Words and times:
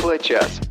Тифло-час. 0.00 0.69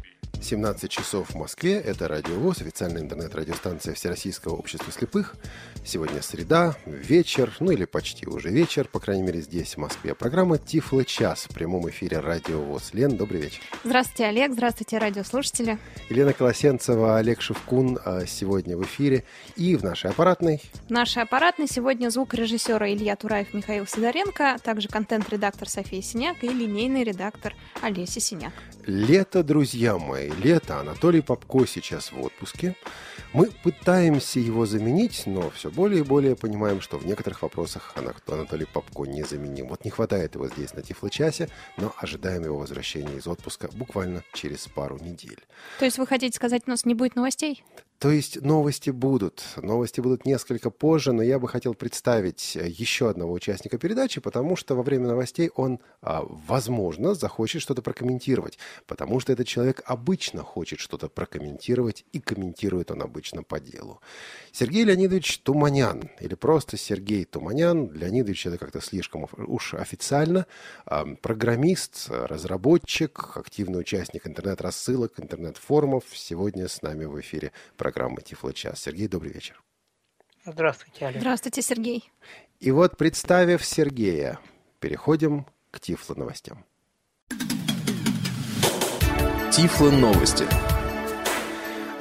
17 0.49 0.89
часов 0.89 1.29
в 1.29 1.35
Москве. 1.35 1.75
Это 1.75 2.07
Радио 2.07 2.33
ВОЗ, 2.33 2.61
официальная 2.61 3.03
интернет-радиостанция 3.03 3.93
Всероссийского 3.93 4.55
общества 4.55 4.91
слепых. 4.91 5.35
Сегодня 5.85 6.23
среда, 6.23 6.75
вечер, 6.87 7.53
ну 7.59 7.69
или 7.69 7.85
почти 7.85 8.25
уже 8.25 8.49
вечер, 8.49 8.87
по 8.87 8.99
крайней 8.99 9.21
мере 9.21 9.41
здесь, 9.41 9.75
в 9.75 9.77
Москве. 9.77 10.15
Программа 10.15 10.57
Тифло 10.57 11.05
час 11.05 11.45
в 11.47 11.53
прямом 11.53 11.87
эфире 11.89 12.19
Радио 12.19 12.61
ВОЗ. 12.61 12.93
Лен, 12.93 13.15
добрый 13.15 13.41
вечер. 13.41 13.61
Здравствуйте, 13.83 14.25
Олег. 14.25 14.53
Здравствуйте, 14.53 14.97
радиослушатели. 14.97 15.77
Елена 16.09 16.33
Колосенцева, 16.33 17.17
Олег 17.17 17.41
Шевкун 17.41 17.99
а, 18.03 18.25
сегодня 18.25 18.75
в 18.75 18.81
эфире. 18.81 19.25
И 19.55 19.75
в 19.75 19.83
нашей 19.83 20.09
аппаратной... 20.09 20.63
В 20.87 20.89
нашей 20.89 21.21
аппаратной 21.21 21.67
сегодня 21.67 22.09
звукорежиссеры 22.09 22.93
Илья 22.93 23.15
Тураев, 23.15 23.53
Михаил 23.53 23.85
Сидоренко, 23.85 24.57
также 24.63 24.87
контент-редактор 24.87 25.69
София 25.69 26.01
Синяк 26.01 26.43
и 26.43 26.47
линейный 26.47 27.03
редактор 27.03 27.53
Олеся 27.83 28.19
Синяк. 28.19 28.53
Лето, 28.87 29.43
друзья 29.43 29.99
мои, 29.99 30.31
лето. 30.39 30.79
Анатолий 30.79 31.21
Попко 31.21 31.65
сейчас 31.67 32.11
в 32.11 32.21
отпуске. 32.21 32.75
Мы 33.33 33.51
пытаемся 33.63 34.39
его 34.39 34.65
заменить, 34.65 35.23
но 35.25 35.49
все 35.51 35.69
более 35.69 35.99
и 35.99 36.03
более 36.03 36.35
понимаем, 36.35 36.81
что 36.81 36.97
в 36.97 37.05
некоторых 37.05 37.41
вопросах 37.41 37.93
Анатолий 37.95 38.65
Попко 38.65 39.03
незаменим. 39.03 39.67
Вот 39.67 39.85
не 39.85 39.91
хватает 39.91 40.35
его 40.35 40.47
здесь 40.47 40.73
на 40.73 40.79
Тифло-часе, 40.79 41.49
но 41.77 41.93
ожидаем 41.97 42.43
его 42.43 42.57
возвращения 42.57 43.17
из 43.17 43.27
отпуска 43.27 43.69
буквально 43.73 44.23
через 44.33 44.67
пару 44.67 44.97
недель. 44.97 45.45
То 45.77 45.85
есть 45.85 45.97
вы 45.97 46.07
хотите 46.07 46.35
сказать, 46.35 46.63
у 46.65 46.69
нас 46.69 46.85
не 46.85 46.95
будет 46.95 47.15
новостей? 47.15 47.63
То 47.99 48.11
есть 48.11 48.41
новости 48.41 48.91
будут. 48.91 49.43
Новости 49.57 49.99
будут 49.99 50.25
несколько 50.25 50.69
позже, 50.69 51.11
но 51.11 51.21
я 51.21 51.37
бы 51.37 51.49
хотел 51.49 51.73
представить 51.73 52.55
э, 52.55 52.69
еще 52.69 53.09
одного 53.09 53.33
участника 53.33 53.77
передачи, 53.77 54.21
потому 54.21 54.55
что 54.55 54.75
во 54.75 54.83
время 54.83 55.07
новостей 55.07 55.51
он, 55.55 55.79
а, 56.01 56.23
возможно, 56.25 57.13
захочет 57.13 57.61
что-то 57.61 57.81
прокомментировать. 57.81 58.57
Потому 58.87 59.19
что 59.19 59.33
этот 59.33 59.47
человек 59.47 59.81
обычно 59.85 60.43
хочет 60.43 60.79
что-то 60.79 61.09
прокомментировать, 61.09 62.05
и 62.13 62.21
комментирует 62.21 62.89
он 62.89 63.01
обычно 63.01 63.43
по 63.43 63.59
делу. 63.59 63.99
Сергей 64.51 64.83
Леонидович 64.83 65.39
Туманян, 65.39 66.09
или 66.19 66.35
просто 66.35 66.77
Сергей 66.77 67.25
Туманян, 67.25 67.91
Леонидович 67.91 68.47
это 68.47 68.57
как-то 68.57 68.81
слишком 68.81 69.27
уж 69.37 69.73
официально, 69.73 70.45
а, 70.85 71.05
программист, 71.21 72.07
разработчик, 72.09 73.37
активный 73.37 73.79
участник 73.79 74.27
интернет-рассылок, 74.27 75.19
интернет-форумов, 75.19 76.03
сегодня 76.13 76.67
с 76.67 76.81
нами 76.81 77.05
в 77.05 77.19
эфире 77.19 77.51
программы 77.77 78.21
Тифло-час. 78.21 78.79
Сергей, 78.81 79.07
добрый 79.07 79.31
вечер. 79.31 79.61
Здравствуйте, 80.45 81.05
Олег. 81.05 81.21
Здравствуйте, 81.21 81.61
Сергей. 81.61 82.11
И 82.59 82.71
вот, 82.71 82.97
представив 82.97 83.63
Сергея, 83.63 84.39
переходим 84.79 85.45
к 85.71 85.79
Тифло 85.79 86.15
новостям. 86.15 86.65
Тифло 89.51 89.91
новости. 89.91 90.45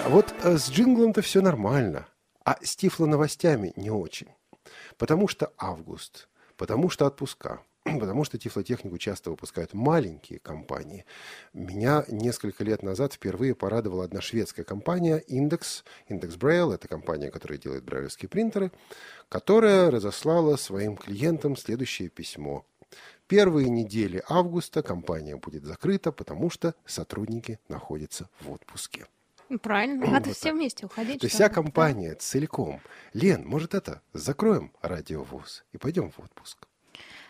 А 0.05 0.09
вот 0.09 0.33
э, 0.43 0.57
с 0.57 0.71
джинглом-то 0.71 1.23
все 1.23 1.41
нормально, 1.43 2.07
а 2.49 2.57
с 2.63 2.77
Тифло 2.77 3.05
новостями 3.05 3.75
не 3.77 3.91
очень. 3.91 4.29
Потому 4.97 5.29
что 5.29 5.53
август, 5.59 6.31
потому 6.57 6.89
что 6.89 7.05
отпуска, 7.05 7.61
потому 7.85 8.25
что 8.25 8.39
тифлотехнику 8.39 8.97
часто 8.97 9.29
выпускают 9.29 9.75
маленькие 9.75 10.39
компании. 10.39 11.05
Меня 11.53 12.07
несколько 12.09 12.65
лет 12.65 12.83
назад 12.83 13.13
впервые 13.13 13.55
порадовала 13.55 14.05
одна 14.05 14.23
шведская 14.23 14.65
компания 14.65 15.23
Index, 15.29 15.85
Index 16.09 16.39
Braille, 16.39 16.73
это 16.73 16.89
компания, 16.89 17.31
которая 17.31 17.59
делает 17.59 17.85
брайлевские 17.85 18.31
принтеры, 18.31 18.73
которая 19.29 19.91
разослала 19.91 20.57
своим 20.57 20.97
клиентам 20.97 21.55
следующее 21.55 22.09
письмо. 22.09 22.65
Первые 23.27 23.69
недели 23.69 24.23
августа 24.27 24.83
компания 24.83 25.37
будет 25.37 25.67
закрыта, 25.67 26.13
потому 26.13 26.49
что 26.49 26.75
сотрудники 26.87 27.59
находятся 27.69 28.31
в 28.41 28.51
отпуске. 28.51 29.05
Правильно, 29.63 30.07
надо 30.07 30.29
вот 30.29 30.37
все 30.37 30.51
так. 30.51 30.55
вместе 30.55 30.87
уходить. 30.87 31.21
То 31.21 31.27
есть 31.27 31.35
вся 31.35 31.49
компания 31.49 32.11
да. 32.11 32.17
целиком. 32.17 32.81
Лен, 33.15 33.47
может 33.47 33.75
это, 33.75 34.03
закроем 34.13 34.73
радиовоз 34.83 35.65
и 35.73 35.79
пойдем 35.79 36.11
в 36.11 36.19
отпуск? 36.21 36.69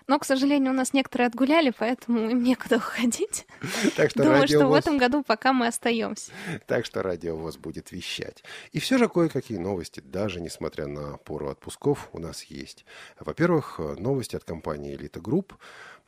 Но, 0.09 0.19
к 0.19 0.25
сожалению, 0.25 0.72
у 0.72 0.75
нас 0.75 0.94
некоторые 0.94 1.26
отгуляли, 1.26 1.70
поэтому 1.78 2.31
им 2.31 2.42
некуда 2.42 2.76
уходить. 2.78 3.47
Так 3.97 4.10
что 4.10 4.22
Думаю, 4.22 4.42
радиовоз... 4.42 4.62
что 4.62 4.69
в 4.69 4.75
этом 4.75 4.98
году 4.98 5.22
пока 5.22 5.53
мы 5.53 5.66
остаемся. 5.66 6.32
Так 6.66 6.87
что 6.87 7.03
радиовоз 7.03 7.59
будет 7.59 7.92
вещать. 7.92 8.42
И 8.72 8.81
все 8.81 8.97
же 8.97 9.09
кое-какие 9.09 9.59
новости, 9.59 10.00
даже 10.00 10.41
несмотря 10.41 10.87
на 10.87 11.19
пору 11.19 11.50
отпусков, 11.50 12.09
у 12.12 12.19
нас 12.19 12.44
есть. 12.44 12.87
Во-первых, 13.21 13.78
новости 13.98 14.34
от 14.34 14.44
компании 14.44 14.97
Elite 14.97 15.21
Group. 15.21 15.53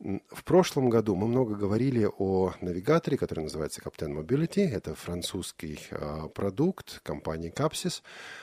В 0.00 0.44
прошлом 0.44 0.88
году 0.88 1.15
мы 1.15 1.27
много 1.27 1.55
говорили 1.55 2.09
о 2.19 2.55
навигаторе, 2.62 3.19
который 3.19 3.41
называется 3.44 3.83
Captain 3.83 4.19
Mobility. 4.19 4.66
Это 4.66 4.94
французский 4.94 5.78
э, 5.91 6.28
продукт 6.34 7.00
компании 7.03 7.53
Capsys. 7.55 8.00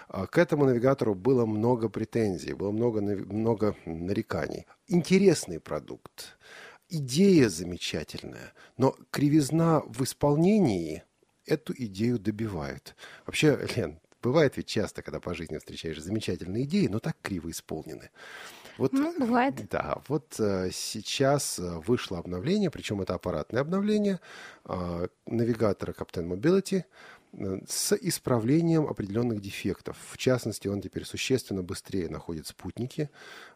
Э, 0.09 0.27
к 0.27 0.37
этому 0.37 0.65
навигатору 0.65 1.15
было 1.15 1.47
много 1.47 1.89
претензий, 1.89 2.53
было 2.53 2.69
много, 2.69 3.01
много 3.01 3.75
нареканий. 3.85 4.67
Интересный 4.85 5.59
продукт, 5.59 6.37
идея 6.89 7.49
замечательная, 7.49 8.53
но 8.77 8.95
кривизна 9.09 9.81
в 9.87 10.03
исполнении 10.03 11.03
эту 11.47 11.73
идею 11.75 12.19
добивает. 12.19 12.95
Вообще, 13.25 13.57
Лен, 13.75 13.99
бывает 14.21 14.57
ведь 14.57 14.67
часто, 14.67 15.01
когда 15.01 15.19
по 15.19 15.33
жизни 15.33 15.57
встречаешь 15.57 15.99
замечательные 16.01 16.65
идеи, 16.65 16.85
но 16.85 16.99
так 16.99 17.17
криво 17.23 17.49
исполнены. 17.49 18.11
Вот, 18.77 18.93
ну, 18.93 19.13
бывает. 19.17 19.67
Да, 19.69 20.01
вот 20.07 20.39
э, 20.39 20.69
сейчас 20.71 21.59
э, 21.59 21.79
вышло 21.85 22.19
обновление, 22.19 22.69
причем 22.69 23.01
это 23.01 23.15
аппаратное 23.15 23.61
обновление 23.61 24.19
э, 24.65 25.07
навигатора 25.25 25.93
Captain 25.93 26.27
Mobility 26.27 26.83
с 27.67 27.93
исправлением 27.93 28.87
определенных 28.87 29.41
дефектов. 29.41 29.97
В 30.11 30.17
частности, 30.17 30.67
он 30.67 30.81
теперь 30.81 31.05
существенно 31.05 31.61
быстрее 31.61 32.09
находит 32.09 32.47
спутники. 32.47 33.09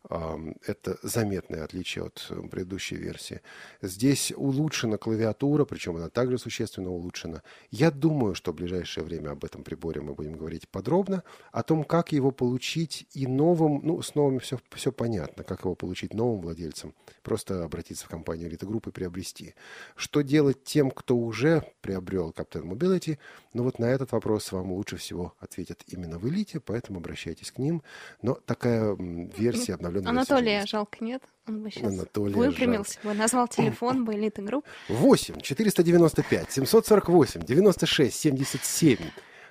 Это 0.09 0.97
заметное 1.03 1.63
отличие 1.63 2.05
от 2.05 2.25
э, 2.31 2.41
предыдущей 2.49 2.95
версии. 2.95 3.41
Здесь 3.81 4.33
улучшена 4.35 4.97
клавиатура, 4.97 5.63
причем 5.63 5.95
она 5.95 6.09
также 6.09 6.39
существенно 6.39 6.89
улучшена. 6.89 7.43
Я 7.69 7.91
думаю, 7.91 8.33
что 8.33 8.51
в 8.51 8.55
ближайшее 8.55 9.03
время 9.03 9.29
об 9.29 9.45
этом 9.45 9.63
приборе 9.63 10.01
мы 10.01 10.15
будем 10.15 10.33
говорить 10.33 10.67
подробно. 10.67 11.23
О 11.51 11.61
том, 11.61 11.83
как 11.83 12.11
его 12.13 12.31
получить 12.31 13.07
и 13.13 13.27
новым, 13.27 13.81
ну, 13.83 14.01
с 14.01 14.15
новыми 14.15 14.39
все, 14.39 14.59
все 14.71 14.91
понятно, 14.91 15.43
как 15.43 15.61
его 15.61 15.75
получить 15.75 16.15
новым 16.15 16.41
владельцам. 16.41 16.95
Просто 17.21 17.63
обратиться 17.63 18.05
в 18.05 18.09
компанию 18.09 18.49
Elite 18.49 18.67
Group 18.67 18.89
и 18.89 18.91
приобрести. 18.91 19.53
Что 19.95 20.21
делать 20.21 20.63
тем, 20.63 20.89
кто 20.89 21.15
уже 21.15 21.63
приобрел 21.81 22.31
Captain 22.31 22.63
Mobility, 22.63 23.19
ну 23.53 23.63
вот 23.63 23.77
на 23.77 23.85
этот 23.85 24.11
вопрос 24.13 24.51
вам 24.51 24.71
лучше 24.71 24.97
всего 24.97 25.35
ответят 25.39 25.83
именно 25.87 26.17
в 26.17 26.27
элите, 26.27 26.59
поэтому 26.59 26.99
обращайтесь 26.99 27.51
к 27.51 27.59
ним. 27.59 27.83
Но 28.21 28.33
такая 28.33 28.95
версия 28.97 29.73
обновленная. 29.99 30.21
Анатолия 30.21 30.65
жалко 30.65 31.03
нет? 31.03 31.23
Он 31.47 31.61
бы 31.61 31.71
сейчас 31.71 31.93
Анатолия 31.93 32.35
выпрямился 32.35 32.99
бы, 33.03 33.13
назвал 33.13 33.47
телефон 33.47 34.05
бы 34.05 34.15
Элита 34.15 34.41
Групп. 34.41 34.65
8 34.89 35.41
495 35.41 36.51
748 36.51 37.41
96 37.41 38.15
77. 38.15 38.97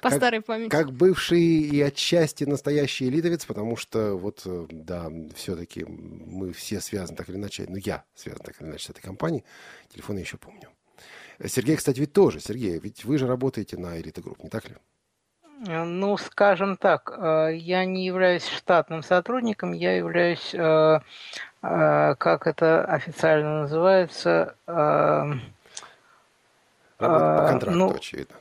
По 0.01 0.09
как, 0.09 0.19
старой 0.19 0.41
памяти. 0.41 0.71
Как 0.71 0.93
бывший 0.93 1.43
и 1.43 1.81
отчасти 1.83 2.45
настоящий 2.45 3.09
элитовец, 3.09 3.45
потому 3.45 3.77
что 3.77 4.15
вот, 4.17 4.43
э, 4.47 4.67
да, 4.71 5.12
все-таки 5.34 5.84
мы 5.84 6.53
все 6.53 6.81
связаны 6.81 7.19
так 7.19 7.28
или 7.28 7.37
иначе, 7.37 7.67
ну 7.69 7.77
я 7.77 8.05
связан 8.15 8.43
так 8.43 8.61
или 8.61 8.69
иначе 8.69 8.87
с 8.87 8.91
этой 8.91 9.03
компанией, 9.03 9.45
телефон 9.93 10.17
я 10.17 10.22
еще 10.22 10.39
помню. 10.39 10.71
Сергей, 11.47 11.77
кстати, 11.77 12.01
ведь 12.01 12.12
тоже. 12.12 12.41
Сергей, 12.41 12.78
ведь 12.78 13.05
вы 13.05 13.19
же 13.19 13.27
работаете 13.27 13.77
на 13.77 13.99
Элита 14.01 14.21
Групп, 14.21 14.43
не 14.43 14.49
так 14.49 14.69
ли? 14.69 14.77
Ну, 15.66 16.16
скажем 16.16 16.78
так, 16.78 17.12
э, 17.19 17.54
я 17.54 17.84
не 17.84 18.06
являюсь 18.06 18.47
штатным 18.47 19.03
сотрудником, 19.03 19.72
я 19.72 19.94
являюсь, 19.94 20.54
э, 20.54 21.00
э, 21.62 22.15
как 22.15 22.47
это 22.47 22.84
официально 22.84 23.62
называется... 23.62 24.57
Работа 26.98 27.36
по 27.39 27.48
контракту, 27.48 27.78
ну, 27.78 27.95
очевидно. 27.95 28.36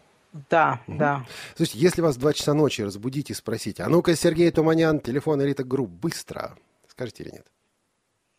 Да, 0.50 0.80
угу. 0.86 0.98
да. 0.98 1.26
Слушайте, 1.56 1.80
если 1.80 2.02
вас 2.02 2.16
в 2.16 2.20
2 2.20 2.34
часа 2.34 2.54
ночи 2.54 2.82
разбудить 2.82 3.30
и 3.30 3.34
спросить, 3.34 3.80
а 3.80 3.88
ну-ка, 3.88 4.16
Сергей 4.16 4.52
Туманян, 4.52 5.00
телефон 5.00 5.42
Элита 5.42 5.64
Групп, 5.64 5.90
быстро, 5.90 6.58
скажете 6.88 7.24
или 7.24 7.32
нет? 7.32 7.48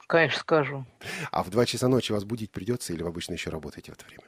Конечно, 0.07 0.41
скажу. 0.41 0.85
А 1.31 1.43
в 1.43 1.51
2 1.51 1.67
часа 1.67 1.89
ночи 1.89 2.13
вас 2.13 2.25
будить 2.25 2.51
придется 2.51 2.93
или 2.93 3.03
вы 3.03 3.09
обычно 3.09 3.35
еще 3.35 3.51
работаете 3.51 3.93
в 3.93 3.95
это 3.95 4.05
время? 4.07 4.25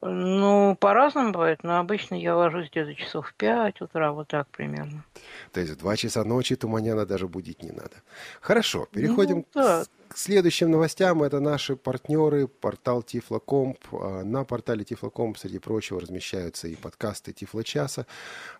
Ну, 0.00 0.76
по-разному 0.80 1.32
бывает, 1.32 1.62
но 1.62 1.78
обычно 1.78 2.14
я 2.14 2.34
ложусь 2.34 2.70
где-то 2.70 2.94
часов 2.94 3.28
в 3.28 3.34
5 3.34 3.82
утра, 3.82 4.12
вот 4.12 4.28
так 4.28 4.48
примерно. 4.48 5.04
То 5.52 5.60
есть 5.60 5.72
в 5.72 5.76
2 5.76 5.96
часа 5.96 6.24
ночи 6.24 6.56
Туманяна 6.56 7.04
даже 7.04 7.28
будить 7.28 7.62
не 7.62 7.72
надо. 7.72 7.96
Хорошо, 8.40 8.88
переходим 8.90 9.38
ну, 9.38 9.46
да. 9.54 9.84
к 9.84 10.01
следующим 10.16 10.70
новостям. 10.70 11.22
Это 11.22 11.40
наши 11.40 11.76
партнеры, 11.76 12.48
портал 12.48 13.02
Тифлокомп. 13.02 13.78
А, 13.92 14.22
на 14.24 14.44
портале 14.44 14.84
Тифлокомп, 14.84 15.38
среди 15.38 15.58
прочего, 15.58 16.00
размещаются 16.00 16.68
и 16.68 16.74
подкасты 16.74 17.32
Тифлочаса. 17.32 18.06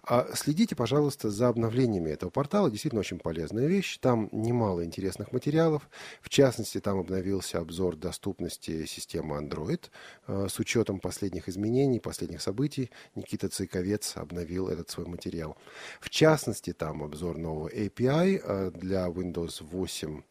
А, 0.02 0.28
следите, 0.34 0.76
пожалуйста, 0.76 1.31
за 1.31 1.49
обновлениями 1.49 2.10
этого 2.10 2.31
портала. 2.31 2.70
Действительно 2.70 3.00
очень 3.00 3.19
полезная 3.19 3.66
вещь. 3.66 3.99
Там 3.99 4.28
немало 4.32 4.84
интересных 4.84 5.32
материалов. 5.32 5.88
В 6.20 6.28
частности, 6.28 6.81
там 6.81 6.99
обновился 6.99 7.58
обзор 7.58 7.96
доступности 7.96 8.84
системы 8.87 9.37
Android 9.40 9.90
а, 10.26 10.49
с 10.49 10.58
учетом 10.58 11.00
последних 11.00 11.49
изменений, 11.49 12.00
последних 12.00 12.43
событий. 12.43 12.90
Никита 13.14 13.49
Цейковец 13.49 14.16
обновил 14.16 14.69
этот 14.69 14.90
свой 14.90 15.06
материал. 15.06 15.56
В 16.00 16.10
частности, 16.10 16.72
там 16.72 17.02
обзор 17.02 17.38
нового 17.38 17.69
API 17.69 18.70
для 18.70 19.06
Windows 19.06 19.62
8 19.62 20.22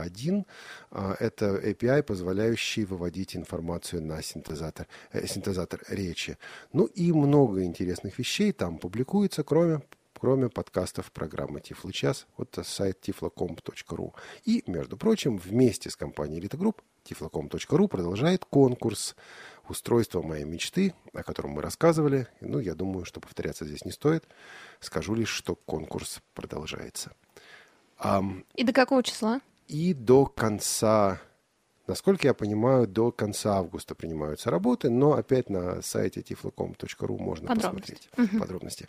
1. 0.00 0.46
А, 0.90 1.16
это 1.18 1.56
API, 1.56 2.02
позволяющий 2.02 2.84
выводить 2.84 3.36
информацию 3.36 4.02
на 4.02 4.22
синтезатор, 4.22 4.86
э, 5.12 5.26
синтезатор 5.26 5.82
речи. 5.88 6.38
Ну 6.72 6.86
и 6.86 7.12
много 7.12 7.64
интересных 7.64 8.18
вещей 8.18 8.52
там 8.52 8.78
публикуется, 8.78 9.42
кроме 9.42 9.80
кроме 10.20 10.50
подкастов 10.50 11.10
программы 11.12 11.60
Тифлочас, 11.60 12.26
вот 12.36 12.58
сайт 12.62 12.98
tiflocomp.ru. 13.08 14.12
И, 14.44 14.62
между 14.66 14.96
прочим, 14.98 15.38
вместе 15.38 15.88
с 15.88 15.96
компанией 15.96 16.40
Elite 16.40 16.58
Group 16.58 16.76
tiflocomp.ru 17.04 17.88
продолжает 17.88 18.44
конкурс 18.44 19.16
устройства 19.68 20.20
моей 20.20 20.44
мечты, 20.44 20.94
о 21.14 21.22
котором 21.22 21.52
мы 21.52 21.62
рассказывали. 21.62 22.28
Ну, 22.40 22.58
я 22.58 22.74
думаю, 22.74 23.04
что 23.04 23.20
повторяться 23.20 23.64
здесь 23.64 23.84
не 23.84 23.92
стоит. 23.92 24.24
Скажу 24.80 25.14
лишь, 25.14 25.30
что 25.30 25.54
конкурс 25.54 26.20
продолжается. 26.34 27.12
И 28.54 28.64
до 28.64 28.72
какого 28.72 29.02
числа? 29.02 29.40
И 29.70 29.94
до 29.94 30.26
конца, 30.26 31.20
насколько 31.86 32.26
я 32.26 32.34
понимаю, 32.34 32.88
до 32.88 33.12
конца 33.12 33.56
августа 33.56 33.94
принимаются 33.94 34.50
работы, 34.50 34.90
но 34.90 35.12
опять 35.12 35.48
на 35.48 35.80
сайте 35.80 36.22
tiflocom.ru 36.22 37.16
можно 37.16 37.46
подробности. 37.46 37.92
посмотреть 38.10 38.32
угу. 38.32 38.40
подробности. 38.40 38.88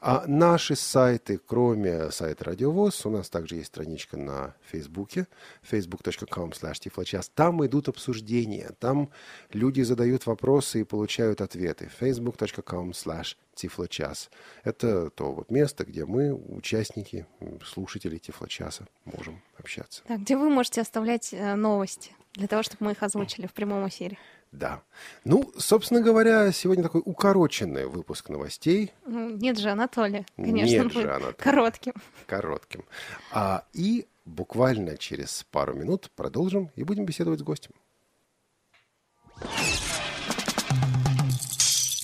А 0.00 0.24
наши 0.26 0.76
сайты, 0.76 1.38
кроме 1.38 2.10
сайта 2.10 2.44
Радиовоз, 2.44 3.06
у 3.06 3.10
нас 3.10 3.28
также 3.30 3.56
есть 3.56 3.68
страничка 3.68 4.16
на 4.16 4.54
Фейсбуке, 4.70 5.26
facebook.com 5.70 6.50
slash 6.50 7.30
Там 7.34 7.64
идут 7.66 7.88
обсуждения, 7.88 8.70
там 8.78 9.10
люди 9.52 9.82
задают 9.82 10.26
вопросы 10.26 10.80
и 10.80 10.84
получают 10.84 11.40
ответы. 11.40 11.90
facebook.com 12.00 12.90
slash 12.90 13.36
Тифлочас. 13.54 14.30
Это 14.64 15.10
то 15.10 15.32
вот 15.32 15.50
место, 15.50 15.84
где 15.84 16.04
мы, 16.04 16.34
участники, 16.34 17.26
слушатели 17.64 18.18
Тифлочаса, 18.18 18.86
можем 19.04 19.40
общаться. 19.58 20.02
Так, 20.06 20.20
где 20.20 20.36
вы 20.36 20.50
можете 20.50 20.80
оставлять 20.80 21.32
э, 21.32 21.54
новости 21.54 22.12
для 22.34 22.48
того, 22.48 22.62
чтобы 22.62 22.86
мы 22.86 22.92
их 22.92 23.02
озвучили 23.02 23.46
в 23.46 23.52
прямом 23.52 23.86
эфире? 23.88 24.18
Да. 24.54 24.82
Ну, 25.24 25.52
собственно 25.58 26.00
говоря, 26.00 26.52
сегодня 26.52 26.84
такой 26.84 27.02
укороченный 27.04 27.86
выпуск 27.86 28.28
новостей. 28.28 28.92
Ну, 29.04 29.30
нет 29.30 29.58
же, 29.58 29.70
Анатолий, 29.70 30.26
конечно, 30.36 30.82
нет 30.84 30.92
же, 30.92 31.10
Анатолий. 31.10 31.34
коротким. 31.38 31.92
Коротким. 32.26 32.84
А, 33.32 33.64
и 33.72 34.06
буквально 34.24 34.96
через 34.96 35.44
пару 35.50 35.74
минут 35.74 36.08
продолжим 36.14 36.70
и 36.76 36.84
будем 36.84 37.04
беседовать 37.04 37.40
с 37.40 37.42
гостем. 37.42 37.72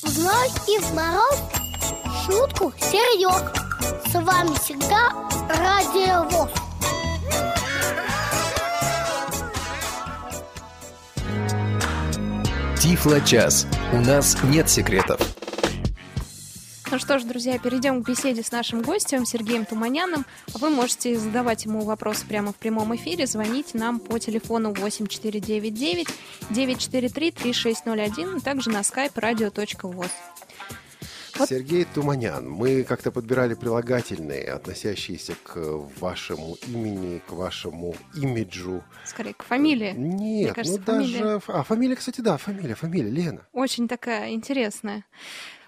В 0.03 0.19
ночь 0.19 0.69
и 0.69 0.79
в 0.81 0.93
мороз 0.93 1.41
шутку 2.27 2.73
серьез. 2.79 4.11
С 4.11 4.15
вами 4.15 4.55
всегда 4.59 5.13
Радио 5.49 6.29
ВОЗ. 6.31 6.70
Тифло-час. 12.81 13.67
У 13.93 13.99
нас 13.99 14.39
нет 14.43 14.71
секретов. 14.71 15.21
Ну 16.91 16.99
что 16.99 17.19
ж, 17.19 17.25
друзья, 17.25 17.59
перейдем 17.59 18.03
к 18.03 18.09
беседе 18.09 18.43
с 18.43 18.51
нашим 18.53 18.81
гостем 18.81 19.27
Сергеем 19.27 19.67
Туманяном. 19.67 20.25
Вы 20.55 20.71
можете 20.71 21.19
задавать 21.19 21.67
ему 21.67 21.83
вопросы 21.83 22.25
прямо 22.27 22.55
в 22.55 22.57
прямом 22.57 22.97
эфире, 22.97 23.27
звонить 23.27 23.75
нам 23.75 24.01
по 24.01 24.19
телефону 24.19 24.73
8499 24.73 26.09
943 26.49 27.31
3601, 27.33 28.37
а 28.39 28.41
также 28.41 28.71
на 28.71 28.81
skype 28.81 29.13
radio.voz. 29.13 30.11
Вот. 31.41 31.49
Сергей 31.49 31.85
Туманян. 31.85 32.49
Мы 32.49 32.85
как-то 32.85 33.11
подбирали 33.11 33.55
прилагательные, 33.55 34.45
относящиеся 34.53 35.35
к 35.43 35.57
вашему 35.99 36.57
имени, 36.69 37.23
к 37.27 37.33
вашему 37.33 37.95
имиджу. 38.15 38.85
Скорее, 39.05 39.35
к 39.35 39.43
фамилии. 39.43 39.93
Нет, 39.93 39.97
Мне 39.97 40.53
кажется, 40.53 40.79
ну 40.79 40.85
фамилия... 40.85 41.19
даже... 41.19 41.43
А, 41.49 41.63
фамилия, 41.63 41.97
кстати, 41.97 42.21
да, 42.21 42.37
фамилия, 42.37 42.75
фамилия, 42.75 43.11
Лена. 43.11 43.47
Очень 43.53 43.89
такая 43.89 44.31
интересная. 44.33 45.05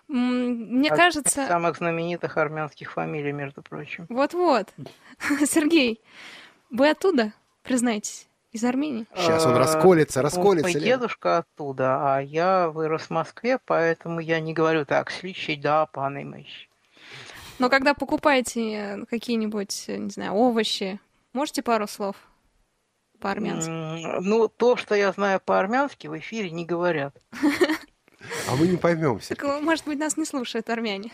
Мне 0.09 0.91
Одна 0.91 1.05
кажется... 1.05 1.43
из 1.43 1.49
самых 1.49 1.79
знаменитых 1.79 2.37
армянских 2.37 2.93
фамилий, 2.93 3.33
между 3.33 3.63
прочим. 3.63 4.07
Вот-вот. 4.11 4.69
Сергей, 5.47 6.03
вы 6.71 6.91
оттуда, 6.91 7.33
признайтесь? 7.63 8.29
Из 8.53 8.63
Армении? 8.65 9.07
Сейчас 9.17 9.47
он 9.47 9.57
расколется, 9.57 10.21
расколется. 10.21 10.71
Мой 10.71 10.81
дедушка 10.81 11.39
оттуда, 11.39 12.17
а 12.17 12.21
я 12.21 12.69
вырос 12.69 13.05
в 13.05 13.11
Москве, 13.11 13.59
поэтому 13.65 14.21
я 14.21 14.41
не 14.41 14.53
говорю 14.53 14.85
так, 14.85 15.11
сличай, 15.11 15.57
да, 15.57 15.87
пан 15.87 16.23
Имыч. 16.23 16.69
Но 17.59 17.71
когда 17.71 17.95
покупаете 17.95 19.07
какие-нибудь, 19.09 19.85
не 19.89 20.11
знаю, 20.11 20.33
овощи, 20.33 21.01
можете 21.33 21.63
пару 21.63 21.87
слов 21.87 22.17
по-армянски? 23.21 23.71
Ну, 24.21 24.49
то, 24.49 24.77
что 24.77 24.95
я 24.95 25.13
знаю 25.13 25.41
по-армянски, 25.43 26.09
в 26.09 26.19
эфире 26.19 26.51
не 26.51 26.67
говорят. 26.67 27.17
А 28.49 28.55
мы 28.55 28.69
не 28.69 28.77
поймем 28.77 29.19
все. 29.19 29.35
Может 29.61 29.85
быть, 29.85 29.99
нас 29.99 30.17
не 30.17 30.25
слушают 30.25 30.71
армяне. 30.71 31.11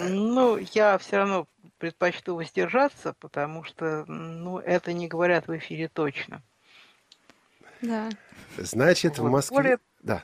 Ну, 0.00 0.58
я 0.72 0.98
все 0.98 1.18
равно 1.18 1.46
предпочту 1.78 2.34
воздержаться, 2.36 3.14
потому 3.18 3.64
что, 3.64 4.04
ну, 4.06 4.58
это 4.58 4.92
не 4.92 5.08
говорят 5.08 5.48
в 5.48 5.56
эфире 5.56 5.88
точно. 5.88 6.42
Да. 7.80 8.10
Значит, 8.56 9.18
вот. 9.18 9.28
в 9.28 9.30
Москве... 9.30 9.56
Более, 9.56 9.78
да. 10.02 10.22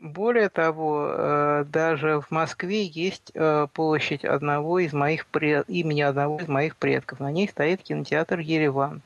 более 0.00 0.48
того, 0.48 1.08
э, 1.08 1.64
даже 1.68 2.20
в 2.20 2.30
Москве 2.30 2.84
есть 2.86 3.30
э, 3.34 3.66
площадь 3.72 4.24
одного 4.24 4.78
из 4.78 4.92
моих 4.92 5.26
пред... 5.26 5.68
имени 5.68 6.00
одного 6.00 6.40
из 6.40 6.48
моих 6.48 6.76
предков. 6.76 7.20
На 7.20 7.30
ней 7.30 7.48
стоит 7.48 7.82
кинотеатр 7.82 8.38
Ереван. 8.38 9.02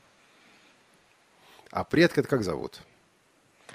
А 1.71 1.83
предка 1.83 2.23
как 2.23 2.43
зовут? 2.43 2.81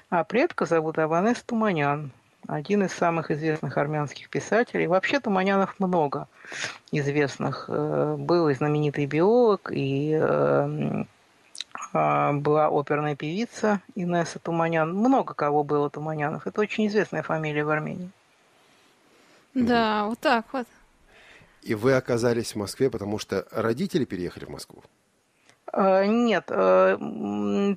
А 0.09 0.23
предка 0.23 0.65
зовут 0.65 0.97
Аванес 0.97 1.41
Туманян 1.43 2.11
один 2.47 2.83
из 2.83 2.91
самых 2.91 3.31
известных 3.31 3.77
армянских 3.77 4.29
писателей. 4.29 4.87
Вообще 4.87 5.19
Туманянов 5.19 5.79
много 5.79 6.27
известных. 6.91 7.65
Э, 7.67 8.15
был 8.17 8.49
и 8.49 8.53
знаменитый 8.53 9.05
биолог, 9.05 9.71
и 9.71 10.17
э, 10.19 11.03
а, 11.93 12.33
была 12.33 12.67
оперная 12.67 13.15
певица 13.15 13.81
Инесса 13.95 14.39
Туманян. 14.39 14.93
Много 14.93 15.33
кого 15.33 15.63
было 15.63 15.89
Туманянов. 15.89 16.47
Это 16.47 16.61
очень 16.61 16.87
известная 16.87 17.23
фамилия 17.23 17.63
в 17.63 17.69
Армении. 17.69 18.09
Да, 19.53 20.05
вот 20.05 20.19
так 20.19 20.45
вот. 20.51 20.67
И 21.61 21.73
вы 21.73 21.93
оказались 21.93 22.51
в 22.53 22.57
Москве, 22.57 22.89
потому 22.89 23.17
что 23.17 23.47
родители 23.51 24.05
переехали 24.05 24.45
в 24.45 24.49
Москву? 24.49 24.83
Э, 25.77 26.05
нет, 26.05 26.45
э, 26.47 26.97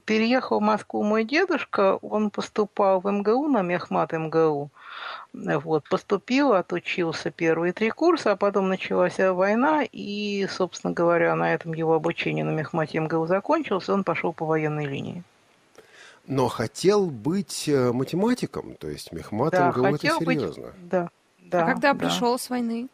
переехал 0.04 0.60
в 0.60 0.62
Москву 0.62 1.02
мой 1.02 1.24
дедушка, 1.24 1.96
он 1.96 2.30
поступал 2.30 3.00
в 3.00 3.10
МГУ 3.10 3.48
на 3.48 3.62
Мехмат 3.62 4.12
МГУ. 4.12 4.70
Вот, 5.32 5.88
поступил, 5.88 6.52
отучился 6.52 7.30
первые 7.32 7.72
три 7.72 7.90
курса, 7.90 8.32
а 8.32 8.36
потом 8.36 8.68
началась 8.68 9.18
война, 9.18 9.82
и, 9.90 10.46
собственно 10.48 10.92
говоря, 10.92 11.34
на 11.34 11.52
этом 11.52 11.74
его 11.74 11.94
обучение 11.94 12.44
на 12.44 12.50
Мехмате 12.50 13.00
МГУ 13.00 13.26
закончилось, 13.26 13.88
он 13.88 14.04
пошел 14.04 14.32
по 14.32 14.46
военной 14.46 14.86
линии. 14.86 15.24
Но 16.28 16.46
хотел 16.46 17.06
быть 17.06 17.68
э, 17.68 17.92
математиком, 17.92 18.76
то 18.76 18.88
есть 18.88 19.10
Мехмат 19.12 19.52
да, 19.52 19.70
МГУ 19.70 19.86
это 19.86 19.98
серьезно. 19.98 20.66
Быть, 20.66 20.88
да, 20.88 21.10
да. 21.40 21.64
А 21.64 21.66
когда 21.66 21.94
да. 21.94 21.98
пришел 21.98 22.38
с 22.38 22.48
войны? 22.48 22.88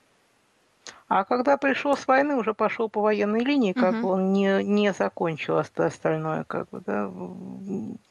А 1.15 1.25
когда 1.25 1.57
пришел 1.57 1.97
с 1.97 2.09
войны, 2.09 2.35
уже 2.35 2.55
пошел 2.55 2.89
по 2.89 3.01
военной 3.01 3.45
линии, 3.45 3.73
как 3.73 3.95
угу. 3.95 4.09
он 4.09 4.33
не, 4.33 4.65
не 4.65 4.93
закончил 4.93 5.59
остальное, 5.59 6.43
как 6.43 6.69
бы, 6.71 6.81
да. 6.85 7.09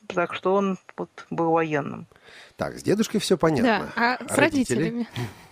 Так 0.07 0.33
что 0.33 0.55
он 0.55 0.77
вот, 0.95 1.09
был 1.29 1.51
военным. 1.51 2.07
Так, 2.55 2.79
с 2.79 2.81
дедушкой 2.81 3.19
все 3.19 3.37
понятно. 3.37 3.91
Да, 3.93 4.17
а 4.21 4.33
с 4.33 4.37
родителями? 4.37 5.05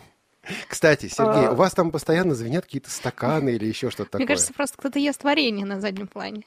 Кстати, 0.70 1.10
Сергей, 1.10 1.48
а... 1.48 1.52
у 1.52 1.56
вас 1.56 1.74
там 1.74 1.92
постоянно 1.92 2.36
звенят 2.36 2.64
какие-то 2.64 2.90
стаканы 2.90 3.50
или 3.50 3.66
еще 3.66 3.90
что-то 3.90 4.12
такое. 4.12 4.20
Мне 4.20 4.28
кажется, 4.28 4.54
просто 4.54 4.78
кто-то 4.78 5.00
ест 5.00 5.22
варенье 5.26 5.66
на 5.66 5.82
заднем 5.82 6.08
плане. 6.08 6.44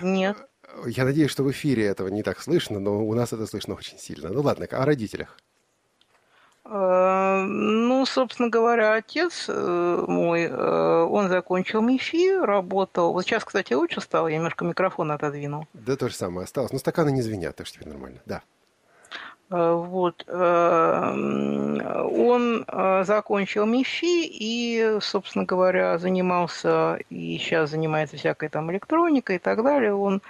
Нет. 0.00 0.38
Я 0.86 1.04
надеюсь, 1.04 1.30
что 1.30 1.42
в 1.42 1.50
эфире 1.50 1.84
этого 1.84 2.08
не 2.08 2.22
так 2.22 2.40
слышно, 2.40 2.78
но 2.80 3.06
у 3.06 3.12
нас 3.12 3.30
это 3.30 3.46
слышно 3.46 3.74
очень 3.74 3.98
сильно. 3.98 4.30
Ну 4.30 4.40
ладно, 4.40 4.64
о 4.70 4.86
родителях. 4.86 5.36
Э, 6.68 7.44
ну, 7.46 8.04
собственно 8.06 8.48
говоря, 8.48 8.94
отец 8.94 9.46
э, 9.48 10.04
мой, 10.08 10.44
э, 10.44 11.06
он 11.08 11.28
закончил 11.28 11.80
МИФИ, 11.80 12.44
работал. 12.44 13.12
Вот 13.12 13.24
сейчас, 13.24 13.44
кстати, 13.44 13.72
лучше 13.72 14.00
стало, 14.00 14.26
я 14.28 14.36
немножко 14.36 14.64
микрофон 14.64 15.12
отодвинул. 15.12 15.66
Да, 15.74 15.96
то 15.96 16.08
же 16.08 16.14
самое 16.14 16.44
осталось. 16.44 16.72
Но 16.72 16.78
стаканы 16.78 17.10
не 17.10 17.22
звенят, 17.22 17.54
так 17.56 17.66
что 17.68 17.76
теперь 17.76 17.92
нормально. 17.92 18.18
Да. 18.26 18.42
Вот. 19.48 20.28
Он 20.28 21.14
закончил 23.04 23.64
МИФИ 23.64 24.26
и, 24.26 24.98
собственно 25.00 25.44
говоря, 25.44 25.98
занимался 25.98 26.98
и 27.10 27.38
сейчас 27.38 27.70
занимается 27.70 28.16
всякой 28.16 28.48
там 28.48 28.72
электроникой 28.72 29.36
и 29.36 29.38
так 29.38 29.62
далее. 29.62 29.94
Он 29.94 30.20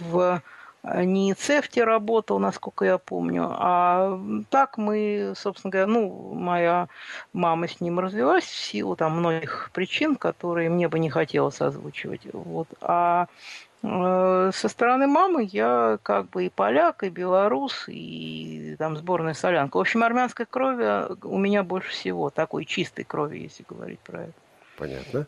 в 0.00 0.42
не 0.84 1.34
ЦЕФТе 1.34 1.84
работал, 1.84 2.38
насколько 2.38 2.84
я 2.84 2.98
помню, 2.98 3.48
а 3.50 4.20
так 4.50 4.78
мы, 4.78 5.32
собственно 5.36 5.70
говоря, 5.70 5.86
ну, 5.88 6.34
моя 6.34 6.88
мама 7.32 7.68
с 7.68 7.80
ним 7.80 7.98
развелась 7.98 8.44
в 8.44 8.56
силу 8.56 8.96
там 8.96 9.18
многих 9.18 9.70
причин, 9.72 10.16
которые 10.16 10.70
мне 10.70 10.88
бы 10.88 10.98
не 10.98 11.10
хотелось 11.10 11.60
озвучивать. 11.60 12.20
Вот. 12.32 12.68
А 12.80 13.26
э, 13.82 14.50
со 14.54 14.68
стороны 14.68 15.08
мамы 15.08 15.48
я 15.50 15.98
как 16.02 16.30
бы 16.30 16.46
и 16.46 16.48
поляк, 16.48 17.02
и 17.02 17.08
белорус, 17.08 17.84
и 17.88 18.76
там 18.78 18.96
сборная 18.96 19.34
солянка. 19.34 19.78
В 19.78 19.80
общем, 19.80 20.04
армянской 20.04 20.46
крови 20.46 21.12
у 21.24 21.38
меня 21.38 21.64
больше 21.64 21.90
всего, 21.90 22.30
такой 22.30 22.64
чистой 22.64 23.04
крови, 23.04 23.38
если 23.38 23.64
говорить 23.68 24.00
про 24.00 24.22
это. 24.22 24.32
Понятно. 24.78 25.26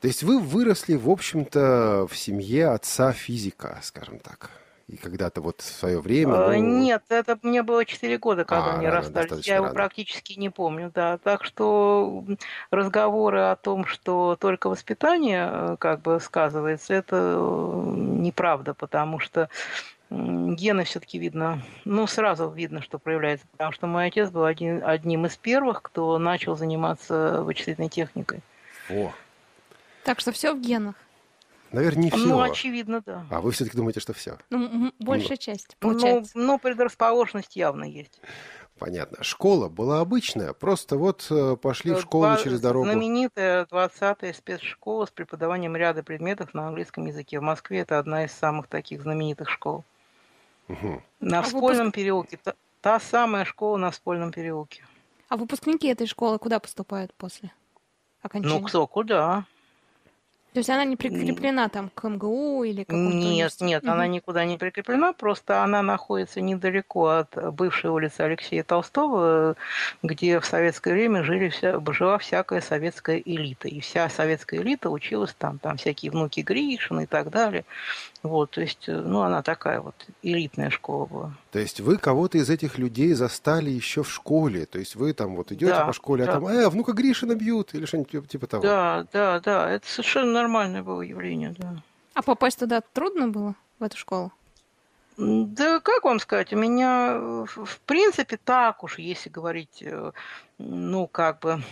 То 0.00 0.08
есть 0.08 0.22
вы 0.22 0.40
выросли, 0.40 0.94
в 0.94 1.10
общем-то, 1.10 2.06
в 2.10 2.16
семье 2.16 2.68
отца 2.68 3.12
физика, 3.12 3.78
скажем 3.82 4.18
так 4.20 4.50
и 4.88 4.96
когда-то 4.96 5.40
вот 5.40 5.62
в 5.62 5.64
свое 5.64 6.00
время? 6.00 6.34
Э, 6.34 6.58
ну... 6.58 6.80
Нет, 6.80 7.02
это 7.08 7.38
мне 7.42 7.62
было 7.62 7.84
4 7.84 8.18
года, 8.18 8.44
когда 8.44 8.74
а, 8.74 8.76
они 8.76 8.86
расстались. 8.86 9.46
Я 9.46 9.56
его 9.56 9.66
рано. 9.66 9.74
практически 9.74 10.38
не 10.38 10.48
помню, 10.48 10.92
да. 10.94 11.18
Так 11.18 11.44
что 11.44 12.24
разговоры 12.70 13.40
о 13.40 13.56
том, 13.56 13.84
что 13.84 14.36
только 14.38 14.68
воспитание 14.68 15.48
э, 15.50 15.76
как 15.78 16.02
бы 16.02 16.20
сказывается, 16.20 16.94
это 16.94 17.16
э, 17.16 17.94
неправда, 17.96 18.74
потому 18.74 19.18
что 19.18 19.48
гены 20.08 20.84
все-таки 20.84 21.18
видно, 21.18 21.62
ну, 21.84 22.06
сразу 22.06 22.48
видно, 22.48 22.80
что 22.80 23.00
проявляется, 23.00 23.44
потому 23.50 23.72
что 23.72 23.88
мой 23.88 24.06
отец 24.06 24.30
был 24.30 24.44
один, 24.44 24.84
одним 24.84 25.26
из 25.26 25.36
первых, 25.36 25.82
кто 25.82 26.16
начал 26.18 26.56
заниматься 26.56 27.42
вычислительной 27.42 27.88
техникой. 27.88 28.40
О. 28.88 29.12
Так 30.04 30.20
что 30.20 30.30
все 30.30 30.54
в 30.54 30.60
генах. 30.60 30.94
Наверное, 31.72 32.04
не 32.04 32.10
все. 32.10 32.26
Ну, 32.26 32.40
очевидно, 32.40 33.02
да. 33.04 33.26
А 33.30 33.40
вы 33.40 33.50
все-таки 33.52 33.76
думаете, 33.76 34.00
что 34.00 34.12
все? 34.12 34.38
Ну, 34.50 34.92
большая 34.98 35.30
ну, 35.30 35.36
часть, 35.36 35.76
ну, 35.80 35.88
получается. 35.88 36.32
Ну, 36.34 36.46
ну, 36.46 36.58
предрасположенность 36.58 37.56
явно 37.56 37.84
есть. 37.84 38.20
Понятно. 38.78 39.22
Школа 39.24 39.68
была 39.68 40.00
обычная, 40.00 40.52
просто 40.52 40.98
вот 40.98 41.26
э, 41.30 41.56
пошли 41.56 41.94
в 41.94 42.00
школу 42.00 42.24
Два, 42.24 42.36
через 42.36 42.60
дорогу. 42.60 42.84
Знаменитая 42.84 43.64
20-я 43.64 44.34
спецшкола 44.34 45.06
с 45.06 45.10
преподаванием 45.10 45.74
ряда 45.76 46.02
предметов 46.02 46.52
на 46.52 46.68
английском 46.68 47.06
языке. 47.06 47.40
В 47.40 47.42
Москве 47.42 47.78
это 47.80 47.98
одна 47.98 48.26
из 48.26 48.32
самых 48.32 48.66
таких 48.66 49.02
знаменитых 49.02 49.48
школ. 49.48 49.84
Угу. 50.68 51.02
На 51.20 51.38
а 51.38 51.42
Вспольном 51.42 51.86
выпуск... 51.86 51.94
переулке. 51.94 52.38
Та, 52.42 52.54
та 52.82 53.00
самая 53.00 53.46
школа 53.46 53.78
на 53.78 53.90
Вспольном 53.90 54.30
переулке. 54.30 54.84
А 55.28 55.38
выпускники 55.38 55.88
этой 55.88 56.06
школы 56.06 56.38
куда 56.38 56.60
поступают 56.60 57.14
после 57.14 57.52
окончания? 58.20 58.60
Ну, 58.60 58.66
кто 58.66 58.86
куда. 58.86 59.46
То 60.56 60.60
есть 60.60 60.70
она 60.70 60.86
не 60.86 60.96
прикреплена 60.96 61.68
там 61.68 61.90
к 61.94 62.08
МГУ 62.08 62.64
или 62.64 62.84
к 62.84 62.86
какому-то 62.86 63.14
Нет, 63.14 63.52
нет, 63.60 63.82
угу. 63.82 63.92
она 63.92 64.06
никуда 64.06 64.46
не 64.46 64.56
прикреплена, 64.56 65.12
просто 65.12 65.62
она 65.62 65.82
находится 65.82 66.40
недалеко 66.40 67.08
от 67.08 67.52
бывшей 67.52 67.90
улицы 67.90 68.22
Алексея 68.22 68.62
Толстого, 68.62 69.56
где 70.02 70.40
в 70.40 70.46
советское 70.46 70.94
время 70.94 71.22
жили 71.24 71.50
вся, 71.50 71.78
жила 71.92 72.16
всякая 72.16 72.62
советская 72.62 73.18
элита. 73.22 73.68
И 73.68 73.80
вся 73.80 74.08
советская 74.08 74.62
элита 74.62 74.88
училась 74.88 75.34
там, 75.34 75.58
там 75.58 75.76
всякие 75.76 76.10
внуки 76.10 76.40
Гришин 76.40 77.00
и 77.00 77.06
так 77.06 77.28
далее. 77.28 77.66
Вот, 78.26 78.50
то 78.52 78.60
есть, 78.60 78.84
ну, 78.86 79.22
она 79.22 79.42
такая 79.42 79.80
вот 79.80 79.94
элитная 80.22 80.70
школа 80.70 81.06
была. 81.06 81.32
То 81.52 81.58
есть 81.58 81.80
вы 81.80 81.96
кого-то 81.96 82.38
из 82.38 82.50
этих 82.50 82.78
людей 82.78 83.12
застали 83.14 83.70
еще 83.70 84.02
в 84.02 84.10
школе? 84.10 84.66
То 84.66 84.78
есть 84.78 84.96
вы 84.96 85.12
там 85.12 85.36
вот 85.36 85.52
идете 85.52 85.72
да, 85.72 85.86
по 85.86 85.92
школе, 85.92 86.24
а 86.24 86.26
да. 86.26 86.32
а 86.32 86.34
там, 86.34 86.48
э, 86.48 86.68
внука 86.68 86.92
Гришина 86.92 87.34
бьют 87.34 87.74
или 87.74 87.86
что-нибудь 87.86 88.28
типа 88.28 88.46
того? 88.46 88.62
Да, 88.62 89.06
да, 89.12 89.40
да, 89.40 89.70
это 89.70 89.88
совершенно 89.88 90.32
нормальное 90.32 90.82
было 90.82 91.02
явление, 91.02 91.54
да. 91.58 91.82
А 92.14 92.22
попасть 92.22 92.58
туда 92.58 92.80
трудно 92.80 93.28
было, 93.28 93.54
в 93.78 93.84
эту 93.84 93.96
школу? 93.96 94.32
Да, 95.16 95.80
как 95.80 96.04
вам 96.04 96.20
сказать, 96.20 96.52
у 96.52 96.56
меня, 96.56 97.18
в 97.46 97.80
принципе, 97.86 98.36
так 98.36 98.84
уж, 98.84 98.98
если 98.98 99.30
говорить, 99.30 99.82
э, 99.82 100.12
ну, 100.58 101.06
как 101.06 101.40
бы, 101.40 101.62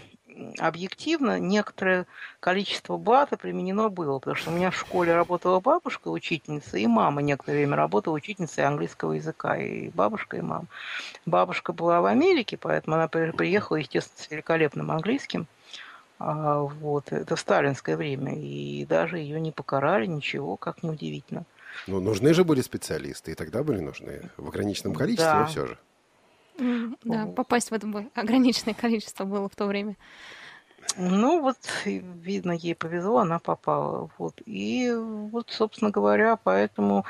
объективно 0.59 1.39
некоторое 1.39 2.07
количество 2.41 2.97
бата 2.97 3.37
применено 3.37 3.89
было, 3.89 4.19
потому 4.19 4.37
что 4.37 4.51
у 4.51 4.55
меня 4.55 4.71
в 4.71 4.77
школе 4.77 5.15
работала 5.15 5.61
бабушка, 5.61 6.09
учительница, 6.09 6.79
и 6.79 6.87
мама 6.87 7.23
некоторое 7.23 7.59
время 7.59 7.77
работала 7.77 8.15
учительницей 8.15 8.65
английского 8.65 9.13
языка, 9.13 9.57
и 9.57 9.91
бабушка, 9.91 10.37
и 10.37 10.41
мама. 10.41 10.67
Бабушка 11.27 11.73
была 11.73 12.01
в 12.01 12.07
Америке, 12.07 12.57
поэтому 12.57 12.97
она 12.97 13.09
приехала, 13.09 13.77
естественно, 13.77 14.23
с 14.23 14.31
великолепным 14.31 14.91
английским. 14.91 15.47
А, 16.19 16.61
вот, 16.61 17.13
это 17.13 17.37
в 17.37 17.41
сталинское 17.41 17.97
время, 17.97 18.35
и 18.35 18.85
даже 18.87 19.19
ее 19.19 19.41
не 19.41 19.53
покарали, 19.53 20.07
ничего, 20.07 20.57
как 20.57 20.83
неудивительно. 20.83 21.45
Ну, 21.87 22.01
нужны 22.01 22.33
же 22.35 22.45
были 22.45 22.61
специалисты, 22.61 23.33
и 23.33 23.35
тогда 23.35 23.63
были 23.63 23.81
нужны 23.81 24.31
в 24.37 24.49
ограниченном 24.49 24.95
количестве, 24.95 25.33
да. 25.33 25.47
все 25.47 25.67
же. 25.67 25.79
Да, 26.59 27.27
попасть 27.27 27.71
в 27.71 27.75
это 27.75 27.87
ограниченное 28.15 28.75
количество 28.75 29.25
было 29.25 29.49
в 29.49 29.57
то 29.57 29.67
время. 29.67 29.97
Ну, 30.97 31.41
вот, 31.41 31.57
видно, 31.85 32.53
ей 32.53 32.75
повезло, 32.75 33.19
она 33.19 33.39
попала. 33.39 34.11
Вот. 34.19 34.41
И 34.45 34.93
вот, 34.95 35.51
собственно 35.51 35.91
говоря, 35.91 36.37
поэтому 36.37 37.05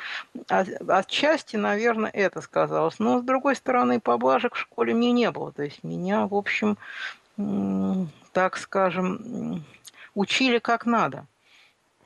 от, 0.49 0.69
отчасти, 0.89 1.57
наверное, 1.57 2.11
это 2.11 2.41
сказалось. 2.41 2.99
Но, 2.99 3.19
с 3.19 3.23
другой 3.23 3.57
стороны, 3.57 4.01
поблажек 4.01 4.55
в 4.55 4.59
школе 4.59 4.95
мне 4.95 5.13
не 5.13 5.31
было. 5.31 5.53
То 5.53 5.65
есть 5.65 5.85
меня, 5.85 6.27
в 6.27 6.35
общем, 6.35 6.79
так 8.33 8.57
скажем, 8.57 9.65
учили 10.15 10.59
как 10.59 10.87
надо. 10.87 11.27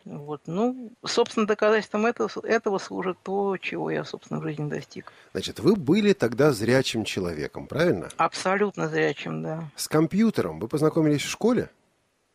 Вот. 0.08 0.40
Ну, 0.46 0.92
собственно, 1.04 1.46
доказательством 1.46 2.06
этого, 2.06 2.30
этого 2.42 2.78
служит 2.78 3.18
то, 3.22 3.58
чего 3.58 3.90
я, 3.90 4.04
собственно, 4.04 4.40
в 4.40 4.42
жизни 4.42 4.68
достиг. 4.68 5.12
Значит, 5.32 5.60
вы 5.60 5.76
были 5.76 6.14
тогда 6.14 6.52
зрячим 6.52 7.04
человеком, 7.04 7.66
правильно? 7.66 8.08
Абсолютно 8.16 8.88
зрячим, 8.88 9.42
да. 9.42 9.70
С 9.76 9.86
компьютером 9.86 10.60
вы 10.60 10.68
познакомились 10.68 11.20
в 11.20 11.28
школе? 11.28 11.68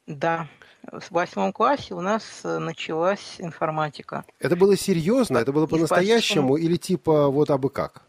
Да. 0.06 0.48
В 0.84 1.12
восьмом 1.12 1.52
классе 1.52 1.96
у 1.96 2.02
нас 2.02 2.24
э, 2.44 2.60
началась 2.60 3.38
информатика. 3.40 4.26
Это 4.40 4.56
было 4.56 4.78
серьезно? 4.78 5.40
Это 5.40 5.52
было 5.52 5.66
по-настоящему 5.66 6.58
или 6.58 6.76
типа 6.76 7.30
вот 7.30 7.50
абы 7.50 7.70
как? 7.70 8.04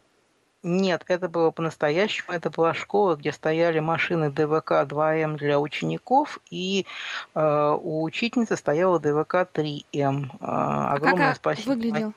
Нет, 0.65 1.05
это 1.09 1.29
было 1.29 1.51
по-настоящему. 1.51 2.33
Это 2.33 2.49
была 2.49 2.73
школа, 2.73 3.17
где 3.17 3.33
стояли 3.33 3.81
машины 3.81 4.31
ДВК 4.31 4.73
2М 4.89 5.37
для 5.37 5.61
учеников, 5.61 6.39
и 6.51 6.87
э, 7.35 7.77
у 7.79 8.03
учительницы 8.03 8.57
стояла 8.57 8.99
ДВК 8.99 9.47
3М. 9.53 10.31
Э, 10.41 10.95
огромное 10.95 11.27
а 11.27 11.29
как 11.29 11.37
спасибо. 11.37 11.73
выглядел? 11.75 12.15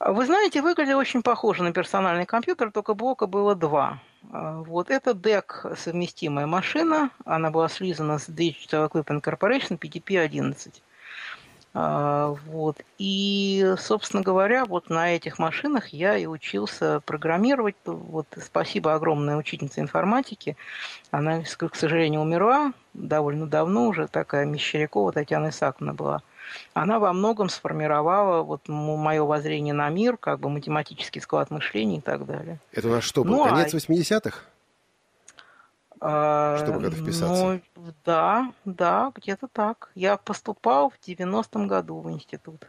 Вы 0.00 0.24
знаете, 0.24 0.62
выглядел 0.62 0.96
очень 0.96 1.22
похоже 1.22 1.62
на 1.62 1.72
персональный 1.72 2.24
компьютер, 2.24 2.72
только 2.72 2.94
блока 2.94 3.26
было 3.26 3.54
два. 3.54 3.98
Э, 4.32 4.62
вот 4.66 4.90
это 4.90 5.10
DEC 5.10 5.76
совместимая 5.76 6.46
машина, 6.46 7.10
она 7.26 7.50
была 7.50 7.68
слизана 7.68 8.18
с 8.18 8.30
Digital 8.30 8.90
Equipment 8.90 9.22
Corporation 9.22 9.78
PDP-11. 9.78 10.72
А, 11.80 12.34
вот. 12.46 12.80
И, 12.98 13.74
собственно 13.78 14.24
говоря, 14.24 14.64
вот 14.64 14.90
на 14.90 15.14
этих 15.14 15.38
машинах 15.38 15.90
я 15.90 16.16
и 16.16 16.26
учился 16.26 17.00
программировать. 17.06 17.76
Вот 17.84 18.26
спасибо 18.44 18.94
огромной 18.94 19.38
учительнице 19.38 19.80
информатики. 19.80 20.56
Она, 21.12 21.42
к 21.42 21.76
сожалению, 21.76 22.22
умерла 22.22 22.72
довольно 22.94 23.46
давно 23.46 23.86
уже, 23.86 24.08
такая 24.08 24.44
Мещерякова 24.44 25.12
Татьяна 25.12 25.50
Исаковна 25.50 25.94
была. 25.94 26.22
Она 26.74 26.98
во 26.98 27.12
многом 27.12 27.48
сформировала 27.48 28.42
вот 28.42 28.66
мое 28.66 29.22
воззрение 29.22 29.74
на 29.74 29.88
мир, 29.88 30.16
как 30.16 30.40
бы 30.40 30.50
математический 30.50 31.20
склад 31.20 31.52
мышления 31.52 31.98
и 31.98 32.00
так 32.00 32.26
далее. 32.26 32.58
Это 32.72 32.88
у 32.88 32.90
нас 32.90 33.04
что, 33.04 33.22
был 33.22 33.36
ну, 33.36 33.44
конец 33.44 33.72
а... 33.72 33.76
80-х? 33.76 34.40
А, 36.00 36.58
Чтобы 36.58 36.80
как-то 36.82 36.96
вписаться? 36.96 37.60
Ну, 37.76 37.92
да, 38.04 38.52
да, 38.64 39.12
где-то 39.14 39.48
так. 39.48 39.90
Я 39.94 40.16
поступал 40.16 40.90
в 40.90 40.98
90-м 41.06 41.66
году 41.66 42.00
в 42.00 42.10
институт. 42.10 42.66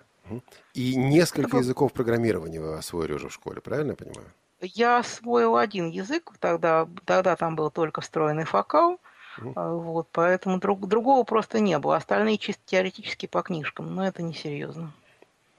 И 0.74 0.95
несколько 0.95 1.50
Это... 1.50 1.57
языков 1.57 1.93
программирования 1.93 2.59
вы 2.59 2.77
освоили 2.77 3.13
уже 3.13 3.29
в 3.29 3.33
школе, 3.33 3.62
правильно 3.62 3.91
я 3.91 3.95
понимаю? 3.95 4.27
Я 4.62 5.00
освоил 5.00 5.55
один 5.55 5.89
язык, 5.89 6.31
тогда, 6.39 6.88
тогда 7.05 7.36
там 7.36 7.55
был 7.55 7.71
только 7.71 8.01
встроенный 8.01 8.43
фокал, 8.43 9.00
угу. 9.38 9.53
вот, 9.55 10.07
поэтому 10.12 10.59
друг, 10.59 10.88
другого 10.88 11.24
просто 11.24 11.59
не 11.59 11.79
было. 11.79 11.95
Остальные 11.95 12.38
чисто 12.38 12.62
теоретически 12.65 13.25
по 13.25 13.41
книжкам, 13.41 13.95
но 13.95 14.05
это 14.05 14.21
несерьезно. 14.21 14.91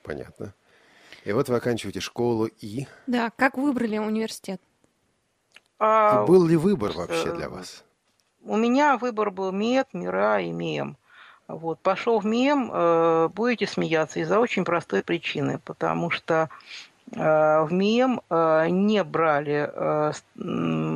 Понятно. 0.02 0.54
И 1.24 1.32
вот 1.32 1.48
вы 1.48 1.56
оканчиваете 1.56 2.00
школу 2.00 2.46
и... 2.46 2.86
Да, 3.06 3.30
как 3.36 3.56
выбрали 3.56 3.98
университет? 3.98 4.60
А, 5.80 6.24
был 6.26 6.46
ли 6.46 6.56
выбор 6.56 6.92
вообще 6.92 7.32
для 7.32 7.48
вас? 7.48 7.84
У 8.44 8.56
меня 8.56 8.98
выбор 8.98 9.30
был 9.30 9.50
МЕД, 9.50 9.88
МИРА 9.94 10.40
и 10.40 10.52
МЕМ. 10.52 10.96
Вот, 11.48 11.80
пошел 11.80 12.20
в 12.20 12.26
МЕМ, 12.26 12.70
э, 12.72 13.28
будете 13.34 13.66
смеяться, 13.66 14.20
из-за 14.20 14.38
очень 14.38 14.64
простой 14.64 15.02
причины, 15.02 15.58
потому 15.64 16.10
что 16.10 16.48
э, 17.12 17.16
в 17.16 17.72
э, 17.72 18.68
не 18.68 19.02
брали 19.04 19.70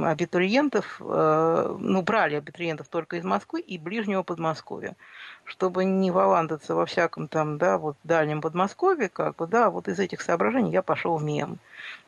абитуриентов, 0.04 1.00
ну, 1.00 2.02
брали 2.02 2.36
абитуриентов 2.36 2.88
только 2.88 3.16
из 3.16 3.24
Москвы 3.24 3.60
и 3.60 3.78
ближнего 3.78 4.22
Подмосковья. 4.22 4.94
Чтобы 5.44 5.84
не 5.84 6.10
валандаться 6.10 6.74
во 6.74 6.86
всяком 6.86 7.28
там, 7.28 7.58
да, 7.58 7.78
вот 7.78 7.96
дальнем 8.02 8.40
Подмосковье, 8.40 9.08
как 9.08 9.36
бы, 9.36 9.46
да, 9.46 9.70
вот 9.70 9.88
из 9.88 9.98
этих 9.98 10.22
соображений 10.22 10.72
я 10.72 10.82
пошел 10.82 11.18
МИЭМ. 11.20 11.58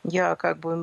Я 0.03 0.35
как 0.35 0.57
бы, 0.57 0.75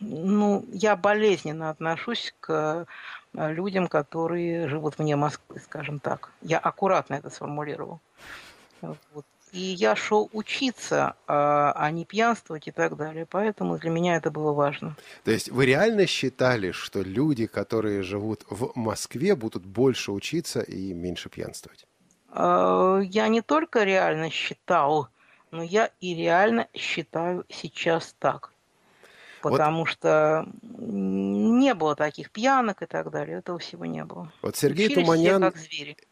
ну, 0.00 0.64
я 0.72 0.96
болезненно 0.96 1.70
отношусь 1.70 2.34
к 2.40 2.86
Э, 3.34 3.52
людям, 3.52 3.88
которые 3.88 4.68
живут 4.68 4.98
вне 4.98 5.16
Москвы, 5.16 5.60
скажем 5.60 5.98
так. 5.98 6.32
Я 6.42 6.58
аккуратно 6.58 7.14
это 7.14 7.30
сформулировал. 7.30 8.00
Вот. 8.80 9.24
И 9.52 9.60
я 9.60 9.96
шел 9.96 10.28
учиться, 10.32 11.14
а, 11.26 11.72
а 11.72 11.90
не 11.90 12.04
пьянствовать 12.04 12.68
и 12.68 12.70
так 12.70 12.96
далее. 12.96 13.26
Поэтому 13.26 13.78
для 13.78 13.90
меня 13.90 14.16
это 14.16 14.30
было 14.30 14.52
важно. 14.52 14.96
То 15.24 15.30
есть 15.30 15.50
вы 15.50 15.66
реально 15.66 16.06
считали, 16.06 16.70
что 16.72 17.02
люди, 17.02 17.46
которые 17.46 18.02
живут 18.02 18.44
в 18.50 18.72
Москве, 18.74 19.34
будут 19.34 19.64
больше 19.64 20.12
учиться 20.12 20.60
и 20.60 20.92
меньше 20.92 21.28
пьянствовать? 21.28 21.86
Э, 22.32 23.00
я 23.04 23.28
не 23.28 23.42
только 23.42 23.84
реально 23.84 24.30
считал, 24.30 25.08
но 25.50 25.62
я 25.62 25.90
и 26.00 26.14
реально 26.14 26.68
считаю 26.74 27.44
сейчас 27.48 28.14
так 28.18 28.52
потому 29.42 29.80
вот. 29.80 29.88
что 29.88 30.46
не 30.62 31.74
было 31.74 31.94
таких 31.96 32.30
пьянок 32.30 32.82
и 32.82 32.86
так 32.86 33.10
далее. 33.10 33.38
Этого 33.38 33.58
всего 33.58 33.84
не 33.84 34.04
было. 34.04 34.32
Вот 34.42 34.56
Сергей 34.56 34.86
Учились 34.86 35.04
Туманян. 35.04 35.54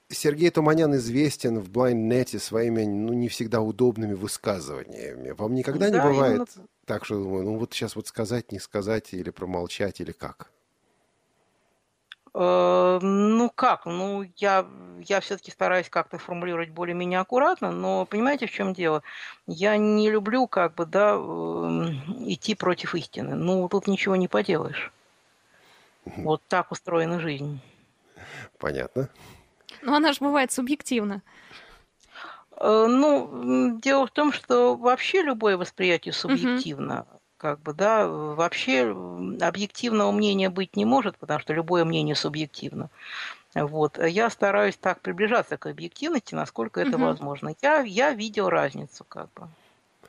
Сергей 0.09 0.51
Туманян 0.51 0.95
известен 0.97 1.59
в 1.59 1.71
BlindNet 1.71 2.39
своими 2.39 2.85
ну, 2.85 3.13
не 3.13 3.29
всегда 3.29 3.61
удобными 3.61 4.15
высказываниями. 4.15 5.31
Вам 5.31 5.55
никогда 5.55 5.91
да, 5.91 5.99
не 5.99 6.13
бывает 6.13 6.49
именно... 6.57 6.69
так, 6.85 7.05
что 7.05 7.17
ну 7.17 7.59
вот 7.59 7.73
сейчас 7.73 7.97
вот 7.97 8.07
сказать, 8.07 8.53
не 8.53 8.61
сказать 8.61 9.13
или 9.13 9.31
промолчать, 9.31 10.01
или 10.01 10.13
как? 10.13 10.51
Э, 12.39 12.99
ну 13.01 13.51
как, 13.55 13.87
ну 13.87 14.27
я, 14.37 14.67
я 15.01 15.21
все-таки 15.21 15.51
стараюсь 15.51 15.89
как-то 15.89 16.19
формулировать 16.19 16.69
более-менее 16.69 17.21
аккуратно, 17.21 17.71
но 17.71 18.05
понимаете, 18.05 18.47
в 18.47 18.51
чем 18.51 18.75
дело? 18.75 19.03
Я 19.47 19.79
не 19.79 20.11
люблю 20.11 20.47
как 20.47 20.75
бы, 20.75 20.85
да, 20.85 21.13
эм, 21.15 21.99
идти 22.31 22.55
против 22.55 22.95
истины. 22.95 23.37
Ну, 23.37 23.67
тут 23.71 23.87
ничего 23.87 24.17
не 24.17 24.29
поделаешь. 24.29 24.93
Вот 26.05 26.43
так 26.47 26.73
устроена 26.73 27.21
жизнь. 27.21 27.59
Понятно. 28.59 29.09
Но 29.81 29.97
она 29.97 30.13
же 30.13 30.19
бывает 30.21 30.53
субъективна. 30.53 31.23
Э, 32.59 32.87
ну, 32.87 33.79
дело 33.81 34.07
в 34.07 34.11
том, 34.11 34.31
что 34.31 34.77
вообще 34.77 35.23
любое 35.23 35.57
восприятие 35.57 36.13
субъективно. 36.13 37.07
Как 37.39 37.61
бы, 37.61 37.75
да, 37.75 38.09
вообще 38.09 38.97
объективного 39.41 40.11
мнения 40.11 40.49
быть 40.49 40.75
не 40.77 40.85
может, 40.85 41.19
потому 41.19 41.39
что 41.41 41.53
любое 41.53 41.85
мнение 41.85 42.15
субъективно. 42.15 42.89
Вот. 43.55 43.99
Я 43.99 44.31
стараюсь 44.31 44.77
так 44.77 45.01
приближаться 45.01 45.57
к 45.57 45.67
объективности, 45.67 46.35
насколько 46.35 46.81
это 46.81 46.97
угу. 46.97 47.05
возможно. 47.05 47.55
Я, 47.63 47.81
я 47.81 48.13
видел 48.13 48.49
разницу, 48.49 49.05
как 49.05 49.33
бы. 49.35 49.49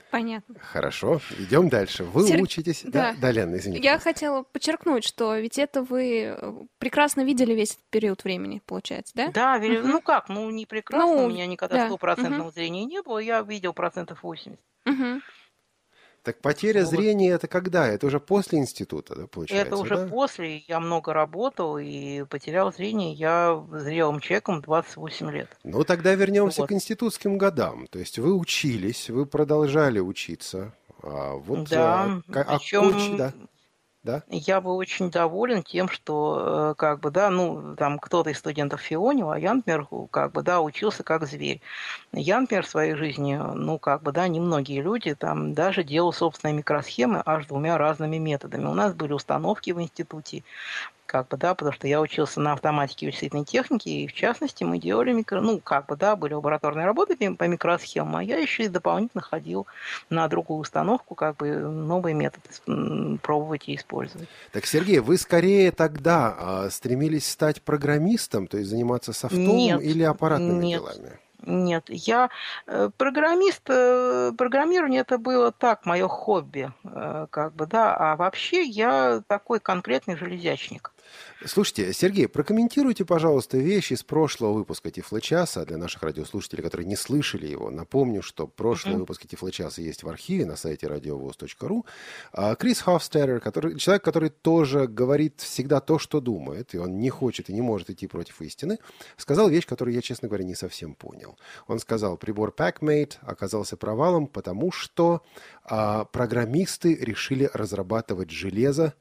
Понятно. 0.09 0.55
Хорошо, 0.59 1.19
идем 1.37 1.67
дальше. 1.67 2.05
Вы 2.05 2.27
Сер... 2.27 2.41
учитесь... 2.41 2.83
Да, 2.83 3.11
да, 3.11 3.15
да 3.19 3.31
Лена, 3.31 3.57
извините. 3.57 3.83
Я 3.83 3.99
хотела 3.99 4.43
подчеркнуть, 4.43 5.03
что 5.03 5.35
ведь 5.35 5.59
это 5.59 5.83
вы 5.83 6.35
э, 6.39 6.53
прекрасно 6.77 7.25
видели 7.25 7.53
весь 7.53 7.71
этот 7.71 7.83
период 7.89 8.23
времени, 8.23 8.61
получается, 8.65 9.13
да? 9.15 9.31
Да, 9.31 9.57
угу. 9.57 9.87
ну 9.87 10.01
как, 10.01 10.29
ну 10.29 10.49
не 10.49 10.65
прекрасно, 10.65 11.13
ну, 11.13 11.25
у 11.25 11.29
меня 11.29 11.45
никогда 11.45 11.87
стопроцентного 11.87 12.43
да. 12.43 12.47
угу. 12.47 12.53
зрения 12.53 12.85
не 12.85 13.01
было, 13.01 13.19
я 13.19 13.41
видел 13.41 13.73
процентов 13.73 14.23
80. 14.23 14.57
Угу. 14.85 15.21
Так 16.27 16.41
потеря 16.41 16.81
ну, 16.81 16.87
зрения 16.87 17.31
это 17.31 17.47
когда? 17.47 17.87
Это 17.87 18.05
уже 18.05 18.19
после 18.19 18.59
института, 18.59 19.15
да, 19.15 19.27
получается? 19.27 19.65
Это 19.65 19.77
уже 19.77 19.95
да? 19.95 20.07
после. 20.07 20.57
Я 20.57 20.81
много 20.81 21.13
работал 21.13 21.77
и 21.77 22.25
потерял 22.25 22.73
зрение. 22.73 23.13
Я 23.13 23.63
зрелым 23.71 24.19
человеком 24.19 24.61
28 24.61 25.31
лет. 25.31 25.47
Ну 25.63 25.85
тогда 25.85 26.13
вернемся 26.15 26.63
вот. 26.63 26.67
к 26.67 26.73
институтским 26.73 27.37
годам. 27.37 27.87
То 27.87 27.99
есть 27.99 28.19
вы 28.19 28.33
учились, 28.33 29.09
вы 29.09 29.25
продолжали 29.25 30.01
учиться. 30.01 30.73
А 31.01 31.35
вот, 31.35 31.69
да, 31.69 32.21
а, 32.27 32.43
причем, 32.57 33.13
а, 33.13 33.17
да 33.17 33.33
да? 34.07 34.23
Я 34.29 34.61
был 34.61 34.77
очень 34.77 35.11
доволен 35.11 35.61
тем, 35.63 35.89
что, 35.89 36.71
э, 36.71 36.75
как 36.77 36.99
бы, 37.01 37.11
да, 37.11 37.29
ну, 37.29 37.75
там 37.75 37.99
кто-то 37.99 38.29
из 38.29 38.37
студентов 38.39 38.81
фионил, 38.81 39.31
а 39.31 39.39
я, 39.39 39.53
например, 39.53 39.87
как 40.09 40.31
бы, 40.31 40.41
да, 40.41 40.61
учился 40.61 41.03
как 41.03 41.27
зверь. 41.27 41.61
Я, 42.13 42.39
например, 42.39 42.65
в 42.65 42.69
своей 42.69 42.95
жизни, 42.95 43.35
ну, 43.35 43.77
как 43.77 44.01
бы, 44.03 44.11
да, 44.11 44.27
немногие 44.27 44.81
люди 44.81 45.13
там 45.13 45.53
даже 45.53 45.83
делал 45.83 46.13
собственные 46.13 46.55
микросхемы 46.55 47.21
аж 47.25 47.45
двумя 47.47 47.77
разными 47.77 48.17
методами. 48.17 48.65
У 48.65 48.73
нас 48.73 48.93
были 48.93 49.13
установки 49.13 49.71
в 49.71 49.81
институте, 49.81 50.43
как 51.07 51.29
бы, 51.29 51.37
да, 51.37 51.55
потому 51.55 51.73
что 51.73 51.87
я 51.87 52.01
учился 52.01 52.39
на 52.41 52.53
автоматике 52.53 53.05
и 53.05 53.09
вычислительной 53.09 53.45
технике, 53.45 53.89
и 53.89 54.07
в 54.07 54.13
частности 54.13 54.63
мы 54.63 54.77
делали 54.77 55.13
микро, 55.13 55.41
ну, 55.41 55.59
как 55.59 55.87
бы, 55.87 55.95
да, 55.95 56.15
были 56.15 56.33
лабораторные 56.33 56.85
работы 56.85 57.15
по 57.35 57.43
микросхемам, 57.45 58.17
а 58.17 58.23
я 58.23 58.37
еще 58.37 58.63
и 58.65 58.67
дополнительно 58.67 59.21
ходил 59.21 59.65
на 60.09 60.27
другую 60.27 60.59
установку, 60.59 61.15
как 61.15 61.37
бы 61.37 61.55
новые 61.55 62.13
методы 62.13 62.49
пробовать 63.21 63.67
и 63.69 63.75
использовать. 63.75 63.87
Так, 64.51 64.65
Сергей, 64.65 64.99
вы 64.99 65.17
скорее 65.17 65.71
тогда 65.71 66.35
а, 66.37 66.69
стремились 66.69 67.27
стать 67.27 67.61
программистом, 67.61 68.47
то 68.47 68.57
есть 68.57 68.69
заниматься 68.69 69.13
софтом 69.13 69.39
нет, 69.39 69.81
или 69.81 70.03
аппаратными 70.03 70.63
нет. 70.65 70.81
делами? 70.81 71.19
Нет, 71.45 71.85
я 71.87 72.29
э, 72.65 72.89
программист, 72.97 73.61
э, 73.69 74.31
программирование 74.37 75.01
это 75.01 75.17
было 75.17 75.51
так, 75.51 75.85
мое 75.85 76.07
хобби, 76.07 76.71
э, 76.83 77.27
как 77.29 77.53
бы, 77.55 77.67
да, 77.67 77.95
а 77.95 78.15
вообще 78.15 78.63
я 78.63 79.21
такой 79.27 79.59
конкретный 79.59 80.17
железячник. 80.17 80.91
Слушайте, 81.45 81.93
Сергей, 81.93 82.27
прокомментируйте, 82.27 83.05
пожалуйста, 83.05 83.57
вещи 83.57 83.93
из 83.93 84.03
прошлого 84.03 84.53
выпуска 84.53 84.89
Тифлочаса 84.89 85.65
для 85.65 85.77
наших 85.77 86.01
радиослушателей, 86.01 86.63
которые 86.63 86.87
не 86.87 86.95
слышали 86.95 87.45
его. 87.45 87.69
Напомню, 87.69 88.21
что 88.21 88.47
прошлые 88.47 88.95
uh-huh. 88.95 88.99
выпуски 89.01 89.27
Тифлочаса 89.27 89.81
есть 89.81 90.03
в 90.03 90.09
архиве 90.09 90.45
на 90.45 90.55
сайте 90.55 90.87
радиовоз.ру. 90.87 91.85
А 92.33 92.55
Крис 92.55 92.81
Хофстедер, 92.81 93.39
который, 93.39 93.77
человек, 93.77 94.03
который 94.03 94.29
тоже 94.29 94.87
говорит 94.87 95.41
всегда 95.41 95.79
то, 95.79 95.99
что 95.99 96.21
думает, 96.21 96.73
и 96.73 96.77
он 96.77 96.97
не 96.99 97.09
хочет 97.09 97.49
и 97.49 97.53
не 97.53 97.61
может 97.61 97.89
идти 97.89 98.07
против 98.07 98.41
истины, 98.41 98.79
сказал 99.15 99.49
вещь, 99.49 99.67
которую 99.67 99.93
я, 99.93 100.01
честно 100.01 100.27
говоря, 100.27 100.43
не 100.43 100.55
совсем 100.55 100.95
понял. 100.95 101.37
Он 101.67 101.79
сказал, 101.79 102.17
прибор 102.17 102.53
PackMate 102.57 103.17
оказался 103.21 103.77
провалом, 103.77 104.27
потому 104.27 104.71
что 104.71 105.21
а, 105.63 106.05
программисты 106.05 106.95
решили 106.95 107.49
разрабатывать 107.53 108.31
железо, 108.31 108.93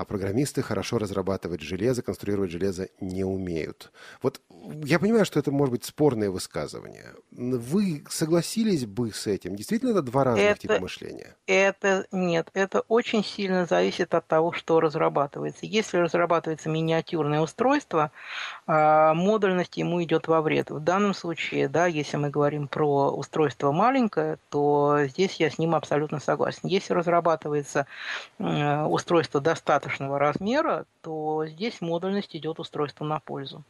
а 0.00 0.04
программисты 0.06 0.62
хорошо 0.62 0.96
разрабатывать 0.96 1.60
железо, 1.60 2.00
конструировать 2.00 2.50
железо 2.50 2.88
не 3.00 3.22
умеют. 3.22 3.92
Вот 4.22 4.40
я 4.82 4.98
понимаю, 4.98 5.26
что 5.26 5.38
это 5.38 5.50
может 5.50 5.72
быть 5.72 5.84
спорное 5.84 6.30
высказывание. 6.30 7.12
Вы 7.30 8.02
согласились 8.08 8.86
бы 8.86 9.12
с 9.12 9.26
этим? 9.26 9.56
Действительно, 9.56 9.90
это 9.90 10.00
два 10.00 10.24
разных 10.24 10.52
это, 10.52 10.60
типа 10.60 10.78
мышления? 10.80 11.36
Это 11.46 12.06
нет. 12.12 12.48
Это 12.54 12.80
очень 12.88 13.22
сильно 13.22 13.66
зависит 13.66 14.14
от 14.14 14.26
того, 14.26 14.52
что 14.52 14.80
разрабатывается. 14.80 15.66
Если 15.66 15.98
разрабатывается 15.98 16.70
миниатюрное 16.70 17.42
устройство, 17.42 18.10
а, 18.66 19.12
модульность 19.12 19.76
ему 19.76 20.02
идет 20.02 20.28
во 20.28 20.40
вред. 20.40 20.70
В 20.70 20.80
данном 20.80 21.12
случае, 21.12 21.68
да, 21.68 21.84
если 21.84 22.16
мы 22.16 22.30
говорим 22.30 22.68
про 22.68 23.10
устройство 23.10 23.70
маленькое, 23.70 24.38
то 24.48 25.00
здесь 25.08 25.34
я 25.34 25.50
с 25.50 25.58
ним 25.58 25.74
абсолютно 25.74 26.20
согласен. 26.20 26.60
Если 26.62 26.94
разрабатывается 26.94 27.86
устройство 28.38 29.42
достаточно 29.42 29.89
достаточного 29.90 30.18
размера, 30.18 30.86
то 31.02 31.44
здесь 31.46 31.80
модульность 31.80 32.34
идет 32.36 32.58
устройству 32.58 33.04
на 33.04 33.20
пользу. 33.20 33.64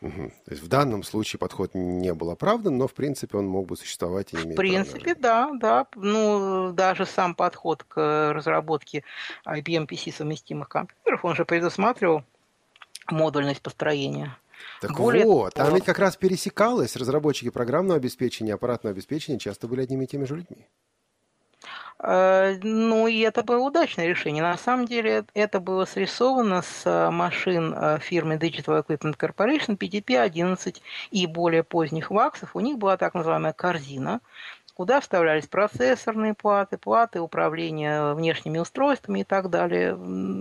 Угу. 0.00 0.32
То 0.44 0.50
есть 0.50 0.62
в 0.62 0.68
данном 0.68 1.02
случае 1.02 1.38
подход 1.38 1.70
не 1.74 2.12
был 2.12 2.30
оправдан, 2.30 2.76
но 2.76 2.86
в 2.86 2.92
принципе 2.92 3.38
он 3.38 3.46
мог 3.46 3.66
бы 3.66 3.76
существовать 3.76 4.34
и 4.34 4.36
иметь 4.36 4.52
В 4.52 4.56
принципе, 4.56 5.14
да, 5.14 5.50
да. 5.54 5.86
Ну, 5.94 6.72
даже 6.72 7.06
сам 7.06 7.34
подход 7.34 7.84
к 7.84 8.32
разработке 8.34 9.02
IBM 9.46 9.88
PC 9.88 10.12
совместимых 10.12 10.68
компьютеров, 10.68 11.24
он 11.24 11.34
же 11.34 11.44
предусматривал 11.44 12.22
модульность 13.10 13.62
построения. 13.62 14.36
Так 14.80 14.96
Более 14.96 15.24
вот, 15.24 15.54
там 15.54 15.74
ведь 15.74 15.84
как 15.84 15.98
раз 15.98 16.16
пересекалось. 16.16 16.96
Разработчики 16.96 17.50
программного 17.50 17.96
обеспечения, 17.96 18.54
аппаратного 18.54 18.92
обеспечения 18.92 19.38
часто 19.38 19.68
были 19.68 19.82
одними 19.82 20.04
и 20.04 20.06
теми 20.06 20.24
же 20.24 20.36
людьми. 20.36 20.66
Э, 22.02 22.56
ну, 22.62 23.06
и 23.06 23.20
это 23.20 23.42
было 23.42 23.58
удачное 23.58 24.06
решение. 24.06 24.42
На 24.42 24.56
самом 24.56 24.86
деле, 24.86 25.24
это 25.34 25.60
было 25.60 25.84
срисовано 25.84 26.62
с 26.62 27.10
машин 27.10 27.74
э, 27.74 27.98
фирмы 28.00 28.34
Digital 28.34 28.84
Equipment 28.84 29.16
Corporation 29.16 29.78
PDP-11 29.78 30.80
и 31.10 31.26
более 31.26 31.62
поздних 31.62 32.10
ваксов. 32.10 32.50
У 32.54 32.60
них 32.60 32.78
была 32.78 32.96
так 32.96 33.14
называемая 33.14 33.52
корзина, 33.52 34.20
куда 34.74 35.00
вставлялись 35.00 35.46
процессорные 35.46 36.34
платы, 36.34 36.78
платы 36.78 37.20
управления 37.20 38.12
внешними 38.14 38.58
устройствами 38.58 39.20
и 39.20 39.24
так 39.24 39.48
далее. 39.48 39.96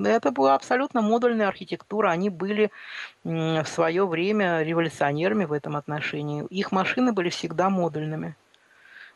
Это 0.08 0.32
была 0.32 0.56
абсолютно 0.56 1.02
модульная 1.02 1.48
архитектура. 1.48 2.10
Они 2.10 2.30
были 2.30 2.72
в 3.24 3.66
свое 3.66 4.08
время 4.08 4.64
революционерами 4.64 5.46
в 5.46 5.54
этом 5.54 5.76
отношении. 5.76 6.46
Их 6.48 6.72
машины 6.72 7.14
были 7.14 7.30
всегда 7.30 7.70
модульными. 7.70 8.36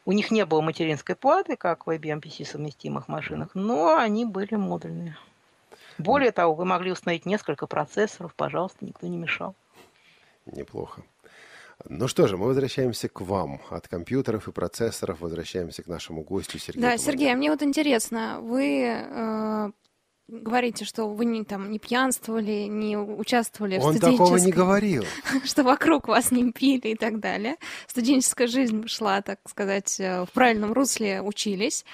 У 0.08 0.14
них 0.14 0.32
не 0.32 0.46
было 0.46 0.62
материнской 0.62 1.18
платы, 1.18 1.58
как 1.58 1.86
в 1.86 1.90
IBM 1.90 2.22
PC 2.22 2.46
совместимых 2.46 3.10
машинах, 3.10 3.50
но 3.56 3.98
они 3.98 4.24
были 4.24 4.56
модульные. 4.56 5.18
Более 5.98 6.32
того, 6.32 6.56
вы 6.56 6.64
могли 6.64 6.94
установить 6.94 7.26
несколько 7.26 7.68
процессоров, 7.68 8.34
пожалуйста, 8.34 8.86
никто 8.86 9.06
не 9.06 9.18
мешал. 9.18 9.54
Неплохо. 10.46 11.02
Ну 11.90 12.08
что 12.08 12.26
же, 12.28 12.38
мы 12.38 12.46
возвращаемся 12.46 13.10
к 13.10 13.20
вам. 13.20 13.60
От 13.70 13.90
компьютеров 13.90 14.48
и 14.48 14.54
процессоров 14.54 15.20
возвращаемся 15.20 15.84
к 15.84 15.88
нашему 15.88 16.22
гостю 16.22 16.58
Сергею. 16.58 16.84
Да, 16.84 16.98
Сергей, 16.98 17.34
а 17.34 17.36
мне 17.36 17.52
вот 17.52 17.62
интересно, 17.62 18.40
вы 18.40 18.84
э, 18.86 19.72
говорите, 20.28 20.86
что 20.86 21.08
вы 21.08 21.26
не, 21.26 21.44
там, 21.44 21.72
не 21.72 21.80
пьянствовали, 21.80 22.68
не 22.68 22.98
участвовали 22.98 23.78
Он 23.78 23.94
в 23.94 23.98
студенческой... 23.98 24.18
такого 24.18 24.38
не 24.38 24.52
говорил. 24.52 25.06
что 25.46 25.64
вокруг 25.64 26.08
вас 26.08 26.32
не 26.32 26.52
пили 26.52 26.90
и 26.90 26.96
так 26.96 27.20
далее. 27.20 27.56
Студенческая 27.88 28.48
жизнь 28.48 28.88
шла, 28.88 29.22
так 29.22 29.40
сказать, 29.48 30.00
э, 30.00 30.26
в 30.26 30.32
правильном 30.32 30.74
русле, 30.74 31.22
учились. 31.22 31.86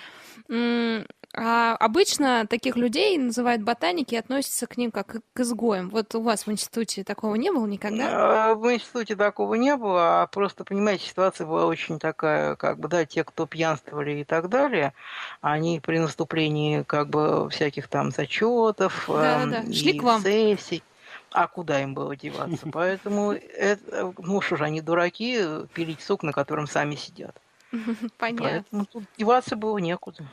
А 1.35 1.75
обычно 1.77 2.45
таких 2.47 2.75
людей 2.75 3.17
называют 3.17 3.63
ботаники 3.63 4.13
и 4.13 4.17
относятся 4.17 4.67
к 4.67 4.77
ним 4.77 4.91
как 4.91 5.15
к 5.33 5.39
изгоям. 5.39 5.89
Вот 5.89 6.13
у 6.13 6.21
вас 6.21 6.45
в 6.45 6.51
институте 6.51 7.03
такого 7.03 7.33
не 7.35 7.51
было 7.51 7.65
никогда? 7.65 8.51
А, 8.51 8.53
в 8.53 8.71
институте 8.71 9.15
такого 9.15 9.55
не 9.55 9.75
было, 9.75 10.21
а 10.21 10.27
просто, 10.27 10.63
понимаете, 10.63 11.07
ситуация 11.07 11.47
была 11.47 11.65
очень 11.65 11.97
такая, 11.97 12.55
как 12.55 12.77
бы, 12.77 12.87
да, 12.87 13.05
те, 13.05 13.23
кто 13.23 13.47
пьянствовали 13.47 14.19
и 14.19 14.23
так 14.23 14.47
далее, 14.47 14.93
они 15.41 15.79
при 15.79 15.97
наступлении, 15.97 16.83
как 16.83 17.09
бы, 17.09 17.49
всяких 17.49 17.87
там 17.87 18.11
зачетов 18.11 19.05
да, 19.07 19.45
да, 19.45 19.63
да. 19.63 19.73
Шли 19.73 19.97
к 19.97 20.03
вам. 20.03 20.21
сессий, 20.21 20.83
а 21.31 21.47
куда 21.47 21.81
им 21.81 21.95
было 21.95 22.15
деваться? 22.15 22.69
Поэтому, 22.71 23.31
это, 23.31 24.13
ну 24.19 24.39
что 24.41 24.57
же, 24.57 24.65
они 24.65 24.81
дураки, 24.81 25.39
пилить 25.73 26.01
сок, 26.01 26.21
на 26.21 26.31
котором 26.31 26.67
сами 26.67 26.93
сидят. 26.93 27.35
Понятно. 28.19 28.49
Поэтому 28.49 28.85
тут 28.85 29.03
деваться 29.17 29.55
было 29.55 29.79
некуда. 29.79 30.23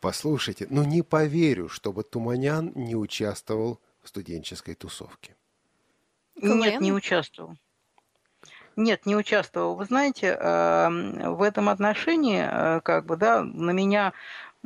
Послушайте, 0.00 0.66
ну 0.70 0.84
не 0.84 1.02
поверю, 1.02 1.68
чтобы 1.68 2.02
Туманян 2.02 2.72
не 2.74 2.94
участвовал 2.94 3.80
в 4.02 4.08
студенческой 4.08 4.74
тусовке. 4.74 5.36
Нет, 6.36 6.80
не 6.80 6.92
участвовал. 6.92 7.56
Нет, 8.76 9.06
не 9.06 9.16
участвовал. 9.16 9.74
Вы 9.74 9.86
знаете, 9.86 10.36
эм, 10.38 11.34
в 11.34 11.40
этом 11.40 11.70
отношении, 11.70 12.46
э, 12.46 12.80
как 12.82 13.06
бы, 13.06 13.16
да, 13.16 13.42
на 13.42 13.70
меня 13.70 14.12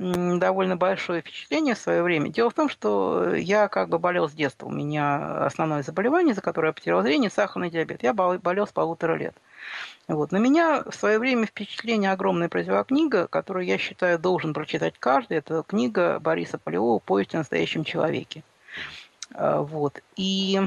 довольно 0.00 0.76
большое 0.76 1.20
впечатление 1.20 1.74
в 1.74 1.78
свое 1.78 2.02
время. 2.02 2.30
Дело 2.30 2.48
в 2.48 2.54
том, 2.54 2.70
что 2.70 3.34
я 3.34 3.68
как 3.68 3.90
бы 3.90 3.98
болел 3.98 4.28
с 4.28 4.32
детства. 4.32 4.66
У 4.66 4.70
меня 4.70 5.44
основное 5.44 5.82
заболевание, 5.82 6.34
за 6.34 6.40
которое 6.40 6.68
я 6.68 6.72
потерял 6.72 7.02
зрение, 7.02 7.28
сахарный 7.28 7.70
диабет. 7.70 8.02
Я 8.02 8.14
болел 8.14 8.66
с 8.66 8.72
полутора 8.72 9.14
лет. 9.14 9.34
Вот. 10.08 10.32
На 10.32 10.38
меня 10.38 10.82
в 10.82 10.94
свое 10.94 11.18
время 11.18 11.46
впечатление 11.46 12.12
огромное 12.12 12.48
произвела 12.48 12.82
книга, 12.82 13.26
которую 13.26 13.66
я 13.66 13.76
считаю 13.76 14.18
должен 14.18 14.54
прочитать 14.54 14.94
каждый. 14.98 15.36
Это 15.36 15.62
книга 15.66 16.18
Бориса 16.18 16.56
Полевого 16.58 16.98
«Повесть 16.98 17.34
о 17.34 17.38
настоящем 17.38 17.84
человеке». 17.84 18.42
А, 19.34 19.60
вот. 19.60 20.02
И, 20.16 20.58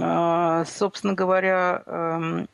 а, 0.00 0.64
собственно 0.64 1.14
говоря, 1.14 1.82
эм, 1.86 2.48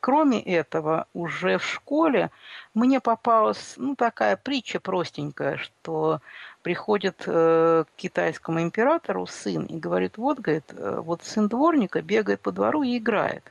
кроме 0.00 0.40
этого, 0.40 1.06
уже 1.14 1.58
в 1.58 1.64
школе 1.64 2.30
мне 2.74 3.00
попалась 3.00 3.74
ну, 3.76 3.96
такая 3.96 4.36
притча 4.36 4.80
простенькая, 4.80 5.56
что 5.56 6.20
приходит 6.62 7.24
э, 7.26 7.84
к 7.84 7.96
китайскому 7.96 8.62
императору 8.62 9.26
сын 9.26 9.64
и 9.64 9.78
говорит, 9.78 10.18
вот, 10.18 10.40
говорит, 10.40 10.72
э, 10.72 11.00
вот 11.00 11.22
сын 11.24 11.48
дворника 11.48 12.02
бегает 12.02 12.40
по 12.40 12.52
двору 12.52 12.82
и 12.82 12.98
играет. 12.98 13.44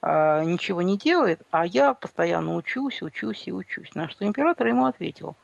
А, 0.00 0.42
ничего 0.42 0.82
не 0.82 0.98
делает, 0.98 1.40
а 1.50 1.64
я 1.64 1.94
постоянно 1.94 2.56
учусь, 2.56 3.02
учусь 3.02 3.46
и 3.46 3.52
учусь. 3.52 3.94
На 3.94 4.08
что 4.08 4.26
император 4.26 4.66
ему 4.66 4.86
ответил, 4.86 5.36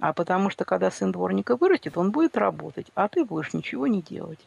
а 0.00 0.12
потому 0.12 0.50
что 0.50 0.64
когда 0.64 0.90
сын 0.90 1.12
дворника 1.12 1.56
вырастет, 1.56 1.96
он 1.96 2.10
будет 2.10 2.36
работать, 2.36 2.88
а 2.94 3.08
ты 3.08 3.24
будешь 3.24 3.52
ничего 3.54 3.86
не 3.86 4.02
делать. 4.02 4.40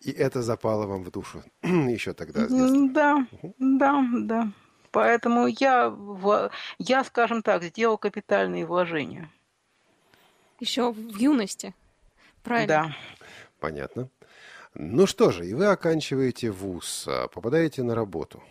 И 0.00 0.12
это 0.12 0.42
запало 0.42 0.86
вам 0.86 1.02
в 1.02 1.10
душу 1.10 1.42
еще 1.62 2.12
тогда? 2.12 2.46
Да, 2.48 3.26
угу. 3.30 3.54
да, 3.58 4.04
да. 4.12 4.52
Поэтому 4.90 5.46
я, 5.46 5.94
я, 6.78 7.04
скажем 7.04 7.42
так, 7.42 7.62
сделал 7.62 7.98
капитальные 7.98 8.64
вложения. 8.64 9.30
Еще 10.60 10.92
в 10.92 11.16
юности. 11.16 11.74
Правильно? 12.42 12.66
Да. 12.66 12.96
Понятно. 13.60 14.08
Ну 14.74 15.06
что 15.06 15.30
же, 15.30 15.46
и 15.46 15.54
вы 15.54 15.66
оканчиваете 15.66 16.50
вуз, 16.50 17.04
а 17.08 17.28
попадаете 17.28 17.82
на 17.82 17.94
работу. 17.94 18.42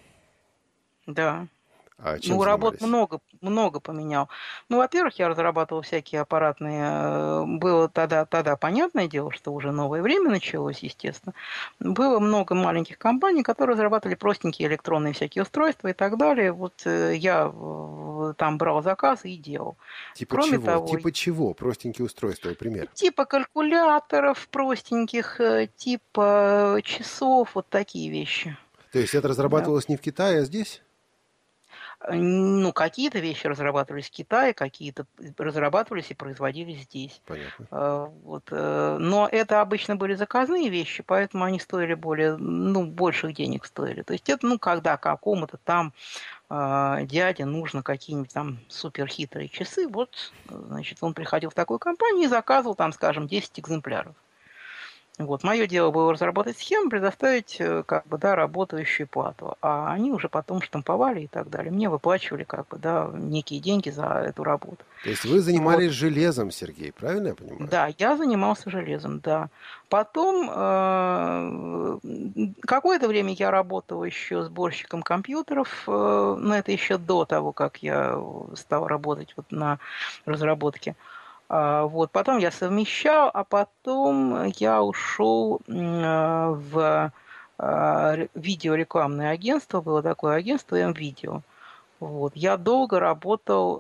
Да. 1.06 1.48
А 2.00 2.20
чем 2.20 2.38
ну, 2.38 2.44
работ 2.44 2.80
много, 2.80 3.20
много 3.42 3.80
поменял. 3.80 4.30
Ну, 4.70 4.78
во-первых, 4.78 5.18
я 5.18 5.28
разрабатывал 5.30 5.82
всякие 5.82 6.22
аппаратные... 6.22 6.84
Э, 6.84 7.44
было 7.48 7.90
тогда, 7.90 8.26
тогда 8.26 8.56
понятное 8.56 9.08
дело, 9.08 9.32
что 9.32 9.52
уже 9.52 9.72
новое 9.72 10.04
время 10.04 10.30
началось, 10.30 10.80
естественно. 10.80 11.34
Было 11.80 12.20
много 12.20 12.54
маленьких 12.54 13.00
компаний, 13.00 13.42
которые 13.42 13.74
разрабатывали 13.74 14.14
простенькие 14.14 14.70
электронные 14.70 15.14
всякие 15.14 15.42
устройства 15.42 15.88
и 15.88 15.94
так 15.94 16.18
далее. 16.18 16.52
Вот 16.52 16.86
э, 16.86 17.16
я 17.16 17.52
там 18.38 18.60
брал 18.60 18.84
заказ 18.84 19.22
и 19.24 19.36
делал. 19.36 19.76
Типа 20.14 20.36
Кроме 20.36 20.52
чего? 20.52 20.66
Того, 20.66 20.88
типа 20.88 21.12
чего? 21.12 21.54
Простенькие 21.56 22.06
устройства, 22.06 22.50
например? 22.50 22.88
Типа 22.94 23.26
калькуляторов 23.26 24.48
простеньких, 24.50 25.42
э, 25.42 25.68
типа 25.76 26.80
часов, 26.84 27.56
вот 27.56 27.68
такие 27.70 28.12
вещи. 28.12 28.56
То 28.92 29.00
есть 29.00 29.16
это 29.16 29.28
разрабатывалось 29.28 29.88
да. 29.88 29.94
не 29.94 29.98
в 29.98 30.02
Китае, 30.02 30.42
а 30.42 30.44
здесь? 30.44 30.84
Ну, 32.10 32.74
какие-то 32.74 33.20
вещи 33.20 33.48
разрабатывались 33.48 34.08
в 34.08 34.12
Китае, 34.12 34.54
какие-то 34.54 35.08
разрабатывались 35.38 36.12
и 36.12 36.14
производились 36.14 36.84
здесь. 36.84 37.22
Понятно. 37.26 37.68
А, 37.72 38.06
вот, 38.24 38.44
э, 38.52 38.98
но 39.00 39.28
это 39.32 39.62
обычно 39.62 39.96
были 39.96 40.14
заказные 40.14 40.70
вещи, 40.70 41.02
поэтому 41.02 41.44
они 41.44 41.60
стоили 41.60 41.96
более, 41.96 42.38
ну, 42.38 42.86
больших 42.86 43.34
денег 43.34 43.66
стоили. 43.66 44.04
То 44.04 44.14
есть 44.14 44.30
это, 44.30 44.46
ну, 44.46 44.60
когда 44.60 44.96
какому-то 44.98 45.58
там 45.58 45.92
э, 46.50 47.00
дяде 47.06 47.46
нужно 47.46 47.82
какие-нибудь 47.82 48.32
там 48.32 48.60
суперхитрые 48.68 49.50
часы, 49.50 49.88
вот, 49.88 50.32
значит, 50.50 51.00
он 51.02 51.16
приходил 51.16 51.50
в 51.50 51.56
такую 51.56 51.80
компанию 51.80 52.26
и 52.26 52.28
заказывал 52.28 52.76
там, 52.76 52.94
скажем, 52.94 53.28
10 53.28 53.60
экземпляров. 53.60 54.14
Вот. 55.18 55.44
Мое 55.44 55.66
дело 55.66 55.90
было 55.90 56.14
разработать 56.14 56.60
схему, 56.60 56.92
предоставить 56.92 57.58
э, 57.60 57.82
как 57.84 58.06
бы, 58.06 58.20
да, 58.20 58.36
работающую 58.36 59.08
плату. 59.08 59.58
А 59.62 59.92
они 59.92 60.12
уже 60.12 60.30
потом 60.30 60.62
штамповали 60.62 61.22
и 61.22 61.28
так 61.28 61.50
далее. 61.50 61.72
Мне 61.72 61.90
выплачивали 61.90 62.44
как 62.44 62.68
бы, 62.68 62.78
да, 62.78 63.10
некие 63.14 63.60
деньги 63.60 63.90
за 63.90 64.06
эту 64.06 64.44
работу. 64.44 64.78
То 65.04 65.10
есть 65.10 65.26
вы 65.26 65.40
занимались 65.40 65.88
вот. 65.88 65.96
железом, 65.96 66.52
Сергей, 66.52 66.92
правильно 66.92 67.30
я 67.30 67.36
понимаю? 67.36 67.68
Да, 67.68 67.90
я 67.98 68.16
занимался 68.16 68.70
железом, 68.70 69.20
да. 69.20 69.50
Потом 69.90 70.52
э, 70.54 72.00
какое-то 72.62 73.08
время 73.08 73.34
я 73.34 73.50
работал 73.50 74.04
еще 74.04 74.44
сборщиком 74.44 75.02
компьютеров, 75.02 75.84
э, 75.88 76.36
но 76.40 76.56
это 76.56 76.72
еще 76.72 77.00
до 77.00 77.26
того, 77.26 77.54
как 77.54 77.78
я 77.78 78.22
стал 78.54 78.88
работать 78.88 79.34
вот 79.36 79.52
на 79.52 79.80
разработке. 80.26 80.92
А, 80.92 81.17
вот, 81.50 82.12
потом 82.12 82.40
я 82.40 82.52
совмещал, 82.52 83.30
а 83.34 83.44
потом 83.44 84.46
я 84.58 84.84
ушел 84.84 85.62
в 85.68 87.12
а, 87.60 88.18
видеорекламное 88.36 89.32
агентство, 89.32 89.82
было 89.82 90.04
такое 90.04 90.36
агентство 90.36 90.76
М-Видео. 90.76 91.42
Вот. 92.00 92.34
Я 92.36 92.58
долго 92.58 93.00
работал 93.00 93.80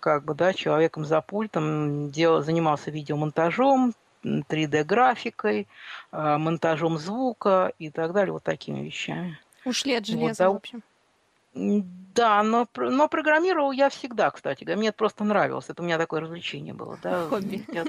как 0.00 0.24
бы, 0.24 0.34
да, 0.34 0.52
человеком 0.52 1.04
за 1.04 1.20
пультом, 1.20 2.10
делал, 2.10 2.42
занимался 2.42 2.90
видеомонтажом, 2.90 3.94
3D-графикой, 4.24 5.68
э, 6.12 6.36
монтажом 6.36 6.98
звука 6.98 7.72
и 7.78 7.90
так 7.90 8.12
далее, 8.12 8.32
вот 8.32 8.42
такими 8.42 8.80
вещами. 8.80 9.38
Ушли 9.64 9.94
от 9.94 10.06
железа, 10.06 10.48
вот, 10.48 10.54
в 10.54 10.56
общем. 10.56 10.82
Да, 11.54 12.42
но, 12.42 12.68
но 12.76 13.08
программировал 13.08 13.72
я 13.72 13.88
всегда, 13.88 14.30
кстати. 14.30 14.64
Мне 14.64 14.88
это 14.88 14.96
просто 14.98 15.24
нравилось. 15.24 15.66
Это 15.68 15.82
у 15.82 15.84
меня 15.84 15.98
такое 15.98 16.20
развлечение 16.20 16.74
было. 16.74 16.98
Да? 17.02 17.26
Хобби. 17.28 17.64
Я, 17.72 17.84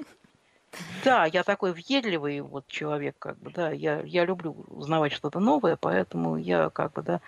да, 1.04 1.26
я 1.26 1.44
такой 1.44 1.74
въедливый 1.74 2.42
вот 2.42 2.68
человек, 2.68 3.16
как 3.20 3.38
бы, 3.38 3.52
да. 3.52 3.72
Я, 3.72 4.02
я 4.02 4.26
люблю 4.26 4.56
узнавать 4.68 5.14
что-то 5.14 5.40
новое, 5.40 5.78
поэтому 5.80 6.38
я 6.38 6.70
как 6.70 6.94
бы, 6.94 7.02
да. 7.04 7.22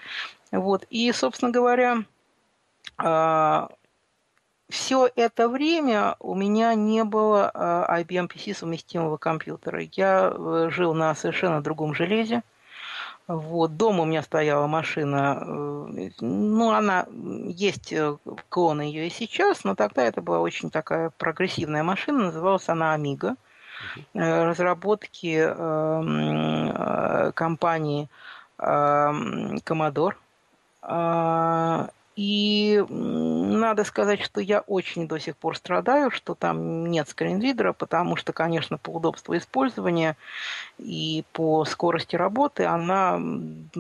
Вот. 0.52 0.86
И, 0.90 1.12
собственно 1.12 1.52
говоря, 1.52 2.04
а, 2.98 3.70
все 4.70 5.10
это 5.16 5.50
время 5.50 6.16
у 6.20 6.36
меня 6.36 6.74
не 6.74 7.04
было 7.04 7.52
а, 7.54 8.02
IBM 8.02 8.28
PC 8.28 8.56
совместимого 8.56 9.18
компьютера. 9.18 9.82
Я 9.94 10.34
э, 10.34 10.70
жил 10.72 10.94
на 10.94 11.16
совершенно 11.16 11.62
другом 11.62 11.94
железе. 11.94 12.42
Вот, 13.28 13.76
дома 13.76 14.04
у 14.04 14.06
меня 14.06 14.24
стояла 14.24 14.68
машина, 14.68 15.44
э, 15.46 16.10
ну, 16.22 16.72
она, 16.72 17.08
есть 17.12 17.92
э, 17.92 18.16
клоны 18.48 18.84
ее 18.84 19.08
и 19.08 19.10
сейчас, 19.10 19.66
но 19.66 19.76
тогда 19.76 20.04
это 20.06 20.22
была 20.22 20.40
очень 20.40 20.70
такая 20.70 21.12
прогрессивная 21.18 21.84
машина, 21.84 22.26
называлась 22.26 22.70
она 22.70 22.94
Amiga. 22.94 23.36
Э, 24.14 24.46
разработки 24.46 25.36
эм, 25.38 27.34
компании 27.34 28.08
эм, 28.60 29.58
Commodore. 29.58 30.16
А, 32.18 32.20
и 32.20 32.84
надо 32.90 33.84
сказать, 33.84 34.22
что 34.22 34.42
я 34.42 34.62
очень 34.62 35.08
до 35.08 35.20
сих 35.20 35.38
пор 35.38 35.56
страдаю, 35.56 36.10
что 36.10 36.34
там 36.34 36.88
нет 36.88 37.08
скринридера, 37.08 37.74
потому 37.74 38.16
что, 38.16 38.34
конечно, 38.34 38.78
по 38.78 38.90
удобству 38.90 39.38
использования 39.38 40.18
и 40.80 41.24
по 41.34 41.64
скорости 41.66 42.16
работы 42.16 42.66
она, 42.66 43.22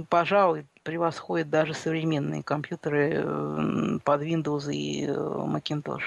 пожалуй, 0.10 0.66
превосходит 0.84 1.50
даже 1.50 1.74
современные 1.74 2.44
компьютеры 2.44 4.00
под 4.04 4.22
Windows 4.22 4.72
и 4.72 5.06
э, 5.06 5.12
Macintosh. 5.12 6.04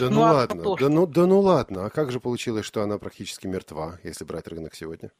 Да 0.00 0.10
ну, 0.10 0.10
ну 0.10 0.24
а 0.24 0.32
ладно, 0.32 0.62
то, 0.62 0.76
да, 0.76 0.88
ну, 0.88 1.06
да 1.06 1.26
ну 1.26 1.40
ладно. 1.40 1.86
А 1.86 1.90
как 1.90 2.10
же 2.10 2.18
получилось, 2.18 2.64
что 2.64 2.82
она 2.82 2.98
практически 2.98 3.46
мертва, 3.46 3.98
если 4.02 4.24
брать 4.24 4.48
рынок 4.48 4.74
сегодня? 4.74 5.12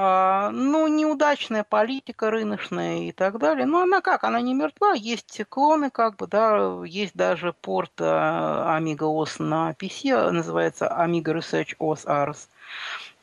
А, 0.00 0.50
ну, 0.52 0.86
неудачная 0.86 1.64
политика 1.64 2.30
рыночная 2.30 3.08
и 3.08 3.10
так 3.10 3.40
далее. 3.40 3.66
Но 3.66 3.82
она 3.82 4.00
как? 4.00 4.22
Она 4.22 4.40
не 4.40 4.54
мертва. 4.54 4.92
Есть 4.92 5.42
клоны, 5.48 5.90
как 5.90 6.14
бы, 6.14 6.28
да, 6.28 6.84
есть 6.86 7.16
даже 7.16 7.52
порт 7.52 7.90
а, 7.98 8.78
Amiga 8.78 9.12
OS 9.12 9.42
на 9.42 9.72
PC, 9.72 10.30
называется 10.30 10.86
Amiga 10.86 11.36
Research 11.36 11.76
OS 11.80 12.06
ARS. 12.06 12.46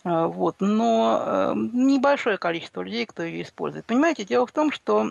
А, 0.04 0.28
вот. 0.28 0.58
Но 0.60 1.24
э, 1.26 1.54
небольшое 1.56 2.38
количество 2.38 2.82
людей, 2.82 3.06
кто 3.06 3.24
ее 3.24 3.44
использует. 3.44 3.86
Понимаете, 3.86 4.26
дело 4.26 4.46
в 4.46 4.52
том, 4.52 4.74
что 4.74 5.10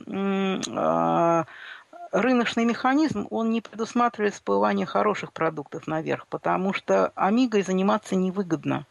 рыночный 2.12 2.66
механизм, 2.66 3.26
он 3.30 3.50
не 3.50 3.62
предусматривает 3.62 4.34
всплывание 4.34 4.84
хороших 4.84 5.32
продуктов 5.32 5.86
наверх, 5.86 6.26
потому 6.26 6.74
что 6.74 7.10
Амигой 7.14 7.62
заниматься 7.62 8.16
невыгодно 8.16 8.84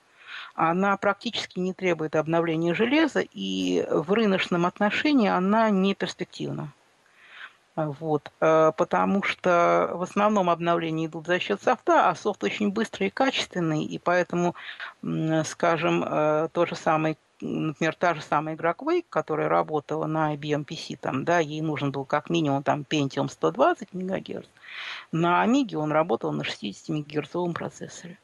она 0.53 0.97
практически 0.97 1.59
не 1.59 1.73
требует 1.73 2.15
обновления 2.15 2.73
железа, 2.73 3.21
и 3.21 3.85
в 3.89 4.11
рыночном 4.13 4.65
отношении 4.65 5.29
она 5.29 5.69
не 5.69 5.95
перспективна. 5.95 6.71
Вот, 7.75 8.31
э, 8.39 8.71
потому 8.77 9.23
что 9.23 9.89
в 9.93 10.03
основном 10.03 10.51
обновления 10.51 11.07
идут 11.07 11.25
за 11.25 11.39
счет 11.39 11.59
софта, 11.61 12.07
а 12.07 12.15
софт 12.15 12.43
очень 12.43 12.69
быстрый 12.69 13.07
и 13.07 13.09
качественный, 13.09 13.83
и 13.83 13.97
поэтому, 13.97 14.53
скажем, 15.43 16.03
э, 16.03 16.49
то 16.51 16.65
же 16.67 16.75
самое, 16.75 17.17
например, 17.41 17.95
та 17.95 18.13
же 18.13 18.21
самая 18.21 18.53
игра 18.53 18.75
Quake, 18.77 19.05
которая 19.09 19.49
работала 19.49 20.05
на 20.05 20.35
IBM 20.35 20.65
PC, 20.65 20.97
там, 21.01 21.25
да, 21.25 21.39
ей 21.39 21.61
нужен 21.61 21.91
был 21.91 22.05
как 22.05 22.29
минимум 22.29 22.61
там 22.61 22.85
Pentium 22.87 23.27
120 23.27 23.91
МГц, 23.91 24.45
на 25.11 25.43
Amiga 25.43 25.77
он 25.77 25.91
работал 25.91 26.31
на 26.31 26.43
60 26.43 26.89
МГц 26.89 27.55
процессоре. 27.55 28.19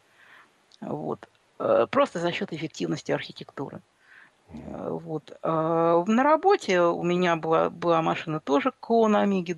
Вот. 0.80 1.28
Э, 1.60 1.88
просто 1.90 2.20
за 2.20 2.32
счет 2.32 2.54
эффективности 2.54 3.12
архитектуры. 3.12 3.82
Э, 4.52 4.90
вот. 4.90 5.38
А 5.44 6.04
на 6.06 6.24
работе 6.24 6.82
у 6.82 7.04
меня 7.04 7.36
была, 7.36 7.70
была 7.70 8.02
машина 8.02 8.40
тоже 8.40 8.72
клон 8.80 9.16
Амиги 9.16 9.58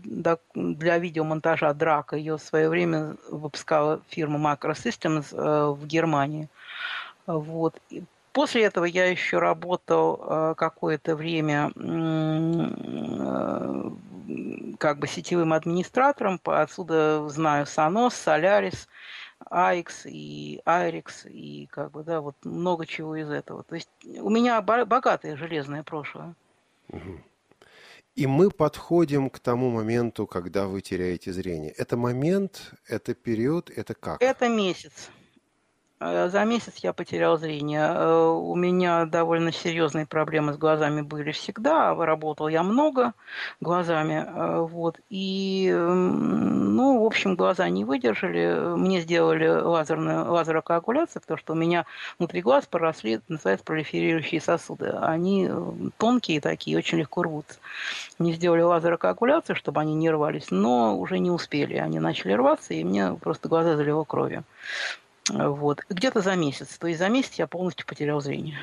для 0.56 0.98
видеомонтажа 0.98 1.74
Драка. 1.74 2.16
Ее 2.16 2.38
в 2.38 2.42
свое 2.42 2.70
время 2.70 3.16
выпускала 3.30 4.02
фирма 4.10 4.54
Macro 4.54 4.74
Systems 4.74 5.28
э, 5.32 5.72
в 5.72 5.86
Германии. 5.86 6.50
Вот. 7.28 7.80
И 7.92 8.04
после 8.34 8.64
этого 8.64 8.86
я 8.86 9.06
еще 9.06 9.38
работал 9.38 10.56
какое-то 10.58 11.16
время 11.16 11.72
как 14.80 14.98
бы 14.98 15.08
сетевым 15.08 15.54
администратором. 15.54 16.42
Отсюда 16.44 17.30
знаю 17.30 17.66
Sonos, 17.66 18.10
Solaris– 18.10 18.88
AX 19.50 20.06
и 20.06 20.62
ARIX 20.66 21.30
и 21.30 21.68
как 21.68 21.92
бы, 21.92 22.04
да, 22.04 22.22
вот 22.22 22.36
много 22.44 22.86
чего 22.86 23.16
из 23.16 23.30
этого. 23.30 23.64
То 23.64 23.76
есть 23.76 23.90
у 24.04 24.30
меня 24.30 24.62
богатое 24.62 25.36
железное 25.36 25.84
прошлое. 25.84 26.36
И 28.16 28.28
мы 28.28 28.52
подходим 28.52 29.30
к 29.30 29.40
тому 29.40 29.70
моменту, 29.70 30.28
когда 30.28 30.68
вы 30.68 30.82
теряете 30.82 31.32
зрение. 31.32 31.72
Это 31.72 31.96
момент, 31.96 32.74
это 32.88 33.14
период, 33.14 33.70
это 33.70 33.94
как? 33.96 34.22
Это 34.22 34.50
месяц. 34.50 35.10
Э, 36.02 36.30
за 36.30 36.44
месяц 36.46 36.78
я 36.78 36.94
потерял 36.94 37.38
зрение. 37.38 37.88
Э, 37.88 38.26
у 38.26 38.56
меня 38.56 39.06
довольно 39.06 39.52
серьезные 39.52 40.08
проблемы 40.08 40.54
с 40.54 40.58
глазами 40.58 41.02
были 41.02 41.32
всегда. 41.32 41.94
Работал 41.94 42.48
я 42.48 42.64
много 42.64 43.14
глазами. 43.60 44.26
Э, 44.28 44.60
вот. 44.62 45.00
И, 45.10 45.72
ну, 45.72 47.04
в 47.04 47.06
общем, 47.06 47.36
глаза 47.36 47.70
не 47.70 47.86
выдержали. 47.86 48.76
Мне 48.76 49.02
сделали 49.02 49.48
лазерную, 49.48 50.32
лазерокоагуляцию, 50.32 51.22
потому 51.22 51.38
что 51.38 51.54
у 51.54 51.56
меня 51.56 51.86
внутри 52.18 52.42
глаз 52.42 52.66
поросли, 52.66 53.22
называется, 53.28 53.64
пролиферирующие 53.64 54.42
сосуды. 54.42 54.90
Они 54.90 55.50
тонкие 55.98 56.42
такие, 56.42 56.78
очень 56.78 56.98
легко 56.98 57.22
рвутся. 57.24 57.60
Мне 58.18 58.34
сделали 58.34 58.62
лазерокоагуляцию, 58.62 59.56
чтобы 59.56 59.82
они 59.82 59.94
не 59.94 60.10
рвались, 60.10 60.48
но 60.50 60.98
уже 60.98 61.20
не 61.20 61.30
успели. 61.30 61.76
Они 61.76 62.00
начали 62.00 62.34
рваться, 62.34 62.74
и 62.74 62.84
мне 62.84 63.14
просто 63.22 63.50
глаза 63.50 63.76
залило 63.76 64.04
кровью. 64.04 64.44
Вот. 65.30 65.84
Где-то 65.90 66.22
за 66.22 66.36
месяц. 66.36 66.78
То 66.78 66.88
есть 66.88 67.00
за 67.00 67.10
месяц 67.10 67.34
я 67.34 67.48
полностью 67.48 67.86
потерял 67.86 68.22
зрение. 68.22 68.58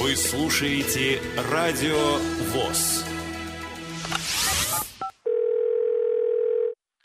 Вы 0.00 0.14
слушаете 0.14 1.20
Радио 1.50 2.18
ВОЗ. 2.52 3.04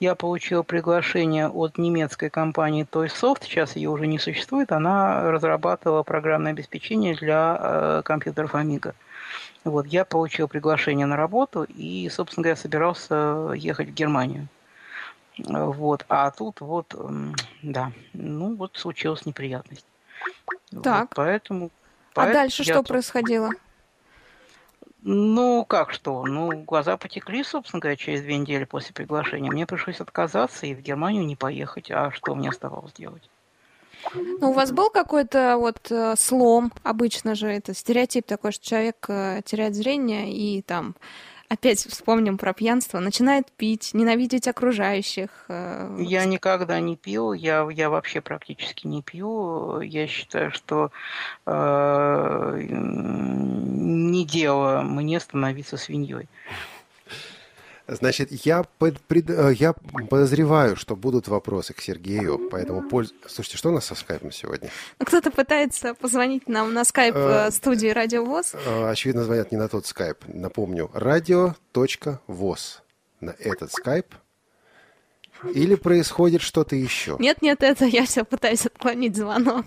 я 0.00 0.14
получил 0.14 0.64
приглашение 0.64 1.48
от 1.48 1.76
немецкой 1.76 2.30
компании 2.30 2.86
Toysoft, 2.90 3.42
сейчас 3.42 3.76
ее 3.76 3.90
уже 3.90 4.06
не 4.06 4.18
существует, 4.18 4.72
она 4.72 5.30
разрабатывала 5.30 6.02
программное 6.02 6.52
обеспечение 6.52 7.14
для 7.14 7.58
э, 7.60 8.02
компьютеров 8.02 8.54
Amiga. 8.54 8.94
Вот, 9.64 9.86
я 9.86 10.06
получил 10.06 10.48
приглашение 10.48 11.06
на 11.06 11.16
работу 11.16 11.64
и, 11.64 12.08
собственно 12.08 12.44
говоря, 12.44 12.56
собирался 12.56 13.52
ехать 13.54 13.90
в 13.90 13.94
Германию. 13.94 14.48
Вот, 15.38 16.04
а 16.08 16.30
тут 16.30 16.60
вот, 16.60 16.94
да, 17.62 17.92
ну 18.12 18.54
вот 18.54 18.76
случилась 18.76 19.24
неприятность. 19.26 19.86
Вот, 20.70 20.84
Так. 20.84 21.14
поэтому... 21.14 21.70
А 22.14 22.32
дальше 22.32 22.64
что 22.64 22.78
тут- 22.78 22.88
происходило? 22.88 23.50
Ну, 25.04 25.64
как 25.64 25.92
что? 25.92 26.24
Ну, 26.24 26.62
глаза 26.62 26.96
потекли, 26.96 27.42
собственно 27.42 27.80
говоря, 27.80 27.96
через 27.96 28.22
две 28.22 28.36
недели 28.36 28.64
после 28.64 28.94
приглашения. 28.94 29.50
Мне 29.50 29.66
пришлось 29.66 30.00
отказаться 30.00 30.66
и 30.66 30.74
в 30.74 30.80
Германию 30.80 31.26
не 31.26 31.34
поехать. 31.34 31.90
А 31.90 32.12
что 32.12 32.36
мне 32.36 32.50
оставалось 32.50 32.92
делать? 32.92 33.28
Ну, 34.14 34.50
у 34.50 34.52
вас 34.52 34.70
был 34.70 34.90
какой-то 34.90 35.56
вот 35.58 35.90
э, 35.90 36.14
слом? 36.16 36.72
Обычно 36.84 37.34
же 37.34 37.48
это 37.48 37.74
стереотип 37.74 38.26
такой, 38.26 38.52
что 38.52 38.64
человек 38.64 39.04
э, 39.08 39.42
теряет 39.44 39.74
зрение 39.74 40.32
и 40.32 40.62
там 40.62 40.94
опять 41.52 41.78
вспомним 41.80 42.38
про 42.38 42.54
пьянство, 42.54 42.98
начинает 42.98 43.50
пить, 43.52 43.90
ненавидеть 43.92 44.48
окружающих. 44.48 45.28
э, 45.48 45.98
Я 46.00 46.24
никогда 46.24 46.80
не 46.80 46.96
пил, 46.96 47.34
я, 47.34 47.68
я 47.70 47.90
вообще 47.90 48.20
практически 48.22 48.86
не 48.86 49.02
пью. 49.02 49.80
Я 49.80 50.06
считаю, 50.06 50.50
что 50.50 50.90
э, 51.46 52.66
не 52.70 54.24
дело 54.24 54.80
мне 54.82 55.20
становиться 55.20 55.76
свиньей. 55.76 56.28
Значит, 57.88 58.30
я, 58.30 58.62
под- 58.78 59.00
пред- 59.00 59.28
э, 59.30 59.54
я 59.58 59.72
подозреваю, 60.08 60.76
что 60.76 60.94
будут 60.96 61.26
вопросы 61.28 61.74
к 61.74 61.80
Сергею, 61.80 62.48
поэтому 62.50 62.88
польз... 62.88 63.12
Слушайте, 63.26 63.58
что 63.58 63.70
у 63.70 63.72
нас 63.72 63.84
со 63.86 63.94
скайпом 63.94 64.30
сегодня? 64.30 64.70
Ну, 65.00 65.04
Кто-то 65.06 65.30
пытается 65.30 65.94
позвонить 65.94 66.48
нам 66.48 66.72
на 66.72 66.84
скайп 66.84 67.14
Э, 67.16 67.46
э, 67.48 67.50
студии 67.50 67.88
Радио 67.88 68.24
ВОЗ. 68.24 68.54
Очевидно, 68.86 69.24
звонят 69.24 69.50
не 69.52 69.58
на 69.58 69.68
тот 69.68 69.86
скайп. 69.86 70.18
Напомню, 70.28 70.90
радио.воз 70.94 72.82
на 73.20 73.30
этот 73.38 73.72
скайп. 73.72 74.14
Или 75.54 75.74
происходит 75.74 76.40
что-то 76.40 76.76
еще? 76.76 77.16
Нет, 77.18 77.42
нет, 77.42 77.62
это 77.64 77.84
я 77.84 78.06
все 78.06 78.24
пытаюсь 78.24 78.64
отклонить 78.66 79.16
звонок. 79.16 79.66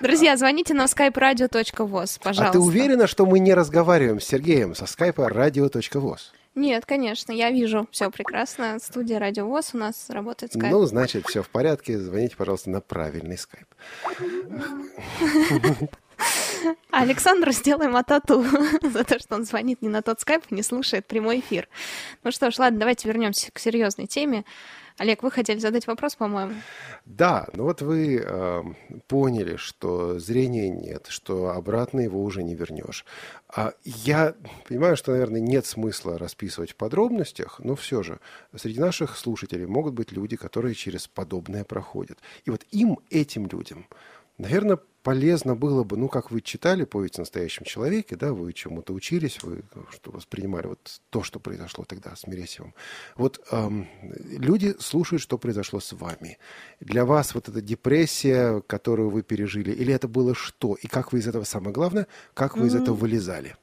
Друзья, 0.00 0.36
звоните 0.36 0.74
нам 0.74 0.86
skype 0.86 1.14
radio.voz, 1.14 2.18
пожалуйста. 2.20 2.48
А 2.48 2.52
ты 2.52 2.58
уверена, 2.58 3.06
что 3.06 3.24
мы 3.24 3.38
не 3.38 3.54
разговариваем 3.54 4.20
с 4.20 4.24
Сергеем 4.24 4.74
со 4.74 4.86
скайпа 4.86 5.28
радио.воз? 5.28 6.32
Нет, 6.54 6.84
конечно, 6.84 7.32
я 7.32 7.50
вижу 7.50 7.88
все 7.90 8.10
прекрасно. 8.10 8.78
Студия 8.78 9.18
Радио 9.18 9.46
ВОЗ 9.46 9.70
у 9.72 9.78
нас 9.78 10.10
работает 10.10 10.52
скайп. 10.52 10.70
Ну, 10.70 10.84
значит, 10.84 11.26
все 11.26 11.42
в 11.42 11.48
порядке. 11.48 11.98
Звоните, 11.98 12.36
пожалуйста, 12.36 12.68
на 12.68 12.80
правильный 12.80 13.38
скайп. 13.38 13.66
Александру 16.90 17.52
сделаем 17.52 17.96
атату 17.96 18.44
за 18.82 19.04
то, 19.04 19.18
что 19.18 19.36
он 19.36 19.44
звонит 19.44 19.82
не 19.82 19.88
на 19.88 20.02
тот 20.02 20.20
скайп 20.20 20.44
и 20.50 20.54
не 20.54 20.62
слушает 20.62 21.06
прямой 21.06 21.40
эфир. 21.40 21.68
Ну 22.22 22.30
что 22.30 22.50
ж, 22.50 22.58
ладно, 22.58 22.80
давайте 22.80 23.08
вернемся 23.08 23.50
к 23.50 23.58
серьезной 23.58 24.06
теме. 24.06 24.44
Олег, 24.98 25.22
вы 25.22 25.30
хотели 25.30 25.58
задать 25.58 25.86
вопрос, 25.86 26.16
по-моему? 26.16 26.54
Да, 27.04 27.48
ну 27.54 27.64
вот 27.64 27.82
вы 27.82 28.22
э, 28.24 28.62
поняли, 29.08 29.56
что 29.56 30.18
зрения 30.18 30.68
нет, 30.68 31.06
что 31.08 31.50
обратно 31.50 32.00
его 32.00 32.22
уже 32.22 32.42
не 32.42 32.54
вернешь. 32.54 33.04
А 33.48 33.72
я 33.84 34.34
понимаю, 34.68 34.96
что, 34.96 35.12
наверное, 35.12 35.40
нет 35.40 35.66
смысла 35.66 36.18
расписывать 36.18 36.72
в 36.72 36.76
подробностях, 36.76 37.58
но 37.58 37.74
все 37.74 38.02
же 38.02 38.20
среди 38.54 38.80
наших 38.80 39.16
слушателей 39.16 39.66
могут 39.66 39.94
быть 39.94 40.12
люди, 40.12 40.36
которые 40.36 40.74
через 40.74 41.08
подобное 41.08 41.64
проходят. 41.64 42.18
И 42.44 42.50
вот 42.50 42.62
им, 42.70 42.98
этим 43.10 43.46
людям, 43.48 43.86
наверное, 44.38 44.78
полезно 45.02 45.54
было 45.54 45.84
бы, 45.84 45.96
ну, 45.96 46.08
как 46.08 46.30
вы 46.30 46.40
читали 46.40 46.84
«Повесть 46.84 47.18
о 47.18 47.22
настоящем 47.22 47.64
человеке», 47.64 48.16
да, 48.16 48.32
вы 48.32 48.52
чему-то 48.52 48.92
учились, 48.92 49.42
вы 49.42 49.62
что 49.90 50.10
воспринимали 50.10 50.68
вот 50.68 51.00
то, 51.10 51.22
что 51.22 51.40
произошло 51.40 51.84
тогда 51.84 52.14
с 52.16 52.26
Мересевым. 52.26 52.74
Вот 53.16 53.40
эм, 53.50 53.88
люди 54.02 54.74
слушают, 54.78 55.22
что 55.22 55.38
произошло 55.38 55.80
с 55.80 55.92
вами. 55.92 56.38
Для 56.80 57.04
вас 57.04 57.34
вот 57.34 57.48
эта 57.48 57.60
депрессия, 57.60 58.60
которую 58.62 59.10
вы 59.10 59.22
пережили, 59.22 59.72
или 59.72 59.92
это 59.92 60.08
было 60.08 60.34
что? 60.34 60.74
И 60.74 60.86
как 60.86 61.12
вы 61.12 61.18
из 61.18 61.28
этого, 61.28 61.44
самое 61.44 61.72
главное, 61.72 62.06
как 62.34 62.56
вы 62.56 62.68
из 62.68 62.74
этого 62.74 62.94
вылезали? 62.94 63.56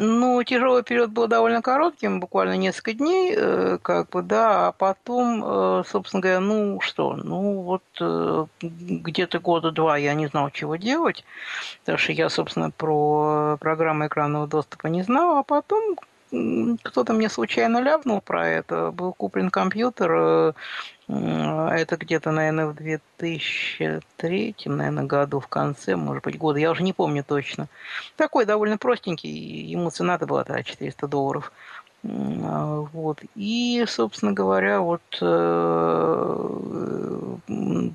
Ну, 0.00 0.44
тяжелый 0.44 0.84
период 0.84 1.10
был 1.10 1.26
довольно 1.26 1.60
коротким, 1.60 2.20
буквально 2.20 2.56
несколько 2.56 2.92
дней, 2.92 3.34
э, 3.36 3.78
как 3.82 4.10
бы, 4.10 4.22
да, 4.22 4.68
а 4.68 4.72
потом, 4.72 5.42
э, 5.44 5.82
собственно 5.88 6.20
говоря, 6.20 6.38
ну 6.38 6.80
что, 6.80 7.16
ну 7.16 7.62
вот 7.62 7.82
э, 8.00 8.46
где-то 8.60 9.40
года 9.40 9.72
два 9.72 9.96
я 9.96 10.14
не 10.14 10.28
знал, 10.28 10.50
чего 10.50 10.76
делать, 10.76 11.24
потому 11.80 11.98
что 11.98 12.12
я, 12.12 12.28
собственно, 12.28 12.70
про 12.70 13.56
программу 13.58 14.06
экранного 14.06 14.46
доступа 14.46 14.86
не 14.86 15.02
знал, 15.02 15.38
а 15.38 15.42
потом 15.42 15.96
кто-то 16.30 17.12
мне 17.12 17.28
случайно 17.28 17.80
ляпнул 17.80 18.20
про 18.20 18.48
это, 18.48 18.90
был 18.90 19.12
куплен 19.12 19.50
компьютер, 19.50 20.12
э, 20.12 20.52
это 21.08 21.96
где-то, 21.96 22.32
наверное, 22.32 22.66
в 22.66 22.74
2003, 22.74 24.54
наверное, 24.66 25.04
году, 25.04 25.40
в 25.40 25.48
конце, 25.48 25.96
может 25.96 26.24
быть, 26.24 26.36
года, 26.36 26.58
я 26.58 26.70
уже 26.70 26.82
не 26.82 26.92
помню 26.92 27.24
точно. 27.26 27.68
Такой 28.16 28.44
довольно 28.44 28.76
простенький, 28.76 29.30
ему 29.30 29.90
цена-то 29.90 30.26
была 30.26 30.44
тогда 30.44 30.62
400 30.62 31.08
долларов. 31.08 31.52
А, 32.04 32.86
Вот. 32.92 33.20
И, 33.34 33.84
собственно 33.88 34.32
говоря, 34.32 34.80
вот 34.80 35.02
э, 35.20 36.48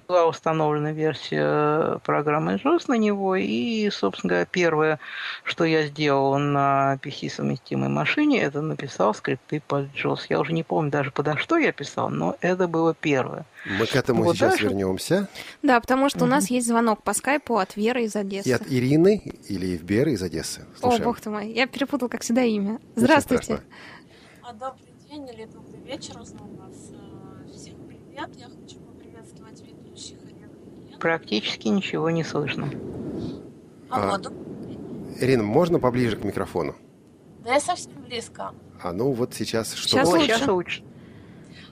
была 0.07 0.25
установлена 0.27 0.91
версия 0.91 1.99
программы 1.99 2.55
JOS 2.63 2.85
на 2.87 2.97
него, 2.97 3.35
и, 3.35 3.89
собственно 3.89 4.29
говоря, 4.29 4.45
первое, 4.45 4.99
что 5.43 5.63
я 5.63 5.87
сделал 5.87 6.37
на 6.37 6.99
PC-совместимой 7.01 7.89
машине, 7.89 8.41
это 8.41 8.61
написал 8.61 9.13
скрипты 9.13 9.61
под 9.65 9.87
JOS. 9.95 10.19
Я 10.29 10.39
уже 10.39 10.53
не 10.53 10.63
помню 10.63 10.91
даже 10.91 11.11
подо 11.11 11.37
что 11.37 11.57
я 11.57 11.71
писал, 11.71 12.09
но 12.09 12.35
это 12.41 12.67
было 12.67 12.93
первое. 12.93 13.45
Мы 13.79 13.85
к 13.85 13.95
этому 13.95 14.23
Вот 14.23 14.35
сейчас 14.35 14.51
дальше- 14.51 14.65
вернемся. 14.65 15.27
Да, 15.61 15.79
потому 15.79 16.09
что 16.09 16.25
у 16.25 16.27
нас 16.27 16.49
есть 16.49 16.67
звонок 16.67 17.01
по 17.03 17.13
скайпу 17.13 17.57
от 17.57 17.75
Веры 17.77 18.03
из 18.03 18.15
Одессы. 18.15 18.49
И 18.49 18.51
от 18.51 18.63
Ирины 18.67 19.21
или 19.47 19.67
Евберы 19.67 20.11
из 20.11 20.21
Одессы. 20.21 20.61
О, 20.61 20.79
Слушаем. 20.79 21.03
бог 21.05 21.19
ты 21.21 21.29
мой, 21.29 21.51
я 21.51 21.65
перепутал, 21.67 22.09
как 22.09 22.21
всегда, 22.21 22.41
имя. 22.43 22.79
Здравствуйте. 22.95 23.55
А 23.55 23.59
добрый 24.59 24.93
день 25.09 25.27
или 25.29 25.45
добрый 25.45 25.79
вечер, 25.81 26.19
узнал 26.19 26.47
вас. 26.59 26.91
Э, 26.91 27.51
Всех 27.53 27.73
привет. 27.87 28.29
Я 28.37 28.45
хочу 28.47 28.79
поприветствовать 28.79 29.61
ведущих 29.61 30.17
Олега. 30.23 30.97
Практически 30.99 31.67
ничего 31.67 32.09
не 32.09 32.23
слышно. 32.23 32.69
Алло, 33.89 34.13
А. 34.13 34.19
доб- 34.19 35.19
Ирина, 35.19 35.43
можно 35.43 35.79
поближе 35.79 36.17
к 36.17 36.23
микрофону? 36.23 36.75
Да 37.43 37.53
я 37.53 37.59
совсем 37.59 37.93
близко. 38.03 38.53
А 38.81 38.91
ну 38.91 39.11
вот 39.11 39.33
сейчас 39.33 39.73
что? 39.73 39.89
Сейчас 39.89 40.07
лучше. 40.09 40.25
сейчас 40.25 40.47
лучше. 40.47 40.83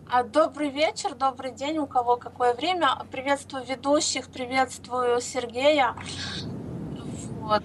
А, 0.09 0.23
добрый 0.23 0.69
вечер, 0.69 1.15
добрый 1.15 1.51
день, 1.53 1.77
у 1.77 1.87
кого 1.87 2.17
какое 2.17 2.53
время. 2.53 2.89
Приветствую 3.11 3.63
ведущих, 3.65 4.27
приветствую 4.27 5.21
Сергея. 5.21 5.95
Вот. 7.39 7.63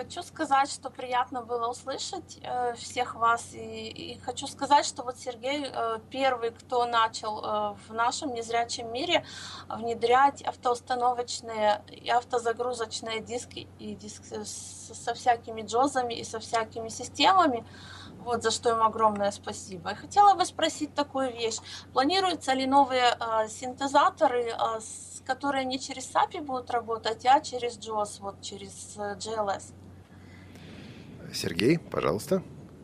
Э, 0.00 0.04
хочу 0.04 0.22
сказать, 0.22 0.70
что 0.70 0.90
приятно 0.90 1.42
было 1.42 1.68
услышать 1.68 2.38
э, 2.42 2.74
всех 2.74 3.14
вас. 3.14 3.54
И, 3.54 3.88
и 3.88 4.18
хочу 4.20 4.46
сказать, 4.46 4.86
что 4.86 5.02
вот 5.02 5.18
Сергей 5.18 5.66
э, 5.66 5.98
первый, 6.10 6.50
кто 6.50 6.86
начал 6.86 7.38
э, 7.38 7.74
в 7.88 7.92
нашем 7.92 8.34
незрячем 8.34 8.92
мире 8.92 9.24
внедрять 9.68 10.42
автоустановочные 10.42 11.82
и 11.88 12.10
автозагрузочные 12.10 13.20
диски 13.20 13.68
и 13.78 13.94
диски 13.94 14.44
с, 14.44 14.92
со 14.94 15.14
всякими 15.14 15.62
джозами 15.62 16.14
и 16.14 16.24
со 16.24 16.38
всякими 16.38 16.88
системами. 16.88 17.64
Вот 18.24 18.42
за 18.42 18.50
что 18.50 18.70
им 18.70 18.82
огромное 18.82 19.30
спасибо. 19.30 19.92
И 19.92 19.94
хотела 19.94 20.34
бы 20.34 20.44
спросить 20.44 20.94
такую 20.94 21.32
вещь. 21.32 21.58
Планируются 21.92 22.52
ли 22.52 22.66
новые 22.66 23.16
э, 23.18 23.48
синтезаторы, 23.48 24.50
э, 24.50 24.80
которые 25.26 25.64
не 25.64 25.78
через 25.78 26.12
SAPI 26.14 26.42
будут 26.42 26.70
работать, 26.70 27.24
а 27.26 27.40
через 27.40 27.78
JOS, 27.78 28.20
вот 28.20 28.40
через 28.42 28.96
э, 28.96 29.16
GLS? 29.16 29.72
Сергей, 31.32 31.78
пожалуйста. 31.78 32.42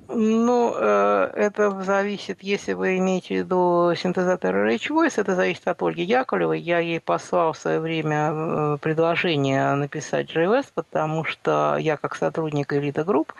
Ну, 0.08 0.72
э, 0.76 1.30
это 1.34 1.82
зависит, 1.82 2.40
если 2.40 2.74
вы 2.74 2.98
имеете 2.98 3.34
в 3.34 3.38
виду 3.38 3.92
синтезатор 3.96 4.54
Rage 4.54 4.88
Voice, 4.90 5.14
это 5.16 5.34
зависит 5.34 5.66
от 5.66 5.82
Ольги 5.82 6.04
Яковлевой. 6.04 6.60
Я 6.60 6.78
ей 6.78 7.00
послал 7.00 7.52
в 7.52 7.58
свое 7.58 7.80
время 7.80 8.30
э, 8.30 8.78
предложение 8.80 9.74
написать 9.74 10.30
JOS, 10.30 10.66
потому 10.72 11.24
что 11.24 11.76
я 11.80 11.96
как 11.96 12.14
сотрудник 12.14 12.72
Elite 12.72 13.04
Group 13.04 13.32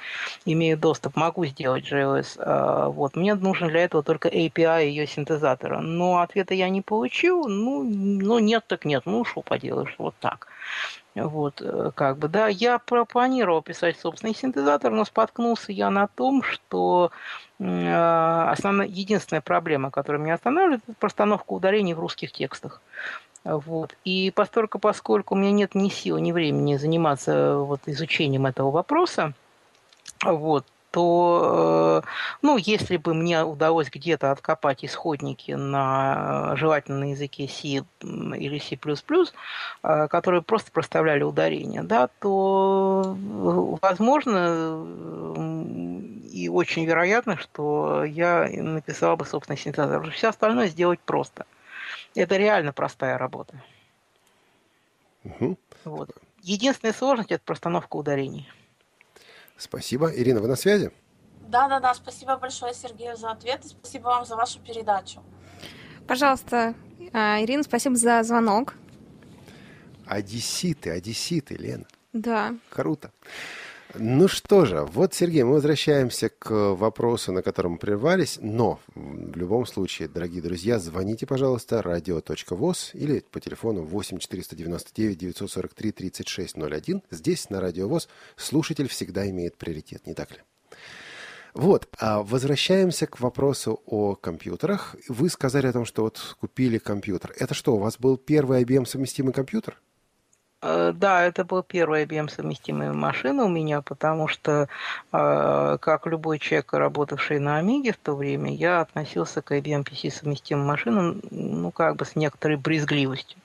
имею 0.45 0.77
доступ, 0.77 1.15
могу 1.15 1.47
сделать 1.47 1.85
JOS. 1.91 2.37
Э, 2.39 2.89
вот. 2.89 3.15
Мне 3.15 3.37
нужен 3.37 3.69
для 3.69 3.85
этого 3.85 4.03
только 4.03 4.29
API 4.29 4.87
ее 4.87 5.07
синтезатора. 5.07 5.81
Но 5.81 6.19
ответа 6.19 6.55
я 6.55 6.69
не 6.69 6.83
получил. 6.83 7.47
Ну, 7.47 7.85
ну 7.85 8.41
нет 8.41 8.65
так 8.67 8.85
нет. 8.85 9.03
Ну, 9.07 9.25
что 9.25 9.43
поделаешь, 9.43 9.95
вот 9.99 10.17
так. 10.19 10.49
Вот, 11.17 11.63
э, 11.63 11.93
как 11.95 12.19
бы, 12.19 12.29
да, 12.29 12.49
я 12.49 12.79
планировал 12.79 13.63
писать 13.63 13.99
собственный 13.99 14.35
синтезатор, 14.35 14.93
но 14.93 15.07
споткнулся 15.07 15.73
я 15.73 15.89
на 15.89 16.09
том, 16.09 16.43
что 16.43 17.11
э, 17.59 18.45
основная, 18.51 18.87
единственная 18.87 19.41
проблема, 19.41 19.91
которая 19.91 20.21
меня 20.21 20.35
останавливает, 20.35 20.83
это 20.87 20.95
постановка 21.01 21.53
ударений 21.55 21.95
в 21.95 22.01
русских 22.01 22.33
текстах. 22.33 22.83
Вот. 23.45 23.97
И 24.05 24.31
поскольку, 24.35 24.79
поскольку 24.79 25.35
у 25.35 25.39
меня 25.39 25.53
нет 25.53 25.75
ни 25.75 25.89
сил, 25.89 26.19
ни 26.19 26.33
времени 26.33 26.77
заниматься 26.77 27.57
вот, 27.57 27.81
изучением 27.87 28.45
этого 28.45 28.71
вопроса, 28.71 29.33
вот, 30.23 30.67
то, 30.91 32.03
э, 32.05 32.09
ну, 32.43 32.57
если 32.57 32.97
бы 32.97 33.15
мне 33.15 33.43
удалось 33.45 33.91
где-то 33.91 34.31
откопать 34.31 34.85
исходники 34.85 35.53
на 35.53 36.53
э, 36.53 36.57
желательно 36.57 37.01
на 37.01 37.11
языке 37.11 37.49
C 37.49 37.85
или 38.03 38.59
C++, 38.59 38.79
э, 39.83 40.09
которые 40.09 40.43
просто 40.43 40.71
проставляли 40.73 41.23
ударение, 41.23 41.83
да, 41.83 42.09
то 42.21 43.17
возможно 43.83 44.87
и 46.37 46.49
очень 46.49 46.85
вероятно, 46.85 47.37
что 47.39 48.05
я 48.05 48.49
написала 48.51 49.17
бы 49.17 49.25
собственный 49.25 49.59
синтезатор. 49.59 50.11
Все 50.11 50.29
остальное 50.29 50.69
сделать 50.69 51.01
просто. 51.01 51.47
Это 52.15 52.37
реально 52.37 52.73
простая 52.73 53.19
работа. 53.19 53.63
Угу. 55.25 55.57
Вот. 55.85 56.11
Единственная 56.43 56.95
сложность– 56.95 57.31
это 57.33 57.43
простановка 57.45 57.97
ударений. 57.97 58.49
Спасибо. 59.57 60.11
Ирина, 60.15 60.41
вы 60.41 60.49
на 60.49 60.57
связи? 60.57 60.91
Да, 61.49 61.69
да, 61.69 61.81
да. 61.81 61.95
Спасибо 61.95 62.37
большое, 62.37 62.75
Сергею, 62.75 63.17
за 63.17 63.31
ответ. 63.31 63.65
И 63.65 63.69
спасибо 63.69 64.05
вам 64.05 64.27
за 64.27 64.37
вашу 64.37 64.61
передачу. 64.61 65.23
Пожалуйста, 66.07 66.75
а, 67.13 67.41
Ирина, 67.41 67.63
спасибо 67.63 67.97
за 67.97 68.23
звонок. 68.23 68.75
Одесситы, 70.07 70.91
одесситы, 70.91 71.55
Лена. 71.55 71.87
Да. 72.13 72.55
Круто. 72.71 73.11
Ну 73.99 74.29
что 74.29 74.67
же, 74.67 74.83
вот, 74.83 75.15
Сергей, 75.15 75.43
мы 75.43 75.55
возвращаемся 75.55 76.29
к 76.29 76.51
вопросу, 76.51 77.33
на 77.33 77.41
котором 77.41 77.79
прервались, 77.79 78.39
но 78.43 78.79
в 78.95 79.37
любом 79.37 79.65
случае, 79.65 80.09
дорогие 80.09 80.43
друзья, 80.43 80.79
звоните, 80.79 81.27
пожалуйста, 81.27 81.81
радио.воз 81.81 82.91
или 82.93 83.21
по 83.31 83.41
телефону 83.41 83.83
8 83.85 84.19
499 84.19 85.19
943 85.19 85.93
3601. 85.93 87.03
Здесь, 87.11 87.49
на 87.49 87.61
Радио 87.61 87.89
ВОЗ, 87.89 88.09
слушатель 88.37 88.89
всегда 88.89 89.29
имеет 89.31 89.57
приоритет, 89.57 90.07
не 90.07 90.13
так 90.13 90.31
ли? 90.33 90.39
Вот, 91.55 91.89
а 91.99 92.23
возвращаемся 92.23 93.07
к 93.07 93.19
вопросу 93.21 93.81
о 93.87 94.15
компьютерах. 94.15 94.95
Вы 95.09 95.31
сказали 95.31 95.69
о 95.69 95.73
том, 95.73 95.87
что 95.87 96.03
вот 96.03 96.37
купили 96.39 96.77
компьютер. 96.77 97.33
Это 97.39 97.55
что, 97.55 97.75
у 97.75 97.79
вас 97.79 97.99
был 97.99 98.19
первый 98.19 98.63
IBM 98.63 98.85
совместимый 98.85 99.33
компьютер? 99.33 99.81
Э, 100.63 100.93
да, 100.95 101.23
это 101.25 101.45
был 101.45 101.63
первый 101.63 102.05
IBM 102.05 102.29
совместимая 102.29 102.93
машина 102.93 103.45
у 103.45 103.49
меня, 103.49 103.83
потому 103.83 104.27
что, 104.29 104.69
э, 105.13 105.79
как 105.81 106.07
любой 106.07 106.39
человек, 106.39 106.73
работавший 106.73 107.39
на 107.39 107.59
Амиге 107.59 107.93
в 107.93 107.99
то 107.99 108.15
время, 108.15 108.55
я 108.55 108.81
относился 108.81 109.43
к 109.43 109.53
IBM 109.53 109.85
PC 109.85 110.11
совместимым 110.11 110.67
машинам, 110.67 111.21
ну, 111.31 111.71
как 111.71 111.97
бы 111.97 112.05
с 112.05 112.17
некоторой 112.17 112.57
брезгливостью. 112.57 113.39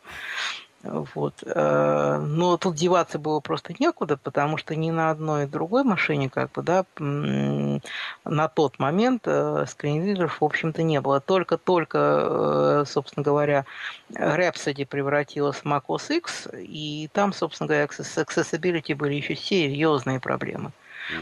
Вот. 0.84 1.44
Э, 1.46 2.18
но 2.18 2.58
тут 2.58 2.76
деваться 2.76 3.20
было 3.20 3.40
просто 3.40 3.74
некуда, 3.78 4.18
потому 4.18 4.58
что 4.58 4.76
ни 4.76 4.90
на 4.90 5.12
одной 5.12 5.46
другой 5.46 5.84
машине, 5.84 6.30
как 6.30 6.52
бы, 6.52 6.64
да, 6.64 6.86
на 6.98 8.48
тот 8.48 8.80
момент 8.80 9.24
э, 9.26 9.66
скринридеров, 9.68 10.42
в 10.42 10.46
общем-то, 10.46 10.82
не 10.82 11.00
было. 11.00 11.20
Только-только, 11.20 11.98
э, 11.98 12.84
собственно 12.88 13.24
говоря, 13.24 13.66
Rhapsody 14.12 14.86
превратилась 14.86 15.58
в 15.58 15.66
Mac 15.66 15.84
OS 15.88 16.18
X, 16.18 16.48
и 16.54 17.10
там, 17.14 17.34
собственно 17.34 17.68
говоря, 17.68 17.88
с 17.88 18.18
accessibility 18.18 18.96
были 18.96 19.14
еще 19.14 19.36
серьезные 19.36 20.20
проблемы. 20.20 20.72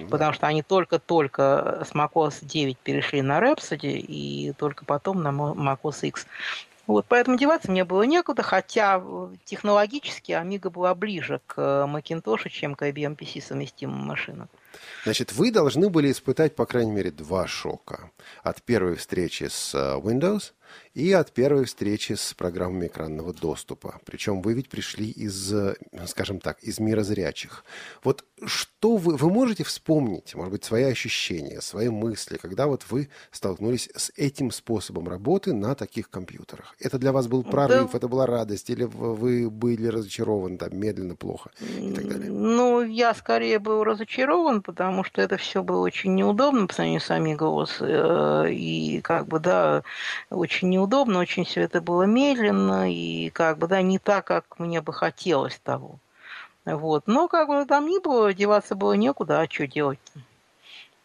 Потому 0.10 0.34
что 0.34 0.48
они 0.48 0.62
только-только 0.62 1.86
с 1.90 1.94
macOS 1.94 2.40
9 2.42 2.78
перешли 2.78 3.22
на 3.22 3.40
Rhapsody, 3.40 3.98
и 3.98 4.54
только 4.58 4.86
потом 4.86 5.24
на 5.24 5.30
macOS 5.30 6.08
X. 6.08 6.28
Вот, 6.90 7.06
поэтому 7.08 7.38
деваться 7.38 7.70
мне 7.70 7.86
было 7.86 8.02
некуда, 8.02 8.42
хотя 8.42 9.00
технологически 9.46 10.32
Amiga 10.32 10.72
была 10.72 10.96
ближе 10.96 11.40
к 11.46 11.86
Macintosh, 11.88 12.50
чем 12.50 12.74
к 12.74 12.82
IBM 12.82 13.16
PC 13.16 13.44
совместимым 13.44 14.00
машинам. 14.00 14.50
Значит, 15.04 15.32
вы 15.32 15.52
должны 15.52 15.92
были 15.92 16.12
испытать, 16.12 16.56
по 16.56 16.66
крайней 16.66 16.90
мере, 16.92 17.12
два 17.12 17.46
шока. 17.46 18.10
От 18.42 18.64
первой 18.64 18.96
встречи 18.96 19.50
с 19.52 19.76
э, 19.76 20.00
Windows 20.00 20.54
и 20.94 21.12
от 21.12 21.32
первой 21.32 21.66
встречи 21.66 22.14
с 22.14 22.34
программами 22.34 22.88
экранного 22.88 23.34
доступа. 23.34 24.00
Причем 24.06 24.42
вы 24.42 24.54
ведь 24.54 24.70
пришли 24.70 25.10
из, 25.10 25.54
скажем 26.08 26.40
так, 26.40 26.60
из 26.62 26.80
мира 26.80 27.04
зрячих. 27.04 27.64
Вот 28.04 28.26
что 28.46 28.98
вы, 28.98 29.16
вы 29.16 29.30
можете 29.30 29.64
вспомнить, 29.64 30.36
может 30.36 30.52
быть, 30.52 30.64
свои 30.64 30.84
ощущения, 30.84 31.62
свои 31.62 31.90
мысли, 31.90 32.38
когда 32.38 32.68
вот 32.68 32.86
вы 32.90 33.10
столкнулись 33.32 33.90
с 33.96 34.12
этим 34.16 34.52
способом 34.52 35.08
работы 35.08 35.54
на 35.54 35.76
таких 35.76 36.10
компьютерах? 36.10 36.76
Это 36.80 36.98
для 36.98 37.12
вас 37.12 37.28
был 37.28 37.44
прорыв, 37.44 37.92
да. 37.92 37.98
это 37.98 38.08
была 38.08 38.26
радость, 38.26 38.70
или 38.70 38.84
вы 38.84 39.50
были 39.50 39.88
разочарованы, 39.88 40.58
там, 40.58 40.78
медленно, 40.78 41.16
плохо 41.16 41.52
и 41.60 41.94
так 41.94 42.08
далее? 42.08 42.32
Ну, 42.32 42.82
я 42.82 43.14
скорее 43.14 43.60
был 43.60 43.84
разочарован, 43.84 44.62
потому 44.62 45.04
что 45.04 45.22
это 45.22 45.38
все 45.38 45.64
было 45.64 45.82
очень 45.82 46.16
неудобно 46.16 46.68
по 46.68 46.74
сравнению 46.74 47.02
с 47.02 47.10
Amigos, 47.10 47.70
э, 47.80 48.52
и 48.52 49.02
как 49.02 49.28
бы, 49.28 49.40
да, 49.40 49.84
очень 50.30 50.59
неудобно, 50.68 51.20
очень 51.20 51.46
все 51.46 51.62
это 51.62 51.82
было 51.82 52.04
медленно 52.04 52.92
и 52.92 53.30
как 53.30 53.58
бы, 53.58 53.68
да, 53.68 53.82
не 53.82 54.00
так, 54.00 54.26
как 54.26 54.60
мне 54.60 54.82
бы 54.82 54.94
хотелось 54.94 55.60
того. 55.64 56.00
Вот. 56.66 57.08
Но 57.08 57.28
как 57.28 57.48
бы 57.48 57.66
там 57.66 57.88
ни 57.88 58.00
было, 58.00 58.34
деваться 58.34 58.76
было 58.76 58.94
некуда, 58.94 59.42
а 59.42 59.50
что 59.50 59.68
делать 59.68 60.00
-то? 60.16 60.22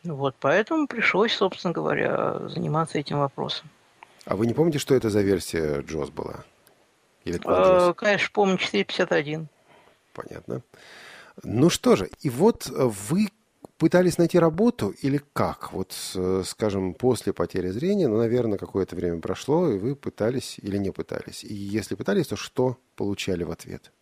Вот, 0.05 0.37
поэтому 0.39 0.87
пришлось, 0.87 1.33
собственно 1.33 1.73
говоря, 1.73 2.49
заниматься 2.49 2.99
этим 2.99 3.21
вопросом. 3.21 3.71
А 4.27 4.37
вы 4.37 4.47
не 4.47 4.55
помните, 4.55 4.79
что 4.79 4.95
это 4.95 5.09
за 5.09 5.23
версия 5.23 5.81
JOS 5.81 6.13
была? 6.13 6.45
Или 7.25 7.41
э, 7.43 7.95
конечно, 7.95 8.29
помню, 8.33 8.59
451. 8.59 9.49
Понятно. 10.13 10.63
Ну 11.43 11.71
что 11.71 11.97
же, 11.97 12.11
и 12.21 12.29
вот 12.29 12.67
вы 12.67 13.29
пытались 13.79 14.19
найти 14.19 14.39
работу 14.39 14.95
или 15.03 15.21
как? 15.33 15.73
Вот, 15.73 15.93
скажем, 16.45 16.95
после 16.95 17.33
потери 17.33 17.69
зрения, 17.69 18.09
ну, 18.09 18.19
наверное, 18.19 18.59
какое-то 18.59 18.97
время 18.97 19.21
прошло, 19.21 19.71
и 19.71 19.79
вы 19.79 19.97
пытались 19.97 20.59
или 20.63 20.79
не 20.79 20.91
пытались? 20.91 21.45
И 21.45 21.55
если 21.55 21.95
пытались, 21.95 22.29
то 22.29 22.37
что 22.37 22.79
получали 22.97 23.45
в 23.45 23.51
ответ? 23.51 23.93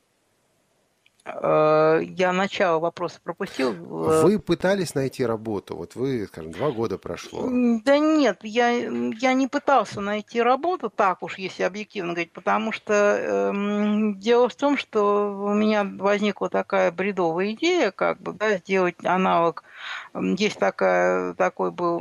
Э, 1.25 2.01
я 2.03 2.33
начало 2.33 2.81
вопроса 2.81 3.21
пропустил. 3.23 3.73
Вы 3.73 4.41
пытались 4.41 4.95
найти 4.97 5.25
работу, 5.25 5.77
вот 5.77 5.95
вы, 5.95 6.27
скажем, 6.27 6.51
два 6.51 6.73
года 6.73 6.99
прошло. 6.99 7.49
Да 7.85 7.99
нет, 7.99 8.41
я, 8.43 8.71
я 8.71 9.33
не 9.33 9.47
пытался 9.47 10.01
найти 10.01 10.43
работу, 10.43 10.91
так 10.91 11.23
уж, 11.23 11.39
если 11.39 11.63
объективно 11.63 12.13
говорить, 12.13 12.33
потому 12.33 12.73
что 12.73 12.95
э, 12.95 14.13
дело 14.17 14.49
в 14.49 14.55
том, 14.57 14.77
что 14.77 15.33
у 15.45 15.55
меня 15.55 15.85
возникла 15.85 16.49
такая 16.49 16.91
бредовая 16.91 17.53
идея, 17.53 17.93
как 17.93 18.21
бы, 18.21 18.33
да, 18.33 18.57
сделать 18.57 18.97
аналог. 19.05 19.63
Есть 20.15 20.59
такая, 20.59 21.35
такой 21.35 21.71
был 21.71 22.01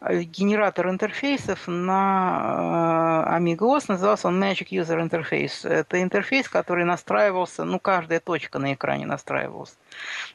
генератор 0.00 0.88
интерфейсов 0.90 1.66
на 1.66 3.24
э, 3.26 3.38
Amiga 3.38 3.58
OS. 3.58 3.86
Назывался 3.88 4.28
он 4.28 4.42
Magic 4.42 4.68
User 4.70 5.08
Interface. 5.08 5.68
Это 5.68 6.00
интерфейс, 6.02 6.48
который 6.48 6.84
настраивался, 6.84 7.64
ну, 7.64 7.80
каждая 7.80 8.20
точка 8.20 8.58
на 8.58 8.74
экране 8.74 9.06
настраивалась. 9.06 9.76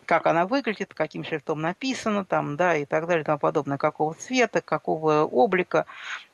Как 0.05 0.27
она 0.27 0.45
выглядит, 0.45 0.93
каким 0.93 1.23
шрифтом 1.23 1.61
написано, 1.61 2.25
там, 2.25 2.57
да, 2.57 2.75
и 2.75 2.85
так 2.85 3.07
далее, 3.07 3.21
и 3.21 3.25
тому 3.25 3.39
подобное, 3.39 3.77
какого 3.77 4.13
цвета, 4.15 4.61
какого 4.61 5.23
облика. 5.23 5.85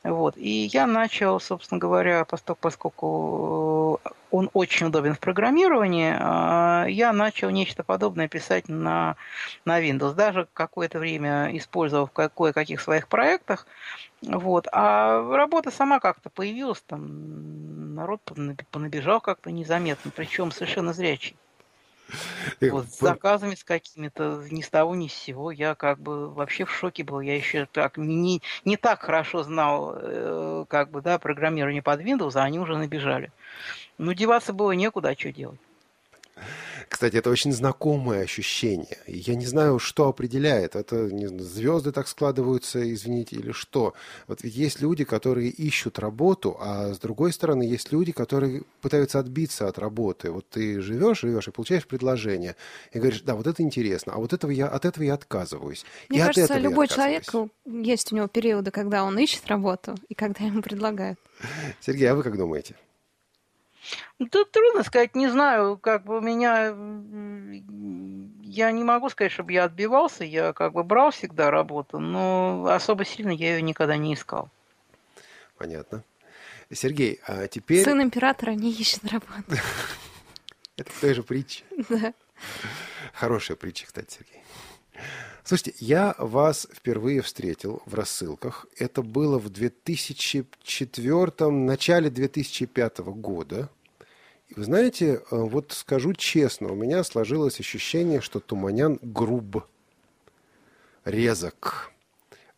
Вот. 0.02 0.36
И 0.36 0.68
я 0.72 0.86
начал, 0.86 1.38
собственно 1.38 1.78
говоря, 1.78 2.24
поскольку 2.24 4.00
он 4.30 4.50
очень 4.52 4.86
удобен 4.86 5.14
в 5.14 5.20
программировании, 5.20 6.12
э, 6.12 6.90
я 6.90 7.12
начал 7.12 7.50
нечто 7.50 7.82
подобное 7.82 8.28
писать 8.28 8.68
на, 8.68 9.16
на 9.64 9.80
Windows. 9.80 10.14
Даже 10.14 10.48
какое-то 10.52 10.98
время 10.98 11.56
использовал 11.56 12.06
в 12.06 12.12
кое-каких 12.12 12.80
своих 12.80 13.08
проектах, 13.08 13.30
проектах. 13.30 13.66
Вот. 14.22 14.66
А 14.72 15.22
работа 15.36 15.70
сама 15.70 16.00
как-то 16.00 16.30
появилась, 16.30 16.82
там 16.86 17.94
народ 17.94 18.20
понабежал 18.70 19.20
как-то 19.20 19.50
незаметно, 19.50 20.10
причем 20.14 20.50
совершенно 20.50 20.92
зрячий. 20.92 21.36
Вот, 22.60 22.86
с 22.86 22.98
заказами 22.98 23.54
с 23.54 23.62
какими-то 23.62 24.42
ни 24.50 24.62
с 24.62 24.68
того 24.68 24.96
ни 24.96 25.06
с 25.06 25.14
сего. 25.14 25.52
Я 25.52 25.76
как 25.76 26.00
бы 26.00 26.28
вообще 26.28 26.64
в 26.64 26.72
шоке 26.72 27.04
был. 27.04 27.20
Я 27.20 27.36
еще 27.36 27.66
так 27.70 27.98
не, 27.98 28.42
не 28.64 28.76
так 28.76 29.00
хорошо 29.00 29.44
знал 29.44 29.94
э, 29.94 30.64
как 30.68 30.90
бы, 30.90 31.02
да, 31.02 31.20
программирование 31.20 31.82
под 31.82 32.00
Windows, 32.00 32.32
а 32.34 32.42
они 32.42 32.58
уже 32.58 32.76
набежали. 32.76 33.30
Ну, 34.00 34.14
деваться 34.14 34.54
было 34.54 34.72
некуда, 34.72 35.10
а 35.10 35.14
что 35.14 35.30
делать? 35.30 35.60
Кстати, 36.88 37.16
это 37.16 37.28
очень 37.28 37.52
знакомое 37.52 38.22
ощущение. 38.22 38.96
Я 39.06 39.34
не 39.34 39.44
знаю, 39.44 39.78
что 39.78 40.08
определяет. 40.08 40.74
Это 40.74 41.10
не 41.12 41.26
знаю, 41.26 41.42
звезды 41.42 41.92
так 41.92 42.08
складываются, 42.08 42.80
извините, 42.94 43.36
или 43.36 43.52
что. 43.52 43.92
Вот 44.26 44.42
ведь 44.42 44.54
есть 44.54 44.80
люди, 44.80 45.04
которые 45.04 45.50
ищут 45.50 45.98
работу, 45.98 46.56
а 46.58 46.94
с 46.94 46.98
другой 46.98 47.34
стороны 47.34 47.62
есть 47.62 47.92
люди, 47.92 48.12
которые 48.12 48.62
пытаются 48.80 49.18
отбиться 49.18 49.68
от 49.68 49.78
работы. 49.78 50.30
Вот 50.30 50.48
ты 50.48 50.80
живешь, 50.80 51.20
живешь 51.20 51.48
и 51.48 51.50
получаешь 51.50 51.86
предложение. 51.86 52.56
И 52.94 52.98
говоришь, 52.98 53.20
да, 53.20 53.34
вот 53.34 53.46
это 53.46 53.62
интересно, 53.62 54.14
а 54.14 54.16
вот 54.16 54.32
этого 54.32 54.50
я, 54.50 54.66
от 54.66 54.86
этого 54.86 55.04
я 55.04 55.12
отказываюсь. 55.12 55.84
Мне 56.08 56.20
и 56.20 56.22
кажется, 56.22 56.56
любой 56.56 56.88
человек, 56.88 57.24
есть 57.66 58.12
у 58.12 58.16
него 58.16 58.28
периоды, 58.28 58.70
когда 58.70 59.04
он 59.04 59.18
ищет 59.18 59.46
работу 59.48 59.94
и 60.08 60.14
когда 60.14 60.46
ему 60.46 60.62
предлагают. 60.62 61.18
Сергей, 61.80 62.06
а 62.10 62.14
вы 62.14 62.22
как 62.22 62.38
думаете? 62.38 62.76
Ну, 64.18 64.26
тут 64.26 64.52
трудно 64.52 64.82
сказать, 64.82 65.14
не 65.14 65.28
знаю, 65.28 65.78
как 65.78 66.04
бы 66.04 66.20
меня... 66.20 66.74
Я 68.42 68.72
не 68.72 68.82
могу 68.82 69.08
сказать, 69.10 69.32
чтобы 69.32 69.52
я 69.52 69.64
отбивался, 69.64 70.24
я 70.24 70.52
как 70.52 70.72
бы 70.72 70.82
брал 70.82 71.10
всегда 71.10 71.50
работу, 71.50 72.00
но 72.00 72.66
особо 72.68 73.04
сильно 73.04 73.30
я 73.30 73.54
ее 73.54 73.62
никогда 73.62 73.96
не 73.96 74.14
искал. 74.14 74.50
Понятно. 75.56 76.02
Сергей, 76.72 77.20
а 77.26 77.46
теперь... 77.46 77.84
Сын 77.84 78.02
императора 78.02 78.52
не 78.52 78.72
ищет 78.72 79.04
работу. 79.04 79.44
Это 80.76 80.90
той 81.00 81.14
же 81.14 81.22
притча. 81.22 81.64
Да. 81.88 82.14
Хорошая 83.12 83.56
притча, 83.56 83.86
кстати, 83.86 84.18
Сергей. 84.18 84.42
Слушайте, 85.44 85.74
я 85.84 86.14
вас 86.18 86.66
впервые 86.72 87.22
встретил 87.22 87.82
в 87.84 87.94
рассылках. 87.94 88.66
Это 88.78 89.02
было 89.02 89.38
в 89.38 89.50
2004, 89.50 91.50
начале 91.50 92.08
2005 92.08 92.98
года. 92.98 93.68
Вы 94.56 94.64
знаете, 94.64 95.14
э, 95.14 95.20
вот 95.30 95.72
скажу 95.72 96.12
честно, 96.12 96.72
у 96.72 96.74
меня 96.74 97.04
сложилось 97.04 97.60
ощущение, 97.60 98.20
что 98.20 98.40
Туманян 98.40 98.98
груб, 99.00 99.64
резок, 101.04 101.92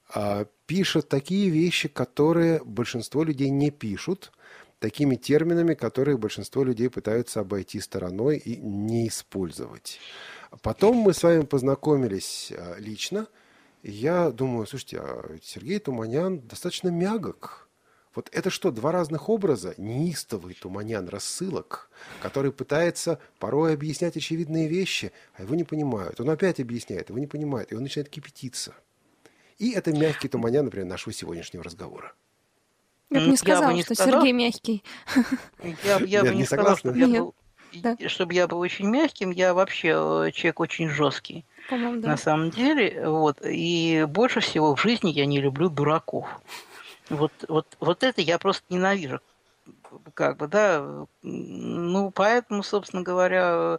а 0.09 0.47
пишет 0.67 1.09
такие 1.09 1.51
вещи, 1.51 1.89
которые 1.89 2.63
большинство 2.65 3.25
людей 3.25 3.51
не 3.51 3.71
пишут, 3.71 4.33
такими 4.79 5.17
терминами, 5.17 5.75
которые 5.75 6.17
большинство 6.17 6.65
людей 6.65 6.89
пытаются 6.89 7.41
обойти 7.41 7.79
стороной 7.79 8.39
и 8.39 8.57
не 8.57 9.07
использовать. 9.09 10.01
Потом 10.63 10.97
мы 10.97 11.13
с 11.13 11.23
вами 11.23 11.43
познакомились 11.43 12.53
э, 12.57 12.77
лично, 12.79 13.27
я 13.83 14.31
думаю, 14.31 14.67
слушайте, 14.67 15.01
а 15.01 15.37
Сергей 15.43 15.79
Туманян 15.79 16.41
достаточно 16.41 16.89
мягок, 16.89 17.69
вот 18.15 18.29
это 18.33 18.51
что, 18.51 18.71
два 18.71 18.93
разных 18.93 19.29
образа? 19.29 19.75
Неистовый 19.79 20.55
туманян 20.55 21.09
рассылок, 21.09 21.91
который 22.21 22.53
пытается 22.53 23.19
порой 23.39 23.73
объяснять 23.73 24.17
очевидные 24.17 24.69
вещи, 24.69 25.13
а 25.35 25.43
его 25.43 25.55
не 25.55 25.65
понимают. 25.65 26.21
Он 26.21 26.29
опять 26.31 26.61
объясняет, 26.61 27.09
его 27.09 27.19
не 27.19 27.27
понимает, 27.27 27.73
и 27.73 27.75
он 27.75 27.83
начинает 27.83 28.11
кипятиться. 28.11 28.75
И 29.59 29.71
это 29.73 29.93
мягкий 29.93 30.29
туманян, 30.29 30.65
например, 30.65 30.89
нашего 30.89 31.13
сегодняшнего 31.13 31.65
разговора. 31.65 32.13
Я 33.11 33.21
бы 33.21 33.27
не 33.27 33.37
сказала, 33.37 33.69
бы 33.69 33.75
не 33.75 33.83
что 33.83 33.95
сказал. 33.95 34.21
Сергей 34.21 34.33
мягкий. 34.33 34.83
Я, 35.85 35.99
я 35.99 36.23
бы 36.23 36.31
не, 36.31 36.39
не 36.39 36.45
сказала, 36.45 36.77
чтобы 36.77 36.99
я, 36.99 37.07
был, 37.07 37.35
да. 37.75 37.97
чтобы 38.07 38.35
я 38.35 38.49
был 38.49 38.59
очень 38.59 38.89
мягким. 38.89 39.31
Я 39.31 39.55
вообще 39.55 39.89
э, 39.89 40.31
человек 40.33 40.61
очень 40.61 40.89
жесткий. 40.89 41.45
Да. 41.71 41.77
На 41.77 42.17
самом 42.17 42.51
деле. 42.51 43.07
Вот. 43.07 43.39
И 43.45 44.07
больше 44.09 44.41
всего 44.41 44.75
в 44.75 44.81
жизни 44.81 45.11
я 45.11 45.27
не 45.27 45.41
люблю 45.41 45.69
дураков. 45.69 46.27
Вот, 47.11 47.33
вот, 47.49 47.67
вот 47.81 48.03
это 48.03 48.21
я 48.21 48.39
просто 48.39 48.65
ненавижу. 48.69 49.21
Как 50.15 50.37
бы, 50.37 50.49
да. 50.49 51.07
Ну, 51.23 52.11
поэтому, 52.11 52.63
собственно 52.63 53.03
говоря, 53.03 53.79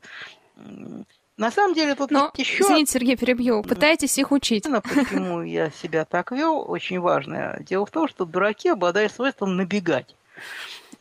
на 1.35 1.51
самом 1.51 1.73
деле 1.73 1.95
тут 1.95 2.11
Но, 2.11 2.31
еще... 2.35 2.63
Извините, 2.63 2.93
Сергей, 2.93 3.17
перебью. 3.17 3.63
Пытайтесь 3.63 4.17
их 4.17 4.31
учить. 4.31 4.65
Почему 4.83 5.41
я 5.41 5.71
себя 5.71 6.05
так 6.05 6.31
вел, 6.31 6.63
очень 6.67 6.99
важное. 6.99 7.59
Дело 7.61 7.85
в 7.85 7.91
том, 7.91 8.07
что 8.07 8.25
дураки 8.25 8.69
обладают 8.69 9.11
свойством 9.11 9.57
набегать. 9.57 10.15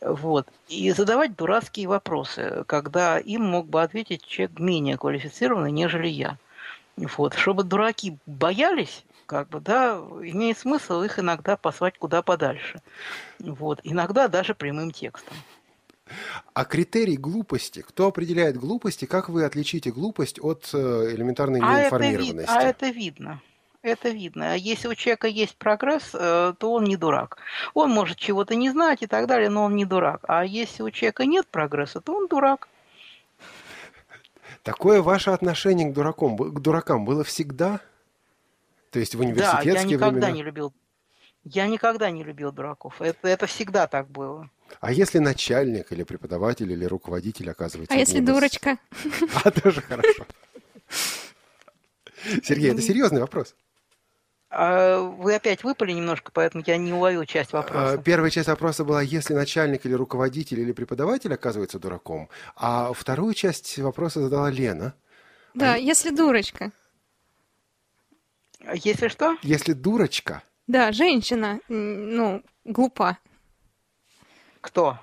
Вот. 0.01 0.47
И 0.67 0.91
задавать 0.91 1.35
дурацкие 1.35 1.87
вопросы, 1.87 2.63
когда 2.67 3.19
им 3.19 3.43
мог 3.43 3.67
бы 3.67 3.81
ответить 3.81 4.25
человек 4.25 4.59
менее 4.59 4.97
квалифицированный, 4.97 5.71
нежели 5.71 6.07
я. 6.07 6.37
Вот. 6.97 7.35
Чтобы 7.35 7.63
дураки 7.63 8.17
боялись, 8.25 9.03
как 9.25 9.49
бы, 9.49 9.59
да, 9.59 9.95
имеет 10.21 10.57
смысл 10.57 11.01
их 11.03 11.19
иногда 11.19 11.57
послать 11.57 11.97
куда 11.97 12.21
подальше. 12.21 12.81
Вот. 13.39 13.79
Иногда 13.83 14.27
даже 14.27 14.55
прямым 14.55 14.91
текстом. 14.91 15.35
А 16.53 16.65
критерий 16.65 17.17
глупости, 17.17 17.81
кто 17.81 18.07
определяет 18.07 18.57
глупость 18.57 19.03
и 19.03 19.07
как 19.07 19.29
вы 19.29 19.45
отличите 19.45 19.91
глупость 19.91 20.39
от 20.41 20.69
э, 20.73 20.77
элементарной 21.13 21.59
а 21.61 21.79
неинформированности? 21.79 22.51
Это, 22.51 22.59
а 22.59 22.63
это 22.63 22.89
видно. 22.89 23.41
Это 23.81 24.09
видно. 24.09 24.53
А 24.53 24.55
если 24.55 24.87
у 24.87 24.95
человека 24.95 25.27
есть 25.27 25.57
прогресс, 25.57 26.11
э, 26.13 26.53
то 26.57 26.71
он 26.71 26.85
не 26.85 26.95
дурак. 26.95 27.37
Он 27.73 27.89
может 27.89 28.17
чего-то 28.17 28.55
не 28.55 28.69
знать 28.69 29.01
и 29.01 29.07
так 29.07 29.27
далее, 29.27 29.49
но 29.49 29.63
он 29.63 29.75
не 29.75 29.85
дурак. 29.85 30.21
А 30.27 30.45
если 30.45 30.83
у 30.83 30.91
человека 30.91 31.25
нет 31.25 31.47
прогресса, 31.47 31.99
то 31.99 32.15
он 32.15 32.27
дурак. 32.27 32.67
Такое 34.63 35.01
ваше 35.01 35.31
отношение 35.31 35.89
к 35.89 35.93
дуракам, 35.93 36.37
к 36.37 36.59
дуракам 36.61 37.03
было 37.03 37.25
всегда? 37.25 37.81
То 38.93 38.99
есть 38.99 39.15
в 39.15 39.19
университетские 39.19 39.73
Да, 39.73 39.79
я 39.79 39.85
никогда 39.85 40.07
времена? 40.07 40.31
не 40.31 40.43
любил. 40.43 40.73
Я 41.43 41.67
никогда 41.67 42.11
не 42.11 42.23
любил 42.23 42.51
дураков. 42.51 43.01
Это, 43.01 43.27
это 43.27 43.47
всегда 43.47 43.87
так 43.87 44.07
было. 44.07 44.51
А 44.81 44.91
если 44.91 45.17
начальник 45.17 45.91
или 45.91 46.03
преподаватель 46.03 46.71
или 46.71 46.85
руководитель 46.85 47.49
оказывается... 47.49 47.93
А 47.93 47.97
если 47.97 48.19
из... 48.19 48.25
дурочка? 48.25 48.77
А, 49.43 49.49
тоже 49.49 49.81
хорошо. 49.81 50.27
Сергей, 52.43 52.71
это 52.71 52.83
серьезный 52.83 53.19
вопрос. 53.19 53.55
А 54.51 54.99
вы 54.99 55.33
опять 55.33 55.63
выпали 55.63 55.91
немножко, 55.91 56.31
поэтому 56.31 56.63
я 56.67 56.77
не 56.77 56.93
уловил 56.93 57.25
часть 57.25 57.51
а, 57.51 57.57
вопроса. 57.57 57.97
Первая 57.97 58.29
часть 58.29 58.47
вопроса 58.47 58.83
была, 58.83 59.01
если 59.01 59.33
начальник 59.33 59.87
или 59.87 59.93
руководитель 59.93 60.59
или 60.59 60.71
преподаватель 60.71 61.33
оказывается 61.33 61.79
дураком. 61.79 62.29
А 62.55 62.93
вторую 62.93 63.33
часть 63.33 63.75
вопроса 63.79 64.21
задала 64.21 64.51
Лена. 64.51 64.93
Да, 65.55 65.73
а... 65.73 65.77
если 65.77 66.11
дурочка. 66.11 66.71
Если 68.73 69.07
что? 69.07 69.37
Если 69.41 69.73
дурочка. 69.73 70.43
Да, 70.67 70.91
женщина, 70.91 71.59
ну, 71.67 72.41
глупа. 72.63 73.17
Кто? 74.61 74.97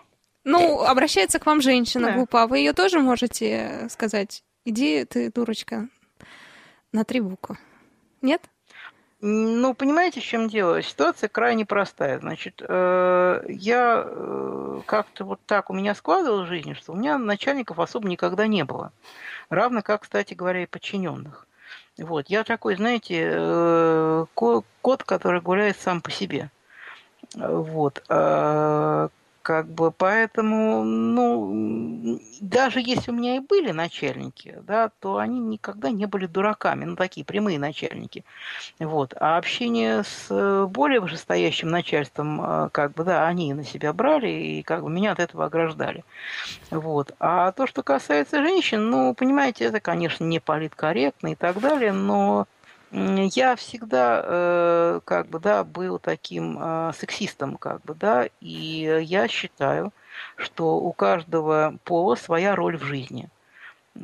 Ну, 0.44 0.82
обращается 0.82 1.38
к 1.38 1.46
вам 1.46 1.60
женщина 1.60 2.08
да. 2.08 2.12
глупа. 2.14 2.46
Вы 2.46 2.58
ее 2.58 2.72
тоже 2.72 2.98
можете 2.98 3.86
сказать, 3.90 4.42
иди 4.64 5.04
ты, 5.04 5.30
дурочка, 5.30 5.88
на 6.92 7.04
три 7.04 7.20
буквы. 7.20 7.58
Нет? 8.22 8.48
Ну, 9.22 9.74
понимаете, 9.74 10.20
в 10.20 10.24
чем 10.24 10.48
дело? 10.48 10.80
Ситуация 10.80 11.28
крайне 11.28 11.66
простая. 11.66 12.18
Значит, 12.20 12.62
э, 12.66 13.44
я 13.48 14.02
э, 14.06 14.80
как-то 14.86 15.26
вот 15.26 15.40
так 15.44 15.68
у 15.68 15.74
меня 15.74 15.94
складывалась 15.94 16.48
жизнь, 16.48 16.74
что 16.74 16.92
у 16.92 16.96
меня 16.96 17.18
начальников 17.18 17.78
особо 17.78 18.08
никогда 18.08 18.46
не 18.46 18.64
было. 18.64 18.92
Равно 19.50 19.82
как, 19.82 20.02
кстати 20.02 20.32
говоря, 20.32 20.62
и 20.62 20.66
подчиненных. 20.66 21.46
Вот, 22.00 22.28
я 22.28 22.44
такой, 22.44 22.76
знаете, 22.76 23.28
э, 23.32 24.26
кот, 24.34 25.02
который 25.04 25.40
гуляет 25.40 25.78
сам 25.78 26.00
по 26.00 26.10
себе. 26.10 26.50
Вот. 27.34 28.02
А 28.08 29.10
как 29.50 29.66
бы, 29.66 29.90
поэтому, 29.90 30.84
ну, 30.84 32.20
даже 32.40 32.78
если 32.80 33.10
у 33.10 33.14
меня 33.14 33.34
и 33.34 33.40
были 33.40 33.72
начальники, 33.72 34.56
да, 34.62 34.92
то 35.00 35.16
они 35.16 35.40
никогда 35.40 35.90
не 35.90 36.06
были 36.06 36.26
дураками, 36.26 36.84
ну, 36.84 36.94
такие 36.94 37.26
прямые 37.26 37.58
начальники. 37.58 38.24
Вот. 38.78 39.12
А 39.18 39.38
общение 39.38 40.04
с 40.04 40.28
э, 40.30 40.66
более 40.70 41.00
вышестоящим 41.00 41.68
начальством, 41.68 42.40
э, 42.40 42.68
как 42.70 42.92
бы, 42.92 43.02
да, 43.02 43.26
они 43.26 43.52
на 43.52 43.64
себя 43.64 43.92
брали 43.92 44.28
и 44.28 44.62
как 44.62 44.84
бы 44.84 44.88
меня 44.88 45.10
от 45.10 45.18
этого 45.18 45.46
ограждали. 45.46 46.04
Вот. 46.70 47.12
А 47.18 47.50
то, 47.50 47.66
что 47.66 47.82
касается 47.82 48.42
женщин, 48.42 48.88
ну, 48.88 49.14
понимаете, 49.14 49.64
это, 49.64 49.80
конечно, 49.80 50.22
не 50.22 50.38
политкорректно 50.38 51.32
и 51.32 51.34
так 51.34 51.58
далее, 51.58 51.90
но 51.90 52.46
я 52.92 53.54
всегда 53.56 54.22
э, 54.24 55.00
как 55.04 55.28
бы 55.28 55.38
да 55.38 55.62
был 55.64 55.98
таким 55.98 56.58
э, 56.60 56.92
сексистом 56.98 57.56
как 57.56 57.82
бы 57.82 57.94
да 57.94 58.28
и 58.40 59.00
я 59.02 59.28
считаю 59.28 59.92
что 60.36 60.76
у 60.76 60.92
каждого 60.92 61.76
пола 61.84 62.16
своя 62.16 62.56
роль 62.56 62.76
в 62.76 62.82
жизни 62.82 63.28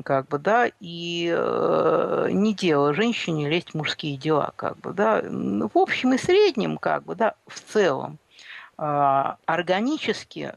как 0.05 0.29
бы 0.29 0.39
да 0.39 0.71
и 0.81 1.35
э, 1.37 2.29
не 2.31 2.55
дело 2.55 2.95
женщине 2.95 3.49
лезть 3.49 3.71
в 3.71 3.75
мужские 3.75 4.17
дела 4.17 4.53
как 4.57 4.77
бы 4.79 4.93
да. 4.93 5.21
В 5.23 5.77
общем 5.79 6.15
и 6.15 6.19
среднем 6.19 6.79
как 6.79 7.05
бы 7.05 7.17
да 7.17 7.35
в 7.47 7.61
целом 7.61 8.19
органически 8.77 10.53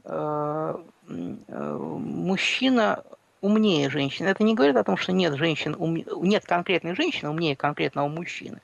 мужчина 1.08 3.04
умнее 3.42 3.90
женщины. 3.90 4.28
Это 4.28 4.44
не 4.44 4.54
говорит 4.54 4.76
о 4.76 4.84
том, 4.84 4.98
что 4.98 5.12
нет 5.12 5.36
женщин, 5.36 5.76
нет 6.22 6.46
конкретной 6.46 6.96
женщины 6.96 7.30
умнее 7.30 7.56
конкретного 7.56 8.08
мужчины. 8.08 8.60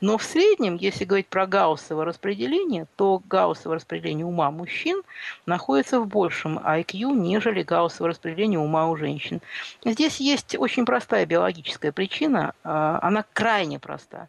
Но 0.00 0.18
в 0.18 0.22
среднем, 0.22 0.76
если 0.76 1.04
говорить 1.04 1.28
про 1.28 1.46
гауссово 1.46 2.04
распределение, 2.04 2.86
то 2.96 3.22
гауссово 3.28 3.76
распределение 3.76 4.26
ума 4.26 4.50
мужчин 4.50 5.02
находится 5.46 6.00
в 6.00 6.06
большем 6.06 6.58
IQ, 6.58 7.12
нежели 7.14 7.62
гауссово 7.62 8.10
распределение 8.10 8.58
ума 8.58 8.88
у 8.88 8.96
женщин. 8.96 9.40
Здесь 9.84 10.18
есть 10.20 10.56
очень 10.56 10.84
простая 10.84 11.26
биологическая 11.26 11.92
причина, 11.92 12.54
а, 12.62 12.98
она 13.02 13.24
крайне 13.32 13.78
проста. 13.78 14.28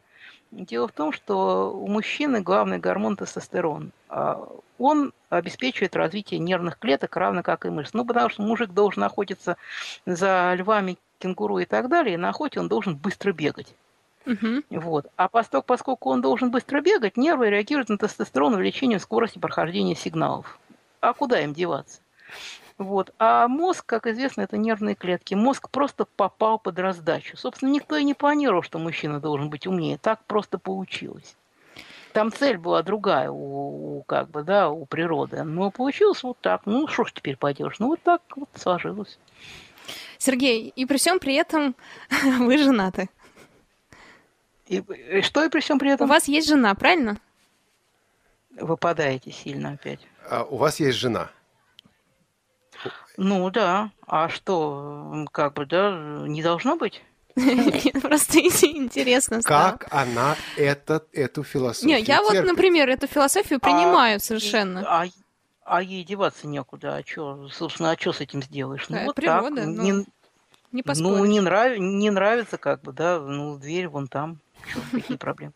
Дело 0.52 0.88
в 0.88 0.94
том, 0.94 1.12
что 1.12 1.74
у 1.74 1.88
мужчины 1.88 2.42
главный 2.42 2.78
гормон 2.78 3.18
тестостерон. 3.18 3.92
А, 4.16 4.48
он 4.80 5.12
обеспечивает 5.30 5.96
развитие 5.98 6.40
нервных 6.40 6.80
клеток, 6.80 7.18
равно 7.18 7.44
как 7.44 7.66
и 7.66 7.70
мышц. 7.70 7.92
Ну, 7.94 8.06
потому 8.06 8.30
что 8.30 8.44
мужик 8.44 8.70
должен 8.70 9.04
охотиться 9.04 9.58
за 10.06 10.54
львами, 10.56 10.98
кенгуру 11.20 11.60
и 11.60 11.66
так 11.66 11.90
далее, 11.90 12.14
и 12.14 12.18
на 12.18 12.30
охоте 12.30 12.62
он 12.62 12.70
должен 12.70 12.96
быстро 12.96 13.34
бегать. 13.34 13.76
Угу. 14.26 14.64
Вот. 14.70 15.08
А 15.18 15.28
поскольку, 15.28 15.68
поскольку 15.68 16.10
он 16.12 16.22
должен 16.22 16.50
быстро 16.50 16.80
бегать, 16.80 17.18
нервы 17.18 17.50
реагируют 17.50 17.90
на 17.90 17.98
тестостерон 17.98 18.54
увеличением 18.54 19.02
скорости 19.02 19.38
прохождения 19.38 19.96
сигналов. 19.96 20.60
А 21.02 21.14
куда 21.14 21.42
им 21.42 21.54
деваться? 21.54 22.00
Вот. 22.78 23.14
А 23.20 23.50
мозг, 23.50 23.86
как 23.86 24.08
известно, 24.08 24.42
это 24.42 24.56
нервные 24.56 24.96
клетки. 24.96 25.34
Мозг 25.34 25.70
просто 25.70 26.06
попал 26.06 26.58
под 26.58 26.80
раздачу. 26.80 27.36
Собственно, 27.36 27.70
никто 27.70 27.98
и 27.98 28.04
не 28.06 28.14
планировал, 28.14 28.64
что 28.64 28.80
мужчина 28.80 29.20
должен 29.20 29.50
быть 29.50 29.68
умнее. 29.68 29.98
Так 29.98 30.24
просто 30.24 30.58
получилось. 30.58 31.36
Там 32.16 32.32
цель 32.32 32.58
была 32.58 32.82
другая 32.82 33.30
у, 33.30 33.98
у 33.98 34.04
как 34.04 34.30
бы, 34.30 34.44
да, 34.44 34.70
у 34.70 34.86
природы. 34.86 35.44
Но 35.44 35.70
получилось 35.70 36.24
вот 36.24 36.40
так. 36.40 36.62
Ну, 36.64 36.88
что 36.88 37.04
ж 37.04 37.12
теперь 37.12 37.36
пойдешь? 37.36 37.78
Ну, 37.80 37.88
вот 37.88 38.02
так 38.04 38.22
вот 38.38 38.48
сложилось. 38.56 39.20
Сергей, 40.18 40.72
и 40.74 40.86
при 40.86 40.96
всем 40.96 41.20
при 41.20 41.36
этом 41.36 41.76
вы 42.40 42.58
женаты. 42.58 43.10
И, 44.68 44.78
и 44.78 45.22
что 45.24 45.44
и 45.44 45.50
при 45.50 45.60
всем 45.60 45.78
при 45.78 45.92
этом? 45.92 46.06
У 46.06 46.10
вас 46.10 46.30
есть 46.30 46.48
жена, 46.48 46.74
правильно? 46.74 47.20
Выпадаете 48.52 49.34
сильно 49.34 49.72
опять. 49.72 50.00
А 50.30 50.46
у 50.46 50.56
вас 50.56 50.80
есть 50.80 50.98
жена? 50.98 51.30
Ну 53.18 53.50
да. 53.50 53.92
А 54.08 54.30
что, 54.30 55.26
как 55.34 55.56
бы, 55.56 55.66
да, 55.66 55.92
не 56.26 56.42
должно 56.42 56.78
быть? 56.78 57.04
Просто 58.02 58.40
интересно 58.40 59.42
стало. 59.42 59.78
Как 59.78 59.94
она 59.94 60.38
это, 60.58 61.06
эту 61.12 61.44
философию 61.44 61.98
Не, 61.98 62.02
я 62.02 62.22
вот, 62.22 62.34
например, 62.44 62.90
эту 62.90 63.08
философию 63.08 63.60
принимаю 63.60 64.18
а, 64.18 64.20
совершенно. 64.20 64.84
А, 64.88 65.06
а 65.66 65.82
ей 65.82 66.04
деваться 66.06 66.48
некуда. 66.48 66.96
А 66.96 67.04
что, 67.06 67.50
собственно, 67.50 67.92
а 67.92 67.98
что 68.00 68.14
с 68.14 68.22
этим 68.22 68.42
сделаешь? 68.42 68.86
Ну, 68.88 69.04
вот 69.04 69.16
природа, 69.16 69.56
так. 69.58 69.66
Ну, 69.66 69.82
не, 69.82 69.92
не 70.72 70.84
Ну, 70.86 71.26
не, 71.26 71.42
нрав, 71.42 71.78
не 71.78 72.10
нравится, 72.10 72.58
как 72.58 72.82
бы, 72.82 72.94
да, 72.94 73.20
ну, 73.20 73.58
дверь 73.58 73.90
вон 73.90 74.08
там. 74.08 74.40
Что, 74.70 74.80
какие 74.92 75.18
проблемы? 75.18 75.54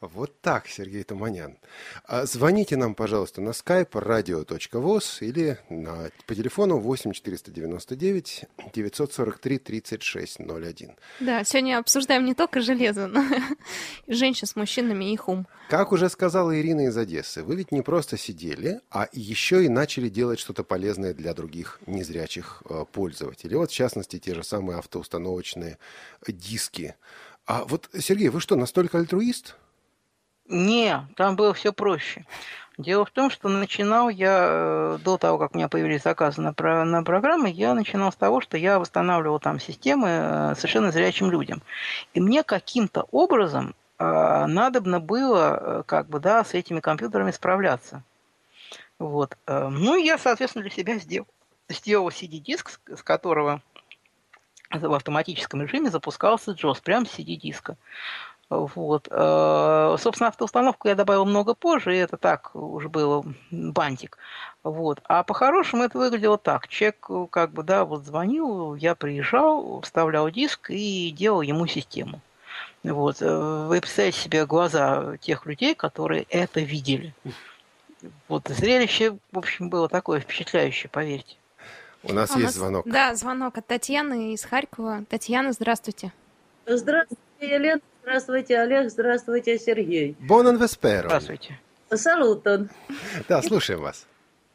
Вот 0.00 0.40
так, 0.40 0.68
Сергей 0.68 1.02
Туманян. 1.02 1.58
А 2.04 2.24
звоните 2.24 2.76
нам, 2.76 2.94
пожалуйста, 2.94 3.40
на 3.40 3.50
skype 3.50 3.90
radio.voz 3.90 5.18
или 5.26 5.58
на, 5.68 6.10
по 6.26 6.36
телефону 6.36 6.78
8 6.78 7.12
499 7.12 8.44
943 8.72 9.58
3601. 9.58 10.96
Да, 11.18 11.42
сегодня 11.42 11.78
обсуждаем 11.78 12.24
не 12.24 12.34
только 12.34 12.60
железо, 12.60 13.08
но 13.08 13.24
и 14.06 14.12
женщин 14.12 14.46
с 14.46 14.54
мужчинами 14.54 15.06
и 15.06 15.14
их 15.14 15.28
ум. 15.28 15.48
Как 15.68 15.90
уже 15.90 16.08
сказала 16.08 16.56
Ирина 16.56 16.86
из 16.86 16.96
Одессы, 16.96 17.42
вы 17.42 17.56
ведь 17.56 17.72
не 17.72 17.82
просто 17.82 18.16
сидели, 18.16 18.80
а 18.90 19.08
еще 19.12 19.64
и 19.64 19.68
начали 19.68 20.08
делать 20.08 20.38
что-то 20.38 20.62
полезное 20.62 21.12
для 21.12 21.34
других 21.34 21.80
незрячих 21.86 22.62
э, 22.70 22.84
пользователей. 22.92 23.56
Вот, 23.56 23.72
в 23.72 23.74
частности, 23.74 24.20
те 24.20 24.34
же 24.36 24.44
самые 24.44 24.78
автоустановочные 24.78 25.78
диски. 26.28 26.94
А 27.46 27.64
вот, 27.64 27.90
Сергей, 27.98 28.28
вы 28.28 28.40
что, 28.40 28.54
настолько 28.54 28.98
альтруист? 28.98 29.56
Не, 30.48 31.06
там 31.16 31.36
было 31.36 31.52
все 31.52 31.72
проще. 31.72 32.24
Дело 32.78 33.04
в 33.04 33.10
том, 33.10 33.28
что 33.28 33.48
начинал 33.48 34.08
я, 34.08 34.46
э, 34.48 34.98
до 35.02 35.18
того, 35.18 35.36
как 35.36 35.52
у 35.52 35.58
меня 35.58 35.68
появились 35.68 36.02
заказы 36.02 36.40
на, 36.40 36.54
на 36.84 37.02
программы, 37.02 37.50
я 37.50 37.74
начинал 37.74 38.12
с 38.12 38.16
того, 38.16 38.40
что 38.40 38.56
я 38.56 38.78
восстанавливал 38.78 39.40
там 39.40 39.58
системы 39.58 40.08
э, 40.08 40.54
совершенно 40.54 40.92
зрячим 40.92 41.30
людям. 41.30 41.60
И 42.14 42.20
мне 42.20 42.44
каким-то 42.44 43.08
образом 43.10 43.74
э, 43.98 44.04
надобно 44.46 45.00
было, 45.00 45.58
э, 45.60 45.82
как 45.86 46.08
бы, 46.08 46.20
да, 46.20 46.44
с 46.44 46.54
этими 46.54 46.78
компьютерами 46.78 47.32
справляться. 47.32 48.04
Вот. 49.00 49.36
Ну, 49.46 49.96
я, 49.96 50.18
соответственно, 50.18 50.62
для 50.62 50.72
себя 50.72 50.98
сделал, 50.98 51.28
сделал 51.68 52.08
CD-диск, 52.08 52.80
с 52.86 53.02
которого 53.04 53.62
в 54.70 54.92
автоматическом 54.92 55.62
режиме 55.62 55.90
запускался 55.90 56.52
JOS, 56.52 56.82
прям 56.82 57.06
с 57.06 57.18
CD-диска. 57.18 57.76
Вот. 58.50 59.08
Э, 59.10 59.96
собственно, 59.98 60.28
автоустановку 60.28 60.88
я 60.88 60.94
добавил 60.94 61.26
много 61.26 61.54
позже, 61.54 61.94
и 61.94 61.98
это 61.98 62.16
так 62.16 62.54
уже 62.54 62.88
было 62.88 63.24
бантик. 63.50 64.16
Вот. 64.62 65.00
А 65.04 65.22
по-хорошему 65.22 65.82
это 65.82 65.98
выглядело 65.98 66.38
так. 66.38 66.68
Человек 66.68 67.08
как 67.30 67.52
бы, 67.52 67.62
да, 67.62 67.84
вот 67.84 68.06
звонил, 68.06 68.74
я 68.74 68.94
приезжал, 68.94 69.82
вставлял 69.82 70.30
диск 70.30 70.70
и 70.70 71.10
делал 71.10 71.42
ему 71.42 71.66
систему. 71.66 72.20
Вот. 72.84 73.20
Э, 73.20 73.66
вы 73.68 73.80
представляете 73.80 74.18
себе 74.18 74.46
глаза 74.46 75.18
тех 75.18 75.44
людей, 75.44 75.74
которые 75.74 76.24
это 76.30 76.60
видели. 76.60 77.14
Вот 78.28 78.48
зрелище, 78.48 79.18
в 79.32 79.38
общем, 79.38 79.68
было 79.68 79.88
такое 79.88 80.20
впечатляющее, 80.20 80.88
поверьте. 80.88 81.36
У 82.02 82.12
нас 82.12 82.30
У 82.30 82.34
есть 82.34 82.44
нас, 82.44 82.54
звонок. 82.54 82.86
Да, 82.88 83.14
звонок 83.14 83.58
от 83.58 83.66
Татьяны 83.66 84.32
из 84.32 84.44
Харькова. 84.44 85.04
Татьяна, 85.08 85.52
здравствуйте. 85.52 86.12
Здравствуйте, 86.64 87.22
Елена. 87.40 87.80
Здравствуйте, 88.08 88.58
Олег. 88.58 88.88
Здравствуйте, 88.88 89.58
Сергей. 89.58 90.16
Бонан 90.18 90.56
Весперо. 90.56 91.08
Здравствуйте. 91.08 91.58
Салутон. 91.92 92.70
Да, 93.28 93.42
слушаем 93.42 93.82
вас. 93.82 94.06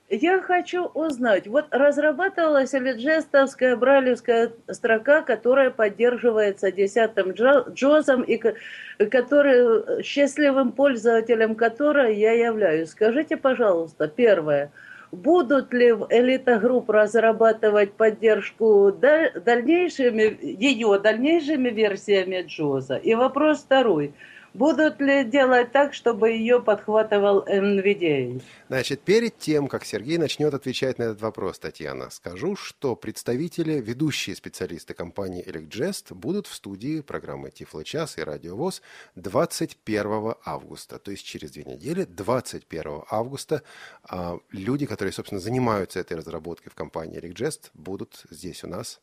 Я 0.09 0.41
хочу 0.41 0.85
узнать, 0.85 1.45
вот 1.45 1.67
разрабатывалась 1.69 2.73
ли 2.73 2.93
джестовская 2.93 3.75
бралевская 3.75 4.53
строка, 4.71 5.21
которая 5.21 5.69
поддерживается 5.69 6.71
десятым 6.71 7.33
джозом 7.33 8.23
и 8.23 8.37
который, 8.37 10.01
счастливым 10.01 10.71
пользователем 10.71 11.53
которой 11.53 12.17
я 12.17 12.31
являюсь. 12.31 12.89
Скажите, 12.89 13.37
пожалуйста, 13.37 14.07
первое– 14.07 14.71
будут 15.13 15.71
ли 15.73 15.89
элита 16.09 16.59
групп 16.59 16.89
разрабатывать 16.89 17.93
поддержку 17.93 18.91
дальнейшими, 18.91 20.37
ее 20.41 20.99
дальнейшими 20.99 21.69
версиями 21.69 22.43
Джоза? 22.47 22.95
И 22.95 23.13
вопрос 23.13 23.59
второй. 23.59 24.13
Будут 24.53 25.01
ли 25.01 25.23
делать 25.23 25.71
так, 25.71 25.95
чтобы 25.95 26.29
ее 26.29 26.61
подхватывал 26.61 27.43
NVDA? 27.47 28.39
Значит, 28.67 29.01
перед 29.01 29.39
тем, 29.39 29.67
как 29.67 29.83
Сергей 29.83 30.19
начнет 30.19 30.53
отвечать 30.53 30.99
на 30.99 31.03
этот 31.03 31.21
вопрос, 31.21 31.57
Татьяна, 31.57 32.11
скажу, 32.11 32.55
что 32.55 32.95
представители, 32.95 33.81
ведущие 33.81 34.35
специалисты 34.35 34.93
компании 34.93 35.43
ElecGest 35.43 36.13
будут 36.13 36.45
в 36.45 36.53
студии 36.53 37.01
программы 37.01 37.49
Тифло-час 37.49 38.19
и 38.19 38.21
Радиовоз 38.21 38.83
21 39.15 40.35
августа, 40.45 40.99
то 40.99 41.09
есть 41.09 41.25
через 41.25 41.49
две 41.51 41.63
недели, 41.63 42.03
21 42.03 43.05
августа, 43.09 43.63
а, 44.03 44.37
люди, 44.51 44.85
которые, 44.85 45.13
собственно, 45.13 45.41
занимаются 45.41 45.99
этой 45.99 46.15
разработкой 46.15 46.71
в 46.71 46.75
компании 46.75 47.19
ElecGest, 47.19 47.71
будут 47.73 48.23
здесь 48.29 48.63
у 48.63 48.67
нас. 48.67 49.01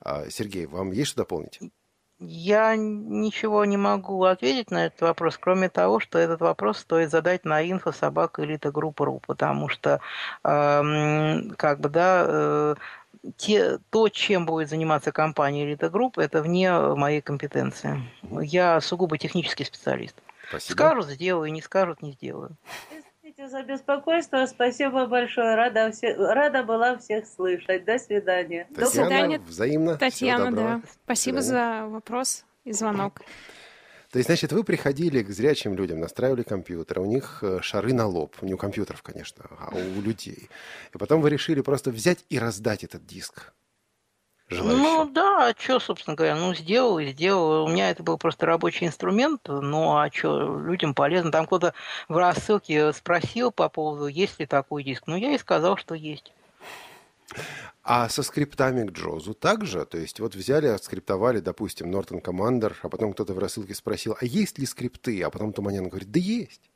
А, 0.00 0.28
Сергей, 0.28 0.66
вам 0.66 0.92
есть 0.92 1.10
что 1.12 1.22
дополнить? 1.22 1.58
Я 2.20 2.76
ничего 2.76 3.64
не 3.64 3.78
могу 3.78 4.24
ответить 4.24 4.70
на 4.70 4.86
этот 4.86 5.00
вопрос, 5.00 5.38
кроме 5.38 5.70
того, 5.70 6.00
что 6.00 6.18
этот 6.18 6.40
вопрос 6.40 6.78
стоит 6.78 7.10
задать 7.10 7.44
на 7.44 7.62
info 7.62 7.92
собака 7.92 8.44
elitagroup.ru, 8.44 9.22
потому 9.26 9.68
что, 9.68 10.00
э, 10.44 11.40
как 11.56 11.80
бы, 11.80 11.88
да, 11.88 12.24
э, 12.28 12.74
те, 13.36 13.78
то, 13.90 14.08
чем 14.08 14.46
будет 14.46 14.68
заниматься 14.68 15.12
компания 15.12 15.64
Элита 15.64 15.90
Групп, 15.90 16.18
это 16.18 16.42
вне 16.42 16.72
моей 16.72 17.20
компетенции. 17.20 18.02
Я 18.22 18.80
сугубо 18.80 19.18
технический 19.18 19.64
специалист. 19.64 20.16
Спасибо. 20.48 20.72
Скажут, 20.72 21.06
сделаю, 21.06 21.52
не 21.52 21.62
скажут, 21.62 22.02
не 22.02 22.12
сделаю. 22.12 22.56
Извините 23.40 23.48
за 23.48 23.62
беспокойство. 23.62 24.46
Спасибо 24.46 25.06
большое. 25.06 25.54
Рада, 25.54 25.90
все, 25.92 26.14
рада 26.14 26.62
была 26.62 26.98
всех 26.98 27.26
слышать. 27.26 27.84
До 27.86 27.98
свидания. 27.98 28.66
Татьяна, 28.68 28.84
До 28.84 28.90
свидания. 28.90 29.38
Взаимно. 29.38 29.96
Татьяна, 29.96 30.52
да. 30.52 30.82
Спасибо 31.04 31.40
за 31.40 31.86
вопрос 31.86 32.44
и 32.64 32.72
звонок. 32.72 33.22
То 34.10 34.18
есть, 34.18 34.28
значит, 34.28 34.52
вы 34.52 34.64
приходили 34.64 35.22
к 35.22 35.30
зрячим 35.30 35.74
людям, 35.74 36.00
настраивали 36.00 36.42
компьютер, 36.42 36.98
у 36.98 37.06
них 37.06 37.38
э, 37.42 37.60
шары 37.62 37.92
на 37.92 38.06
лоб, 38.06 38.34
не 38.42 38.52
у 38.52 38.56
компьютеров, 38.56 39.02
конечно, 39.02 39.44
а 39.56 39.70
у 39.72 40.00
людей. 40.00 40.50
И 40.92 40.98
потом 40.98 41.20
вы 41.20 41.30
решили 41.30 41.60
просто 41.60 41.92
взять 41.92 42.24
и 42.28 42.38
раздать 42.38 42.82
этот 42.82 43.06
диск. 43.06 43.52
Желающим. 44.50 44.82
Ну 44.82 45.04
да, 45.06 45.48
а 45.48 45.54
что, 45.56 45.78
собственно 45.78 46.16
говоря, 46.16 46.34
ну 46.34 46.52
сделал 46.54 46.98
и 46.98 47.06
сделал. 47.12 47.64
У 47.64 47.68
меня 47.68 47.90
это 47.90 48.02
был 48.02 48.18
просто 48.18 48.46
рабочий 48.46 48.86
инструмент, 48.86 49.42
ну 49.46 49.96
а 49.96 50.10
что, 50.10 50.58
людям 50.58 50.92
полезно. 50.92 51.30
Там 51.30 51.46
кто-то 51.46 51.72
в 52.08 52.16
рассылке 52.16 52.92
спросил 52.92 53.52
по 53.52 53.68
поводу, 53.68 54.08
есть 54.08 54.40
ли 54.40 54.46
такой 54.46 54.82
диск. 54.82 55.04
Ну 55.06 55.14
я 55.14 55.34
и 55.34 55.38
сказал, 55.38 55.76
что 55.76 55.94
есть. 55.94 56.32
А 57.84 58.08
со 58.08 58.24
скриптами 58.24 58.86
к 58.86 58.90
Джозу 58.90 59.34
также? 59.34 59.86
То 59.86 59.98
есть 59.98 60.18
вот 60.18 60.34
взяли, 60.34 60.66
отскриптовали, 60.66 61.38
допустим, 61.38 61.94
Norton 61.94 62.20
Commander, 62.20 62.74
а 62.82 62.88
потом 62.88 63.12
кто-то 63.12 63.34
в 63.34 63.38
рассылке 63.38 63.74
спросил, 63.74 64.16
а 64.20 64.24
есть 64.24 64.58
ли 64.58 64.66
скрипты? 64.66 65.22
А 65.22 65.30
потом 65.30 65.52
Туманян 65.52 65.88
говорит, 65.88 66.10
да 66.10 66.18
есть. 66.18 66.70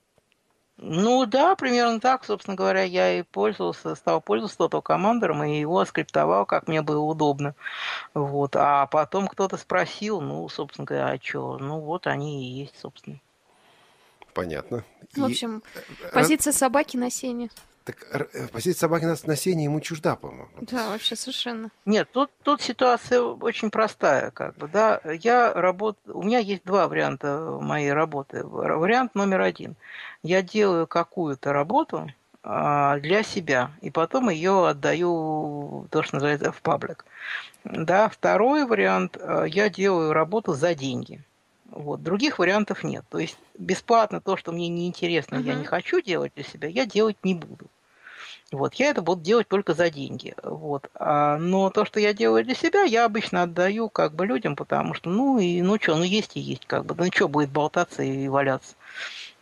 Ну 0.77 1.25
да, 1.27 1.55
примерно 1.55 2.01
так, 2.01 2.25
собственно 2.25 2.57
говоря, 2.57 2.83
я 2.83 3.18
и 3.18 3.22
пользовался, 3.22 3.95
стал 3.95 4.20
пользоваться 4.20 4.68
то 4.68 4.83
командером 4.83 5.45
и 5.45 5.61
его 5.61 5.85
скриптовал, 5.85 6.47
как 6.47 6.66
мне 6.66 6.83
было 6.83 7.01
удобно. 7.01 7.55
Вот. 8.12 8.57
А 8.57 8.87
потом 8.87 9.29
кто-то 9.29 9.57
спросил, 9.57 10.20
ну, 10.20 10.49
собственно 10.49 10.85
говоря, 10.85 11.09
а 11.09 11.18
что? 11.22 11.59
Ну 11.59 11.81
вот 11.81 12.07
они 12.09 12.45
и 12.45 12.61
есть, 12.62 12.79
собственно. 12.81 13.20
Понятно. 14.35 14.85
В 15.14 15.25
общем, 15.25 15.62
и... 15.77 16.12
позиция 16.12 16.53
собаки 16.53 16.97
на 16.97 17.09
сене. 17.09 17.51
Так 17.85 17.97
э, 18.12 18.49
позиция 18.49 18.81
собаки 18.81 19.05
на, 19.05 19.14
на 19.25 19.37
сене 19.37 19.64
ему 19.64 19.81
чужда, 19.81 20.16
по-моему. 20.16 20.49
Да, 20.62 20.89
вообще 20.89 21.16
совершенно. 21.16 21.70
Нет, 21.85 22.09
тут, 22.12 22.31
тут 22.43 22.62
ситуация 22.62 23.20
очень 23.20 23.70
простая, 23.70 24.31
как 24.31 24.57
бы, 24.57 24.68
да. 24.68 25.01
Я 25.05 25.53
работаю, 25.53 26.18
у 26.18 26.22
меня 26.22 26.39
есть 26.39 26.64
два 26.64 26.89
варианта 26.89 27.59
моей 27.61 27.93
работы. 27.93 28.43
Вариант 28.43 29.14
номер 29.14 29.43
один. 29.43 29.77
Я 30.25 30.41
делаю 30.41 30.87
какую-то 30.87 31.53
работу 31.53 32.11
а, 32.43 32.99
для 32.99 33.22
себя, 33.22 33.70
и 33.83 33.91
потом 33.91 34.31
ее 34.31 34.68
отдаю, 34.68 35.87
то, 35.91 36.03
что 36.03 36.16
называется, 36.16 36.51
в 36.51 36.62
паблик. 36.62 37.05
Да, 37.62 38.09
второй 38.09 38.64
вариант, 38.64 39.18
а, 39.20 39.45
я 39.45 39.68
делаю 39.68 40.14
работу 40.14 40.55
за 40.55 40.75
деньги. 40.75 41.22
Вот. 41.66 42.03
Других 42.03 42.39
вариантов 42.39 42.85
нет. 42.85 43.05
То 43.11 43.18
есть 43.18 43.37
бесплатно 43.59 44.22
то, 44.22 44.39
что 44.39 44.51
мне 44.51 44.68
неинтересно, 44.68 45.37
uh-huh. 45.37 45.43
я 45.43 45.55
не 45.57 45.66
хочу 45.66 46.01
делать 46.01 46.33
для 46.35 46.45
себя, 46.45 46.68
я 46.68 46.87
делать 46.87 47.18
не 47.22 47.35
буду. 47.35 47.66
Вот, 48.51 48.75
я 48.75 48.91
это 48.91 49.03
буду 49.03 49.20
делать 49.20 49.49
только 49.49 49.75
за 49.75 49.91
деньги. 49.91 50.35
Вот. 50.43 50.89
А, 50.95 51.37
но 51.37 51.68
то, 51.68 51.85
что 51.85 52.01
я 52.01 52.14
делаю 52.14 52.45
для 52.45 52.55
себя, 52.55 52.85
я 52.85 53.05
обычно 53.05 53.43
отдаю 53.43 53.91
как 53.91 54.14
бы 54.14 54.25
людям, 54.25 54.57
потому 54.57 54.95
что, 54.95 55.11
ну 55.11 55.39
и 55.39 55.61
ну 55.61 55.77
что, 55.79 55.97
ну 55.97 56.03
есть 56.05 56.35
и 56.37 56.41
есть, 56.41 56.64
как 56.64 56.87
бы. 56.87 56.95
Ну 56.95 57.11
что 57.12 57.29
будет 57.29 57.51
болтаться 57.51 58.03
и 58.03 58.27
валяться? 58.29 58.75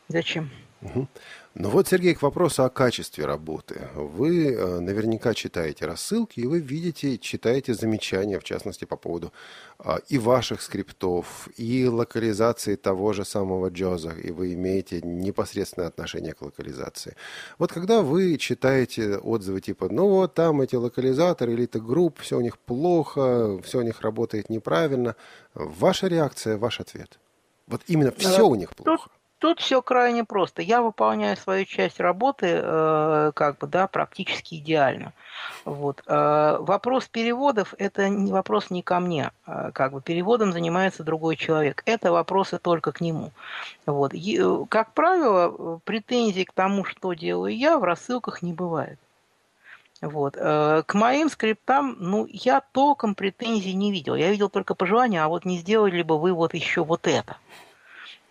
Зачем? 0.09 0.51
Угу. 0.83 1.09
Ну 1.55 1.69
вот, 1.69 1.87
Сергей, 1.87 2.15
к 2.15 2.23
вопросу 2.23 2.65
о 2.65 2.71
качестве 2.71 3.27
работы. 3.27 3.89
Вы 3.95 4.53
э, 4.53 4.81
наверняка 4.81 5.35
читаете 5.35 5.87
рассылки, 5.87 6.41
и 6.41 6.47
вы 6.47 6.61
видите, 6.61 7.19
читаете 7.19 7.75
замечания, 7.75 8.39
в 8.39 8.45
частности, 8.45 8.87
по 8.87 8.97
поводу 8.97 9.33
э, 9.79 9.99
и 10.09 10.19
ваших 10.19 10.63
скриптов, 10.63 11.49
и 11.57 11.87
локализации 11.87 12.77
того 12.77 13.13
же 13.13 13.25
самого 13.25 13.69
Джоза, 13.69 14.11
и 14.11 14.33
вы 14.33 14.55
имеете 14.55 15.03
непосредственное 15.03 15.89
отношение 15.89 16.33
к 16.33 16.43
локализации. 16.43 17.17
Вот 17.59 17.73
когда 17.73 18.01
вы 18.01 18.39
читаете 18.39 19.19
отзывы 19.19 19.61
типа, 19.61 19.89
ну 19.91 20.09
вот 20.09 20.35
там 20.35 20.63
эти 20.63 20.75
локализаторы, 20.75 21.53
элита 21.53 21.81
групп, 21.81 22.19
все 22.21 22.39
у 22.39 22.41
них 22.41 22.59
плохо, 22.59 23.61
все 23.63 23.79
у 23.79 23.83
них 23.83 24.01
работает 24.01 24.51
неправильно, 24.51 25.15
ваша 25.55 26.09
реакция, 26.09 26.57
ваш 26.57 26.81
ответ? 26.81 27.19
Вот 27.67 27.83
именно 27.87 28.11
все 28.11 28.47
у 28.49 28.55
них 28.55 28.75
плохо. 28.75 29.05
Тут 29.05 29.22
все 29.61 29.83
крайне 29.83 30.25
просто. 30.25 30.63
Я 30.63 30.83
выполняю 30.83 31.37
свою 31.37 31.65
часть 31.65 32.01
работы 32.01 32.61
э, 32.63 33.33
как 33.35 33.59
бы, 33.59 33.67
да, 33.67 33.87
практически 33.87 34.55
идеально. 34.55 35.13
Вот. 35.65 36.03
Э, 36.07 36.59
вопрос 36.61 37.09
переводов– 37.09 37.75
это 37.79 38.09
не 38.09 38.33
вопрос 38.33 38.71
не 38.71 38.83
ко 38.83 39.01
мне. 39.01 39.33
Э, 39.47 39.71
как 39.73 39.93
бы 39.93 40.01
переводом 40.01 40.53
занимается 40.53 41.03
другой 41.03 41.37
человек. 41.37 41.83
Это 41.87 42.13
вопросы 42.13 42.59
только 42.59 42.93
к 42.93 43.01
нему. 43.01 43.33
Вот. 43.87 44.15
И, 44.15 44.39
э, 44.41 44.65
как 44.69 44.93
правило, 44.93 45.81
претензий 45.85 46.45
к 46.45 46.53
тому, 46.53 46.85
что 46.85 47.13
делаю 47.13 47.57
я, 47.57 47.79
в 47.79 47.85
рассылках 47.85 48.43
не 48.43 48.53
бывает. 48.53 48.99
Вот. 50.03 50.37
Э, 50.37 50.83
к 50.85 50.95
моим 50.95 51.31
скриптам, 51.31 51.97
ну, 51.99 52.27
я 52.29 52.61
толком 52.73 53.15
претензий 53.15 53.73
не 53.73 53.93
видел. 53.93 54.15
Я 54.17 54.31
видел 54.31 54.49
только 54.49 54.75
пожелания, 54.75 55.23
а 55.23 55.29
вот 55.29 55.45
не 55.45 55.59
сделали 55.59 56.03
бы 56.03 56.19
вы 56.19 56.33
вот 56.33 56.55
еще 56.55 56.85
вот 56.85 57.07
это. 57.07 57.37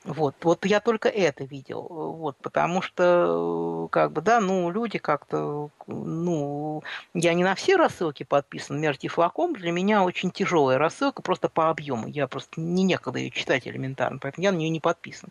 Вот, 0.03 0.33
вот 0.41 0.65
я 0.65 0.79
только 0.79 1.09
это 1.09 1.43
видел, 1.43 1.83
вот, 1.83 2.35
потому 2.37 2.81
что, 2.81 3.87
как 3.91 4.11
бы, 4.11 4.21
да, 4.21 4.39
ну, 4.39 4.71
люди 4.71 4.97
как-то, 4.97 5.69
ну, 5.85 6.81
я 7.13 7.35
не 7.35 7.43
на 7.43 7.53
все 7.53 7.75
рассылки 7.75 8.23
подписан, 8.23 8.81
Мерти 8.81 9.07
флаком 9.07 9.53
для 9.53 9.71
меня 9.71 10.03
очень 10.03 10.31
тяжелая 10.31 10.79
рассылка 10.79 11.21
просто 11.21 11.49
по 11.49 11.69
объему, 11.69 12.07
я 12.07 12.27
просто 12.27 12.59
не 12.59 12.81
некогда 12.81 13.19
ее 13.19 13.29
читать 13.29 13.67
элементарно, 13.67 14.17
поэтому 14.19 14.43
я 14.43 14.51
на 14.51 14.57
нее 14.57 14.69
не 14.69 14.79
подписан. 14.79 15.29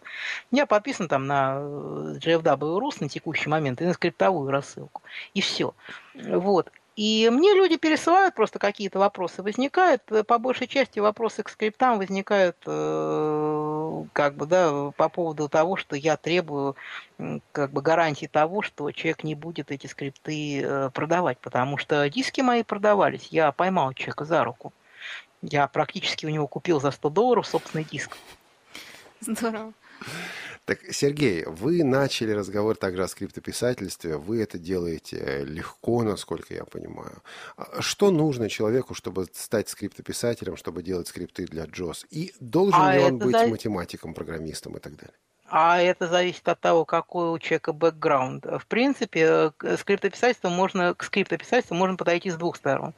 Я 0.53 0.67
подписан 0.67 1.09
там 1.09 1.27
на 1.27 1.57
GFW 1.57 2.79
Rus 2.79 2.99
на 3.01 3.09
текущий 3.09 3.49
момент 3.49 3.83
и 3.83 3.85
на 3.85 3.93
скриптовую 3.93 4.53
рассылку, 4.53 5.03
и 5.35 5.41
все. 5.41 5.75
Вот. 6.15 6.71
И 7.01 7.31
мне 7.33 7.55
люди 7.55 7.79
пересылают, 7.79 8.35
просто 8.35 8.59
какие-то 8.59 8.99
вопросы 8.99 9.43
возникают. 9.43 10.03
По 10.27 10.37
большей 10.37 10.67
части 10.67 10.99
вопросы 10.99 11.43
к 11.43 11.49
скриптам 11.49 11.97
возникают 11.97 12.59
э, 12.67 14.05
как 14.13 14.35
бы, 14.35 14.45
да, 14.45 14.91
по 14.95 15.09
поводу 15.09 15.49
того, 15.49 15.77
что 15.77 15.97
я 15.97 16.19
требую 16.19 16.77
как 17.53 17.73
бы 17.73 17.81
гарантии 17.81 18.27
того, 18.27 18.61
что 18.61 18.93
человек 18.93 19.25
не 19.25 19.35
будет 19.35 19.71
эти 19.71 19.87
скрипты 19.87 20.61
э, 20.61 20.91
продавать, 20.93 21.39
потому 21.39 21.79
что 21.79 22.07
диски 22.11 22.43
мои 22.43 22.63
продавались, 22.63 23.29
я 23.31 23.51
поймал 23.51 23.95
человека 23.95 24.27
за 24.27 24.45
руку. 24.45 24.75
Я 25.41 25.69
практически 25.69 26.27
у 26.27 26.29
него 26.29 26.47
купил 26.47 26.83
за 26.83 26.91
100 26.91 27.09
долларов 27.09 27.47
собственный 27.47 27.85
диск. 27.85 28.19
Здорово. 29.21 29.73
Так, 30.65 30.79
Сергей, 30.93 31.45
вы 31.47 31.83
начали 31.83 32.33
разговор 32.33 32.77
также 32.77 33.03
о 33.03 33.09
скриптописательстве. 33.09 34.17
Вы 34.17 34.43
это 34.43 34.59
делаете 34.59 35.45
легко, 35.45 36.03
насколько 36.03 36.55
я 36.55 36.65
понимаю. 36.65 37.23
А 37.57 37.83
что 37.83 38.11
нужно 38.11 38.49
человеку, 38.49 38.95
чтобы 38.95 39.27
стать 39.33 39.69
скриптописателем, 39.69 40.57
чтобы 40.57 40.83
делать 40.83 41.09
скрипты 41.09 41.47
для 41.47 41.65
JOS? 41.65 42.07
И 42.11 42.33
должен 42.41 42.81
а 42.81 42.95
ли 42.95 43.03
он 43.03 43.19
быть 43.19 43.33
зависит... 43.33 43.51
математиком, 43.51 44.15
программистом 44.15 44.77
и 44.77 44.81
так 44.81 44.97
далее? 44.97 45.17
А 45.51 45.81
это 45.81 46.07
зависит 46.07 46.49
от 46.49 46.61
того, 46.61 46.85
какой 46.85 47.31
у 47.31 47.39
человека 47.39 47.73
бэкграунд. 47.73 48.47
В 48.47 48.67
принципе, 48.67 49.51
к 49.57 49.77
скриптописательству 49.79 50.49
можно, 50.49 50.95
к 50.95 51.03
скриптописательству 51.03 51.75
можно 51.75 51.97
подойти 51.97 52.31
с 52.31 52.37
двух 52.37 52.55
сторон. 52.55 52.95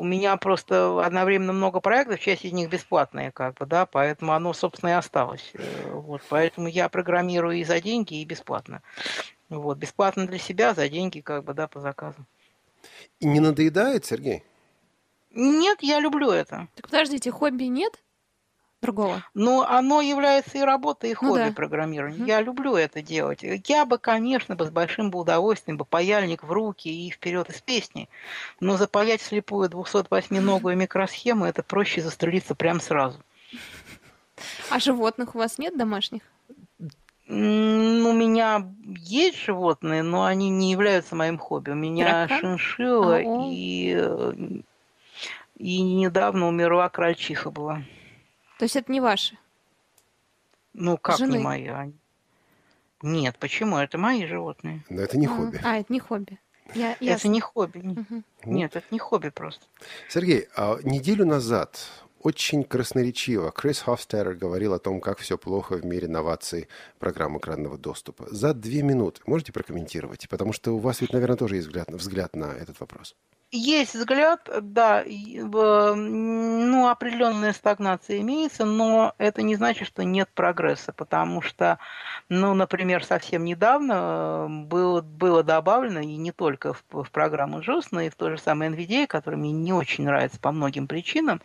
у 0.04 0.06
меня 0.06 0.36
просто 0.36 1.02
одновременно 1.02 1.54
много 1.54 1.80
проектов, 1.80 2.20
часть 2.20 2.44
из 2.44 2.52
них 2.52 2.68
бесплатные, 2.68 3.32
как 3.32 3.54
бы, 3.54 3.64
да, 3.64 3.86
поэтому 3.86 4.32
оно, 4.32 4.52
собственно, 4.52 4.90
и 4.90 4.92
осталось. 4.92 5.50
Э, 5.54 5.92
вот, 5.92 6.20
поэтому 6.28 6.68
я 6.68 6.90
программирую 6.90 7.56
и 7.56 7.64
за 7.64 7.80
деньги, 7.80 8.20
и 8.20 8.24
бесплатно. 8.26 8.82
Вот, 9.48 9.78
бесплатно 9.78 10.26
для 10.26 10.38
себя, 10.38 10.74
за 10.74 10.90
деньги, 10.90 11.20
как 11.20 11.44
бы, 11.44 11.54
да, 11.54 11.68
по 11.68 11.80
заказу. 11.80 12.18
И 13.18 13.26
не 13.26 13.40
надоедает, 13.40 14.04
Сергей? 14.04 14.44
Нет, 15.30 15.78
я 15.80 16.00
люблю 16.00 16.30
это. 16.30 16.68
Так 16.74 16.90
подождите, 16.90 17.30
хобби 17.30 17.64
нет? 17.64 17.98
Другого. 18.84 19.22
Но 19.34 19.66
оно 19.68 20.00
является 20.00 20.58
и 20.58 20.60
работой, 20.60 21.10
и 21.10 21.16
Ну 21.20 21.28
хобби 21.28 21.48
да. 21.48 21.52
программирования. 21.52 22.18
Мгм. 22.18 22.26
Я 22.26 22.40
люблю 22.40 22.76
это 22.76 23.02
делать. 23.02 23.40
Я 23.42 23.84
бы, 23.84 23.98
конечно, 23.98 24.54
бы 24.56 24.66
с 24.66 24.70
большим 24.70 25.10
бы 25.10 25.18
удовольствием 25.18 25.76
бы 25.76 25.84
паяльник 25.84 26.42
в 26.44 26.52
руки 26.52 26.88
и 26.88 27.10
вперед 27.10 27.50
из 27.50 27.60
песни. 27.60 28.08
Но 28.60 28.76
запаять 28.76 29.22
слепую 29.22 29.68
208-ногую 29.68 30.76
микросхему 30.76 31.44
это 31.44 31.62
проще 31.62 32.02
застрелиться 32.02 32.54
прямо 32.54 32.80
сразу. 32.80 33.18
А 34.70 34.78
животных 34.78 35.34
у 35.34 35.38
вас 35.38 35.58
нет 35.58 35.76
домашних? 35.76 36.22
У 37.26 37.32
меня 37.32 38.66
есть 38.84 39.38
животные, 39.38 40.02
но 40.02 40.24
они 40.24 40.50
не 40.50 40.70
являются 40.72 41.16
моим 41.16 41.38
хобби. 41.38 41.70
У 41.70 41.74
меня 41.74 42.28
шиншилла 42.28 43.20
и, 43.22 43.94
э, 43.96 44.32
и 45.56 45.80
недавно 45.80 46.48
умерла 46.48 46.88
крольчиха 46.90 47.50
была. 47.50 47.82
То 48.58 48.64
есть 48.64 48.76
это 48.76 48.90
не 48.92 49.00
ваши? 49.00 49.38
Ну, 50.72 50.96
как 50.98 51.18
Жены. 51.18 51.36
не 51.36 51.38
моя? 51.38 51.90
Нет, 53.02 53.36
почему? 53.38 53.76
Это 53.78 53.98
мои 53.98 54.26
животные. 54.26 54.84
Но 54.88 55.02
это 55.02 55.18
не 55.18 55.26
А, 55.26 55.30
хобби. 55.30 55.60
А, 55.62 55.76
это 55.78 55.92
не 55.92 56.00
хобби. 56.00 56.38
Я, 56.74 56.92
Это 56.92 57.04
ясно. 57.04 57.28
не 57.28 57.40
хобби. 57.40 57.78
Мгм. 57.78 58.24
Нет, 58.44 58.74
это 58.76 58.86
не 58.90 58.98
хобби 58.98 59.28
просто. 59.28 59.64
Сергей, 60.08 60.48
а 60.56 60.78
неделю 60.82 61.26
назад 61.26 61.86
очень 62.20 62.64
красноречиво 62.64 63.50
Крис 63.50 63.80
Хофстер 63.80 64.34
говорил 64.34 64.72
о 64.72 64.78
том, 64.78 65.00
как 65.02 65.18
все 65.18 65.36
плохо 65.36 65.74
в 65.76 65.84
мире 65.84 66.08
новаций 66.08 66.68
программ 66.98 67.36
экранного 67.36 67.76
доступа. 67.76 68.26
За 68.30 68.54
две 68.54 68.82
минуты 68.82 69.20
можете 69.26 69.52
прокомментировать? 69.52 70.26
Потому 70.30 70.54
что 70.54 70.72
у 70.74 70.78
вас 70.78 71.02
ведь, 71.02 71.12
наверное, 71.12 71.36
тоже 71.36 71.56
есть 71.56 71.66
взгляд, 71.68 71.90
взгляд 71.90 72.34
на 72.34 72.46
этот 72.54 72.80
вопрос. 72.80 73.14
Есть 73.56 73.94
взгляд, 73.94 74.50
да, 74.62 75.04
ну, 75.06 76.88
определенная 76.88 77.52
стагнация 77.52 78.18
имеется, 78.18 78.64
но 78.64 79.14
это 79.16 79.42
не 79.42 79.54
значит, 79.54 79.86
что 79.86 80.02
нет 80.02 80.28
прогресса, 80.34 80.92
потому 80.92 81.40
что, 81.40 81.78
ну, 82.28 82.52
например, 82.54 83.04
совсем 83.04 83.44
недавно 83.44 83.92
э, 83.92 84.48
было, 84.48 85.02
было 85.02 85.44
добавлено, 85.44 86.00
и 86.00 86.16
не 86.16 86.32
только 86.32 86.72
в, 86.72 86.82
в 86.90 87.08
программу 87.12 87.60
JOS, 87.60 87.84
но 87.92 88.00
и 88.00 88.10
в 88.10 88.16
то 88.16 88.28
же 88.28 88.38
самое 88.38 88.72
NVDA, 88.72 89.06
который 89.06 89.36
мне 89.36 89.52
не 89.52 89.72
очень 89.72 90.02
нравится 90.02 90.40
по 90.40 90.50
многим 90.50 90.88
причинам, 90.88 91.40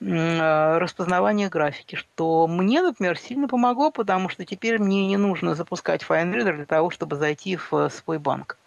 э, 0.00 0.78
распознавание 0.78 1.48
графики, 1.50 1.94
что 1.94 2.48
мне, 2.48 2.82
например, 2.82 3.16
сильно 3.16 3.46
помогло, 3.46 3.92
потому 3.92 4.28
что 4.28 4.44
теперь 4.44 4.80
мне 4.80 5.06
не 5.06 5.18
нужно 5.18 5.54
запускать 5.54 6.02
FineReader 6.02 6.56
для 6.56 6.66
того, 6.66 6.90
чтобы 6.90 7.14
зайти 7.14 7.54
в 7.56 7.72
э, 7.74 7.90
свой 7.90 8.18
банк. 8.18 8.58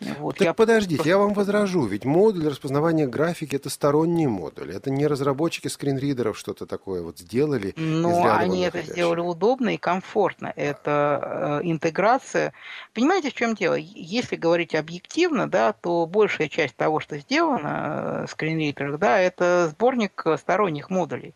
Вот, 0.00 0.38
Так 0.38 0.46
я 0.46 0.54
подождите, 0.54 1.02
я 1.06 1.18
вам 1.18 1.34
возражу, 1.34 1.84
ведь 1.84 2.06
модуль 2.06 2.48
распознавания 2.48 3.06
графики 3.06 3.56
это 3.56 3.68
сторонний 3.68 4.26
модуль. 4.26 4.74
Это 4.74 4.90
не 4.90 5.06
разработчики 5.06 5.68
скринридеров 5.68 6.38
что-то 6.38 6.64
такое 6.64 7.02
вот 7.02 7.18
сделали. 7.18 7.74
Но 7.76 8.24
они 8.32 8.62
это 8.62 8.80
сделали 8.80 9.20
удобно 9.20 9.74
и 9.74 9.76
комфортно. 9.76 10.52
Это 10.56 11.60
э, 11.62 11.68
интеграция. 11.68 12.54
Понимаете, 12.94 13.30
в 13.30 13.34
чем 13.34 13.54
дело? 13.54 13.74
Если 13.74 14.36
говорить 14.36 14.74
объективно, 14.74 15.50
да, 15.50 15.74
то 15.74 16.06
большая 16.06 16.48
часть 16.48 16.76
того, 16.76 17.00
что 17.00 17.18
сделано 17.18 18.22
э, 18.22 18.26
в 18.26 18.30
скринридерах, 18.30 18.98
да, 18.98 19.18
это 19.18 19.68
сборник 19.70 20.22
э, 20.24 20.38
сторонних 20.38 20.88
модулей. 20.88 21.34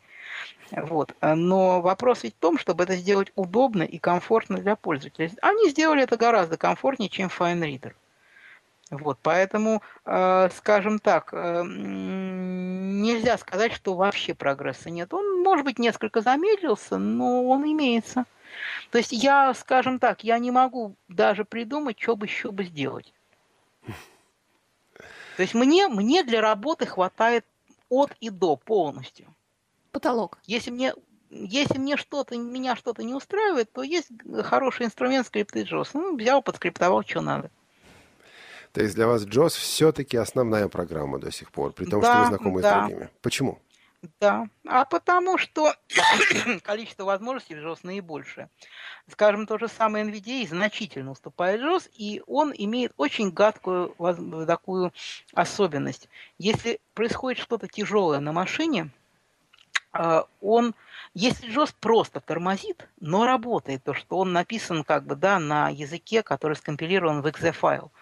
Вот. 0.71 1.15
Но 1.21 1.83
вопрос 1.83 2.23
ведь 2.23 2.35
в 2.35 2.39
том, 2.39 2.59
чтобы 2.59 2.85
это 2.85 2.97
сделать 2.97 3.31
удобно 3.37 3.83
и 3.83 3.99
комфортно 3.99 4.57
для 4.57 4.75
пользователя. 4.75 5.31
Они 5.43 5.69
сделали 5.69 6.03
это 6.03 6.17
гораздо 6.17 6.57
комфортнее, 6.57 7.11
чем 7.11 7.29
FineReader. 7.29 7.93
Вот, 8.91 9.19
поэтому, 9.23 9.83
э, 10.05 10.51
скажем 10.57 10.99
так, 10.99 11.31
э, 11.33 11.63
нельзя 11.65 13.39
сказать, 13.39 13.73
что 13.73 13.95
вообще 13.95 14.35
прогресса 14.35 14.91
нет. 14.91 15.13
Он, 15.15 15.43
может 15.43 15.65
быть, 15.65 15.79
несколько 15.79 16.21
замедлился, 16.21 16.99
но 16.99 17.45
он 17.47 17.65
имеется. 17.65 18.25
То 18.91 18.99
есть 18.99 19.13
я, 19.13 19.53
скажем 19.55 19.99
так, 19.99 20.23
я 20.23 20.39
не 20.39 20.51
могу 20.51 20.95
даже 21.09 21.45
придумать, 21.45 21.99
что 21.99 22.15
бы 22.15 22.27
еще 22.27 22.53
бы 22.53 22.65
сделать. 22.65 23.13
То 25.37 25.43
есть 25.43 25.55
мне, 25.55 25.89
мне 25.89 26.23
для 26.23 26.41
работы 26.41 26.87
хватает 26.87 27.45
от 27.89 28.13
и 28.21 28.31
до 28.31 28.57
полностью. 28.57 29.35
Потолок. 29.91 30.39
Если 30.45 30.71
мне, 30.71 30.95
если 31.31 31.79
мне 31.79 31.97
что-то, 31.97 32.37
меня 32.37 32.77
что-то 32.77 33.03
не 33.03 33.15
устраивает, 33.15 33.73
то 33.73 33.83
есть 33.83 34.09
хороший 34.43 34.87
инструмент 34.87 35.27
скрипты 35.27 35.63
JOS. 35.63 35.91
Ну, 35.95 36.17
взял, 36.17 36.43
подскриптовал, 36.43 37.03
что 37.03 37.21
надо. 37.21 37.51
То 38.75 38.83
есть 38.83 38.97
для 38.97 39.07
вас 39.07 39.25
JOS 39.25 39.51
все-таки 39.51 40.17
основная 40.17 40.67
программа 40.67 41.21
до 41.21 41.31
сих 41.31 41.53
пор, 41.53 41.73
при 41.73 41.85
том, 41.85 42.03
что 42.03 42.13
Да, 42.13 42.21
вы 42.23 42.27
знакомы 42.27 42.61
да. 42.61 42.71
с 42.71 42.89
другими. 42.89 43.11
Почему? 43.23 43.61
Да, 44.21 44.49
а 44.67 44.85
потому 44.85 45.39
что 45.39 45.73
количество 46.65 47.05
возможностей 47.05 47.55
в 47.55 47.59
JOS 47.59 47.79
наибольшее. 47.85 48.51
Скажем, 49.09 49.47
то 49.47 49.59
же 49.59 49.69
самое 49.69 50.05
NVDA 50.05 50.49
значительно 50.49 51.13
уступает 51.13 51.61
JOS, 51.61 51.89
и 51.97 52.21
он 52.27 52.53
имеет 52.53 52.93
очень 52.97 53.31
гадкую 53.31 53.95
такую 54.45 54.93
особенность. 55.35 56.09
Если 56.39 56.81
происходит 56.95 57.41
что-то 57.41 57.69
тяжелое 57.69 58.19
на 58.19 58.33
машине, 58.33 58.91
а, 59.93 60.27
он, 60.41 60.75
если 61.15 61.49
JOS 61.49 61.77
просто 61.79 62.19
тормозит, 62.21 62.89
но 62.99 63.25
работает, 63.25 63.85
то 63.85 63.95
что 63.95 64.19
он 64.19 64.33
написан 64.33 64.83
как 64.83 65.05
бы 65.07 65.15
да, 65.15 65.39
на 65.39 65.69
языке, 65.69 66.25
который 66.25 66.57
скомпилирован 66.57 67.23
в 67.23 67.27
exe 67.27 67.53
файл, 67.53 67.93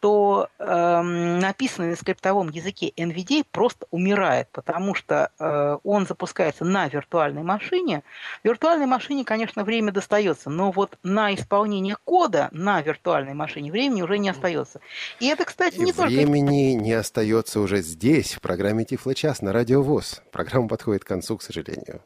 то 0.00 0.48
эм, 0.58 1.38
написанный 1.38 1.90
на 1.90 1.96
скриптовом 1.96 2.50
языке 2.50 2.92
NVDA 2.96 3.44
просто 3.50 3.86
умирает, 3.90 4.48
потому 4.52 4.94
что 4.94 5.30
э, 5.38 5.78
он 5.84 6.06
запускается 6.06 6.64
на 6.64 6.88
виртуальной 6.88 7.42
машине. 7.42 8.02
Виртуальной 8.44 8.86
машине, 8.86 9.24
конечно, 9.24 9.64
время 9.64 9.92
достается, 9.92 10.50
но 10.50 10.70
вот 10.70 10.98
на 11.02 11.34
исполнение 11.34 11.96
кода 12.04 12.48
на 12.52 12.80
виртуальной 12.82 13.34
машине 13.34 13.70
времени 13.70 14.02
уже 14.02 14.18
не 14.18 14.28
остается. 14.28 14.80
И 15.20 15.26
это, 15.26 15.44
кстати, 15.44 15.78
не 15.78 15.92
только 15.92 16.08
времени 16.08 16.72
не 16.72 16.92
остается 16.92 17.60
уже 17.60 17.82
здесь, 17.82 18.34
в 18.34 18.40
программе 18.40 18.84
Тифло-час 18.84 19.42
на 19.42 19.52
Радио 19.52 19.82
ВОЗ. 19.82 20.22
Программа 20.32 20.68
подходит 20.68 21.04
к 21.04 21.08
концу, 21.08 21.36
к 21.36 21.42
сожалению. 21.42 22.02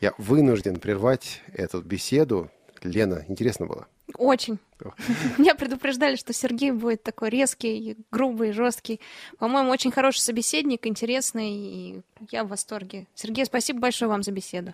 Я 0.00 0.12
вынужден 0.18 0.78
прервать 0.78 1.42
эту 1.52 1.80
беседу. 1.80 2.50
Лена, 2.84 3.24
интересно 3.28 3.66
было? 3.66 3.86
Очень. 4.14 4.58
Меня 5.38 5.54
предупреждали, 5.54 6.16
что 6.16 6.32
Сергей 6.32 6.70
будет 6.70 7.02
такой 7.02 7.30
резкий, 7.30 7.96
грубый, 8.10 8.52
жесткий. 8.52 9.00
По-моему, 9.38 9.70
очень 9.70 9.90
хороший 9.90 10.20
собеседник, 10.20 10.86
интересный, 10.86 11.50
и 11.50 12.02
я 12.30 12.44
в 12.44 12.48
восторге. 12.48 13.06
Сергей, 13.14 13.44
спасибо 13.44 13.80
большое 13.80 14.08
вам 14.08 14.22
за 14.22 14.32
беседу. 14.32 14.72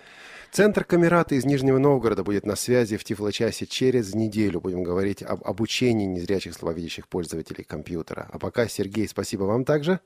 Центр 0.51 0.85
Камерата 0.85 1.35
из 1.35 1.45
Нижнего 1.45 1.79
Новгорода 1.79 2.25
будет 2.25 2.47
на 2.47 2.57
связи 2.57 2.97
в 2.97 3.05
Тифло-часе 3.05 3.67
через 3.67 4.15
неделю. 4.15 4.61
Будем 4.61 4.83
говорить 4.83 5.23
об 5.23 5.45
обучении 5.45 6.07
незрячих 6.07 6.55
слабовидящих 6.55 7.09
пользователей 7.09 7.65
компьютера. 7.65 8.29
А 8.33 8.39
пока, 8.39 8.69
Сергей, 8.69 9.09
спасибо 9.09 9.45
вам 9.45 9.65
также. 9.65 10.01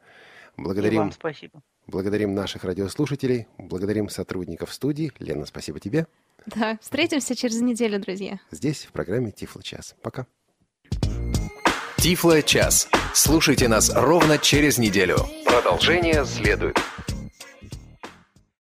И 0.57 0.63
Благодарим 0.63 0.99
вам 0.99 1.13
спасибо. 1.13 1.63
Благодарим 1.87 2.35
наших 2.35 2.65
радиослушателей, 2.65 3.47
благодарим 3.59 4.09
сотрудников 4.09 4.73
студии. 4.73 5.13
Лена, 5.21 5.47
спасибо 5.47 5.79
тебе. 5.79 6.07
Да, 6.47 6.79
встретимся 6.81 7.37
через 7.37 7.61
неделю, 7.61 8.01
друзья. 8.01 8.41
Здесь, 8.51 8.85
в 8.85 8.93
программе 8.93 9.31
Тифло 9.31 9.63
час. 9.63 9.95
Пока. 10.03 10.27
Тифло 11.99 12.43
час. 12.43 12.89
Слушайте 13.15 13.69
нас 13.69 13.91
ровно 13.95 14.39
через 14.39 14.79
неделю. 14.79 15.17
Продолжение 15.45 16.25
следует. 16.25 16.77